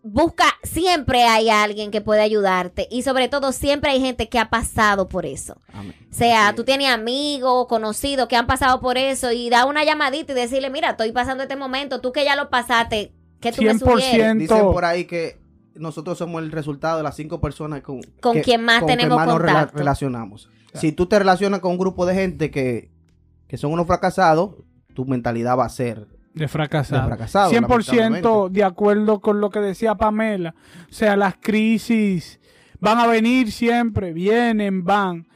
Busca, 0.01 0.45
siempre 0.63 1.23
hay 1.25 1.49
alguien 1.51 1.91
que 1.91 2.01
puede 2.01 2.21
ayudarte 2.21 2.87
y 2.89 3.03
sobre 3.03 3.29
todo 3.29 3.51
siempre 3.51 3.91
hay 3.91 4.01
gente 4.01 4.27
que 4.29 4.39
ha 4.39 4.49
pasado 4.49 5.07
por 5.07 5.27
eso. 5.27 5.61
Amén. 5.71 5.93
O 6.11 6.13
sea, 6.15 6.53
tú 6.55 6.63
es. 6.63 6.65
tienes 6.65 6.89
amigos, 6.89 7.67
conocidos 7.67 8.27
que 8.27 8.35
han 8.35 8.47
pasado 8.47 8.81
por 8.81 8.97
eso 8.97 9.31
y 9.31 9.51
da 9.51 9.65
una 9.65 9.83
llamadita 9.85 10.31
y 10.33 10.35
decirle, 10.35 10.71
mira, 10.71 10.89
estoy 10.89 11.11
pasando 11.11 11.43
este 11.43 11.55
momento, 11.55 12.01
tú 12.01 12.11
que 12.11 12.25
ya 12.25 12.35
lo 12.35 12.49
pasaste, 12.49 13.13
¿qué 13.39 13.51
tú 13.51 13.61
me 13.61 13.75
100%. 13.75 13.79
sugieres? 13.79 14.37
Dicen 14.39 14.57
por 14.63 14.85
ahí 14.85 15.05
que 15.05 15.37
nosotros 15.75 16.17
somos 16.17 16.41
el 16.43 16.51
resultado 16.51 16.97
de 16.97 17.03
las 17.03 17.15
cinco 17.15 17.39
personas 17.41 17.81
con, 17.81 18.01
Con 18.21 18.33
que- 18.35 18.41
quien 18.41 18.63
más 18.63 18.79
con 18.79 18.87
tenemos 18.87 19.17
nos 19.25 19.35
rela- 19.39 19.45
contacto. 19.53 19.77
relacionamos. 19.77 20.49
Si 20.73 20.91
tú 20.91 21.05
te 21.05 21.19
relacionas 21.19 21.59
con 21.59 21.71
un 21.71 21.77
grupo 21.77 22.05
de 22.05 22.15
gente 22.15 22.49
que, 22.51 22.89
que 23.47 23.57
son 23.57 23.71
unos 23.71 23.85
fracasados, 23.87 24.55
tu 24.93 25.05
mentalidad 25.05 25.57
va 25.57 25.65
a 25.65 25.69
ser 25.69 26.07
De 26.33 26.47
fracasado. 26.47 27.01
de 27.01 27.07
fracasado. 27.07 27.51
100% 27.51 27.59
lamentablemente. 27.61 28.59
de 28.59 28.63
acuerdo 28.63 29.19
con 29.21 29.39
lo 29.39 29.49
que 29.51 29.59
decía 29.59 29.95
Pamela. 29.95 30.55
O 30.89 30.93
sea, 30.93 31.15
las 31.15 31.35
crisis 31.39 32.39
van 32.79 32.97
a 32.99 33.07
venir 33.07 33.51
siempre, 33.51 34.13
vienen, 34.13 34.83
van. 34.83 35.27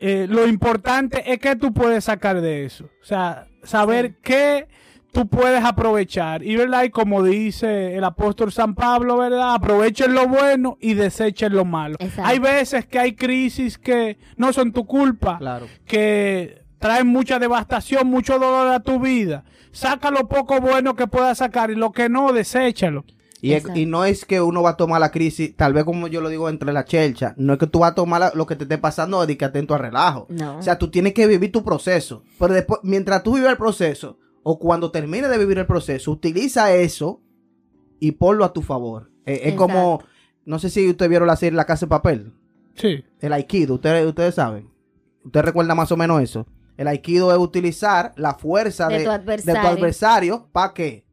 Eh, 0.00 0.26
lo 0.28 0.46
importante 0.46 1.32
es 1.32 1.38
que 1.38 1.56
tú 1.56 1.72
puedes 1.72 2.04
sacar 2.04 2.40
de 2.42 2.64
eso. 2.66 2.84
O 3.00 3.04
sea, 3.06 3.46
saber 3.62 4.16
qué 4.20 4.68
tú 5.14 5.26
puedes 5.28 5.64
aprovechar. 5.64 6.42
Y, 6.44 6.56
¿verdad? 6.56 6.82
Y 6.84 6.90
como 6.90 7.22
dice 7.22 7.96
el 7.96 8.04
apóstol 8.04 8.52
San 8.52 8.74
Pablo, 8.74 9.16
¿verdad? 9.16 9.54
Aprovechen 9.54 10.12
lo 10.14 10.28
bueno 10.28 10.76
y 10.80 10.92
desechen 10.92 11.54
lo 11.54 11.64
malo. 11.64 11.96
Exacto. 12.00 12.24
Hay 12.24 12.38
veces 12.38 12.84
que 12.86 12.98
hay 12.98 13.14
crisis 13.14 13.78
que 13.78 14.18
no 14.36 14.52
son 14.52 14.72
tu 14.72 14.84
culpa 14.84 15.38
Claro. 15.38 15.66
que 15.86 16.62
traen 16.78 17.06
mucha 17.06 17.38
devastación, 17.38 18.08
mucho 18.08 18.34
dolor 18.38 18.68
a 18.72 18.80
tu 18.80 18.98
vida. 19.00 19.44
Saca 19.72 20.10
lo 20.10 20.28
poco 20.28 20.60
bueno 20.60 20.94
que 20.94 21.06
puedas 21.06 21.38
sacar 21.38 21.70
y 21.70 21.74
lo 21.76 21.92
que 21.92 22.08
no, 22.10 22.32
deséchalo. 22.32 23.04
Y, 23.40 23.52
es- 23.52 23.64
y 23.74 23.84
no 23.86 24.04
es 24.06 24.24
que 24.24 24.40
uno 24.40 24.62
va 24.62 24.70
a 24.70 24.76
tomar 24.76 25.00
la 25.00 25.10
crisis, 25.10 25.54
tal 25.54 25.74
vez 25.74 25.84
como 25.84 26.08
yo 26.08 26.20
lo 26.22 26.30
digo 26.30 26.48
entre 26.48 26.72
la 26.72 26.84
chelcha, 26.86 27.34
no 27.36 27.52
es 27.54 27.58
que 27.58 27.66
tú 27.66 27.80
vas 27.80 27.92
a 27.92 27.94
tomar 27.94 28.20
la- 28.20 28.32
lo 28.34 28.46
que 28.46 28.56
te 28.56 28.64
esté 28.64 28.78
pasando 28.78 29.24
de 29.26 29.36
que 29.36 29.44
atento 29.44 29.74
a 29.74 29.78
relajo. 29.78 30.26
No. 30.30 30.58
O 30.58 30.62
sea, 30.62 30.78
tú 30.78 30.88
tienes 30.90 31.12
que 31.12 31.26
vivir 31.26 31.52
tu 31.52 31.62
proceso. 31.62 32.22
Pero 32.38 32.54
después, 32.54 32.80
mientras 32.82 33.22
tú 33.22 33.34
vives 33.34 33.50
el 33.50 33.56
proceso, 33.58 34.18
o 34.44 34.58
cuando 34.60 34.92
termines 34.92 35.28
de 35.30 35.38
vivir 35.38 35.58
el 35.58 35.66
proceso, 35.66 36.12
utiliza 36.12 36.72
eso 36.72 37.20
y 37.98 38.12
ponlo 38.12 38.44
a 38.44 38.52
tu 38.52 38.62
favor. 38.62 39.10
Eh, 39.26 39.40
es 39.44 39.54
como, 39.54 40.02
no 40.44 40.58
sé 40.60 40.70
si 40.70 40.88
ustedes 40.88 41.08
vieron 41.08 41.26
la 41.26 41.34
serie 41.36 41.56
La 41.56 41.64
Casa 41.64 41.86
de 41.86 41.90
Papel, 41.90 42.32
Sí. 42.76 43.02
el 43.20 43.32
Aikido, 43.32 43.74
ustedes, 43.74 44.06
ustedes 44.06 44.34
saben. 44.36 44.70
Ustedes 45.24 45.44
recuerdan 45.46 45.76
más 45.76 45.90
o 45.90 45.96
menos 45.96 46.22
eso. 46.22 46.46
El 46.76 46.88
Aikido 46.88 47.32
es 47.32 47.38
utilizar 47.38 48.12
la 48.16 48.34
fuerza 48.34 48.88
De 48.88 48.98
de, 48.98 49.04
tu 49.04 49.10
de 49.10 49.14
adversario. 49.16 49.60
tu 49.62 49.66
adversario 49.68 50.48
para 50.52 50.74
qué? 50.74 51.04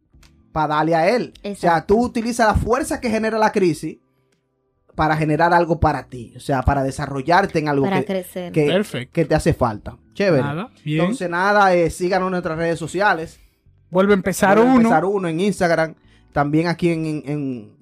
Para 0.51 0.75
darle 0.75 0.95
a 0.95 1.15
él. 1.15 1.33
O 1.43 1.55
sea, 1.55 1.85
tú 1.85 2.03
utilizas 2.03 2.47
la 2.47 2.55
fuerza 2.55 2.99
que 2.99 3.09
genera 3.09 3.37
la 3.37 3.51
crisis 3.51 3.99
para 4.95 5.15
generar 5.15 5.53
algo 5.53 5.79
para 5.79 6.07
ti. 6.07 6.33
O 6.35 6.39
sea, 6.41 6.63
para 6.63 6.83
desarrollarte 6.83 7.59
en 7.59 7.69
algo 7.69 7.85
para 7.85 7.99
que, 8.01 8.05
crecer. 8.05 8.51
que, 8.51 9.07
que 9.13 9.23
te 9.25 9.35
hace 9.35 9.53
falta. 9.53 9.97
Chévere. 10.13 10.43
Nada, 10.43 10.69
bien. 10.83 11.01
Entonces, 11.01 11.29
nada, 11.29 11.73
eh, 11.75 11.89
síganos 11.89 12.27
en 12.27 12.31
nuestras 12.31 12.57
redes 12.57 12.77
sociales. 12.79 13.39
Vuelve 13.89 14.13
a 14.13 14.15
empezar 14.15 14.55
Vuelve 14.57 14.69
a 14.69 14.73
uno. 14.73 14.81
empezar 14.81 15.05
uno 15.05 15.27
en 15.27 15.39
Instagram. 15.39 15.95
También 16.31 16.67
aquí 16.67 16.89
en, 16.89 17.05
en, 17.05 17.23
en- 17.25 17.81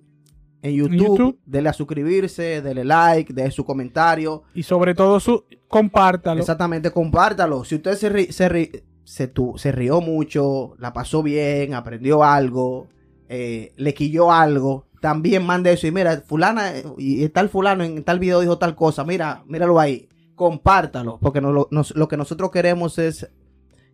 en 0.61 0.73
YouTube. 0.73 0.97
YouTube. 0.97 1.39
Dele 1.45 1.69
a 1.69 1.73
suscribirse, 1.73 2.61
dele 2.61 2.83
like, 2.83 3.31
deje 3.33 3.51
su 3.51 3.63
comentario. 3.63 4.43
Y 4.53 4.63
sobre 4.63 4.93
todo, 4.93 5.19
su, 5.19 5.45
compártalo. 5.67 6.39
Exactamente, 6.39 6.91
compártalo. 6.91 7.63
Si 7.63 7.75
usted 7.75 7.95
se, 7.95 8.11
ri- 8.11 8.31
se, 8.31 8.49
ri- 8.49 8.83
se, 9.05 9.27
tu- 9.27 9.53
se 9.57 9.71
rió 9.71 10.01
mucho, 10.01 10.75
la 10.77 10.91
pasó 10.91 11.23
bien, 11.23 11.73
aprendió 11.73 12.23
algo, 12.23 12.87
eh, 13.29 13.71
le 13.77 13.93
quilló 13.93 14.31
algo, 14.31 14.85
también 14.99 15.45
mande 15.45 15.71
eso. 15.71 15.87
Y 15.87 15.91
mira, 15.91 16.21
fulana, 16.27 16.75
eh, 16.75 16.83
y 16.97 17.29
tal 17.29 17.47
fulano 17.49 17.83
en 17.85 18.03
tal 18.03 18.19
video 18.19 18.41
dijo 18.41 18.57
tal 18.57 18.75
cosa, 18.75 19.05
mira, 19.05 19.43
míralo 19.47 19.79
ahí, 19.79 20.09
compártalo, 20.39 21.19
porque 21.21 21.41
no- 21.41 21.51
lo, 21.51 21.67
nos- 21.69 21.93
lo 21.95 22.07
que 22.07 22.15
nosotros 22.15 22.49
queremos 22.49 22.97
es 22.97 23.29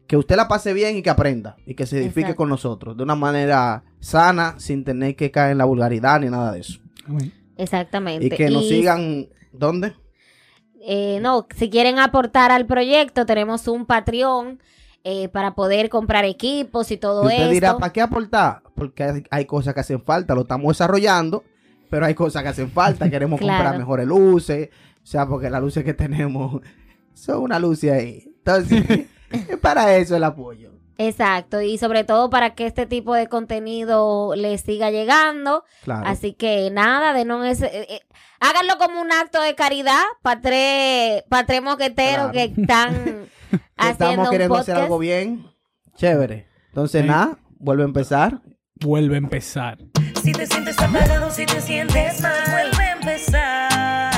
que 0.05 0.15
usted 0.15 0.35
la 0.35 0.47
pase 0.47 0.71
bien 0.73 0.95
y 0.95 1.01
que 1.01 1.09
aprenda, 1.09 1.55
y 1.65 1.73
que 1.73 1.87
se 1.87 1.97
edifique 1.97 2.19
Exacto. 2.21 2.37
con 2.37 2.49
nosotros, 2.49 2.95
de 2.95 3.01
una 3.01 3.15
manera 3.15 3.83
sana, 3.99 4.53
sin 4.59 4.83
tener 4.83 5.15
que 5.15 5.31
caer 5.31 5.53
en 5.53 5.57
la 5.57 5.65
vulgaridad 5.65 6.19
ni 6.19 6.29
nada 6.29 6.51
de 6.51 6.59
eso. 6.59 6.79
Exactamente. 7.57 8.25
Y 8.27 8.29
que 8.29 8.49
nos 8.51 8.63
Y, 8.65 8.69
sigan, 8.69 9.27
¿dónde? 9.51 9.93
eh, 10.87 11.17
no, 11.21 11.47
si 11.55 11.71
quieren 11.71 11.97
aportar 11.97 12.51
al 12.51 12.67
proyecto, 12.67 13.25
tenemos 13.25 13.67
un 13.67 13.87
Patreon 13.87 14.59
eh, 15.03 15.29
para 15.29 15.55
poder 15.55 15.89
comprar 15.89 16.25
equipos 16.25 16.91
y 16.91 16.97
todo 16.97 17.23
Y 17.23 17.27
usted 17.27 17.39
esto. 17.41 17.51
dirá, 17.53 17.77
¿para 17.77 17.91
qué 17.91 18.01
aportar? 18.01 18.61
Porque 18.75 19.03
hay, 19.03 19.23
hay 19.31 19.45
cosas 19.45 19.73
que 19.73 19.79
hacen 19.79 20.01
falta, 20.03 20.35
lo 20.35 20.41
estamos 20.41 20.67
desarrollando, 20.67 21.43
pero 21.89 22.05
hay 22.05 22.13
cosas 22.13 22.43
que 22.43 22.49
hacen 22.49 22.69
falta, 22.69 23.09
queremos 23.09 23.39
Claro. 23.41 23.55
comprar 23.63 23.79
mejores 23.79 24.05
luces, 24.07 24.69
o 25.05 25.07
sea, 25.07 25.27
porque 25.27 25.51
las 25.51 25.61
luces 25.61 25.83
que 25.83 25.93
tenemos 25.93 26.61
son 27.13 27.43
una 27.43 27.59
luz 27.59 27.83
ahí. 27.83 28.23
Entonces, 28.39 28.83
es 29.31 29.57
para 29.61 29.95
eso 29.97 30.15
el 30.15 30.23
apoyo. 30.23 30.71
Exacto, 30.97 31.61
y 31.61 31.77
sobre 31.77 32.05
todo 32.05 32.29
para 32.29 32.55
que 32.55 32.65
este 32.65 32.85
tipo 32.85 33.13
de 33.13 33.27
contenido 33.27 34.33
les 34.35 34.61
siga 34.61 34.89
llegando. 34.91 35.63
Claro. 35.83 36.07
Así 36.07 36.33
que 36.33 36.71
nada, 36.71 37.13
de 37.13 37.25
no 37.25 37.43
es, 37.43 37.61
eh, 37.61 37.69
eh, 37.89 37.99
háganlo 38.39 38.77
como 38.79 38.99
un 39.01 39.11
acto 39.11 39.41
de 39.41 39.55
caridad 39.55 40.01
para 40.21 40.41
tres, 40.41 41.23
pa' 41.29 41.45
tres 41.45 41.61
moqueteros 41.61 42.31
Claro. 42.31 42.31
que 42.31 42.43
están 42.61 42.93
Que 43.51 43.59
haciendo 43.77 43.91
Estamos 44.05 44.27
un 44.27 44.31
queriendo 44.31 44.55
hacer 44.55 44.75
algo 44.77 44.97
bien. 44.97 45.45
Chévere. 45.97 46.47
Entonces, 46.69 47.01
Sí. 47.03 47.07
nada, 47.07 47.37
vuelve 47.59 47.83
a 47.83 47.87
empezar. 47.87 48.41
Vuelve 48.75 49.15
a 49.15 49.17
empezar. 49.19 49.77
Si 50.23 50.31
te 50.31 50.47
sientes 50.47 50.79
apagado, 50.81 51.29
si 51.29 51.45
te 51.45 51.59
sientes 51.61 52.21
mal, 52.21 52.33
vuelve 52.51 52.83
a 52.83 52.91
empezar. 52.93 54.14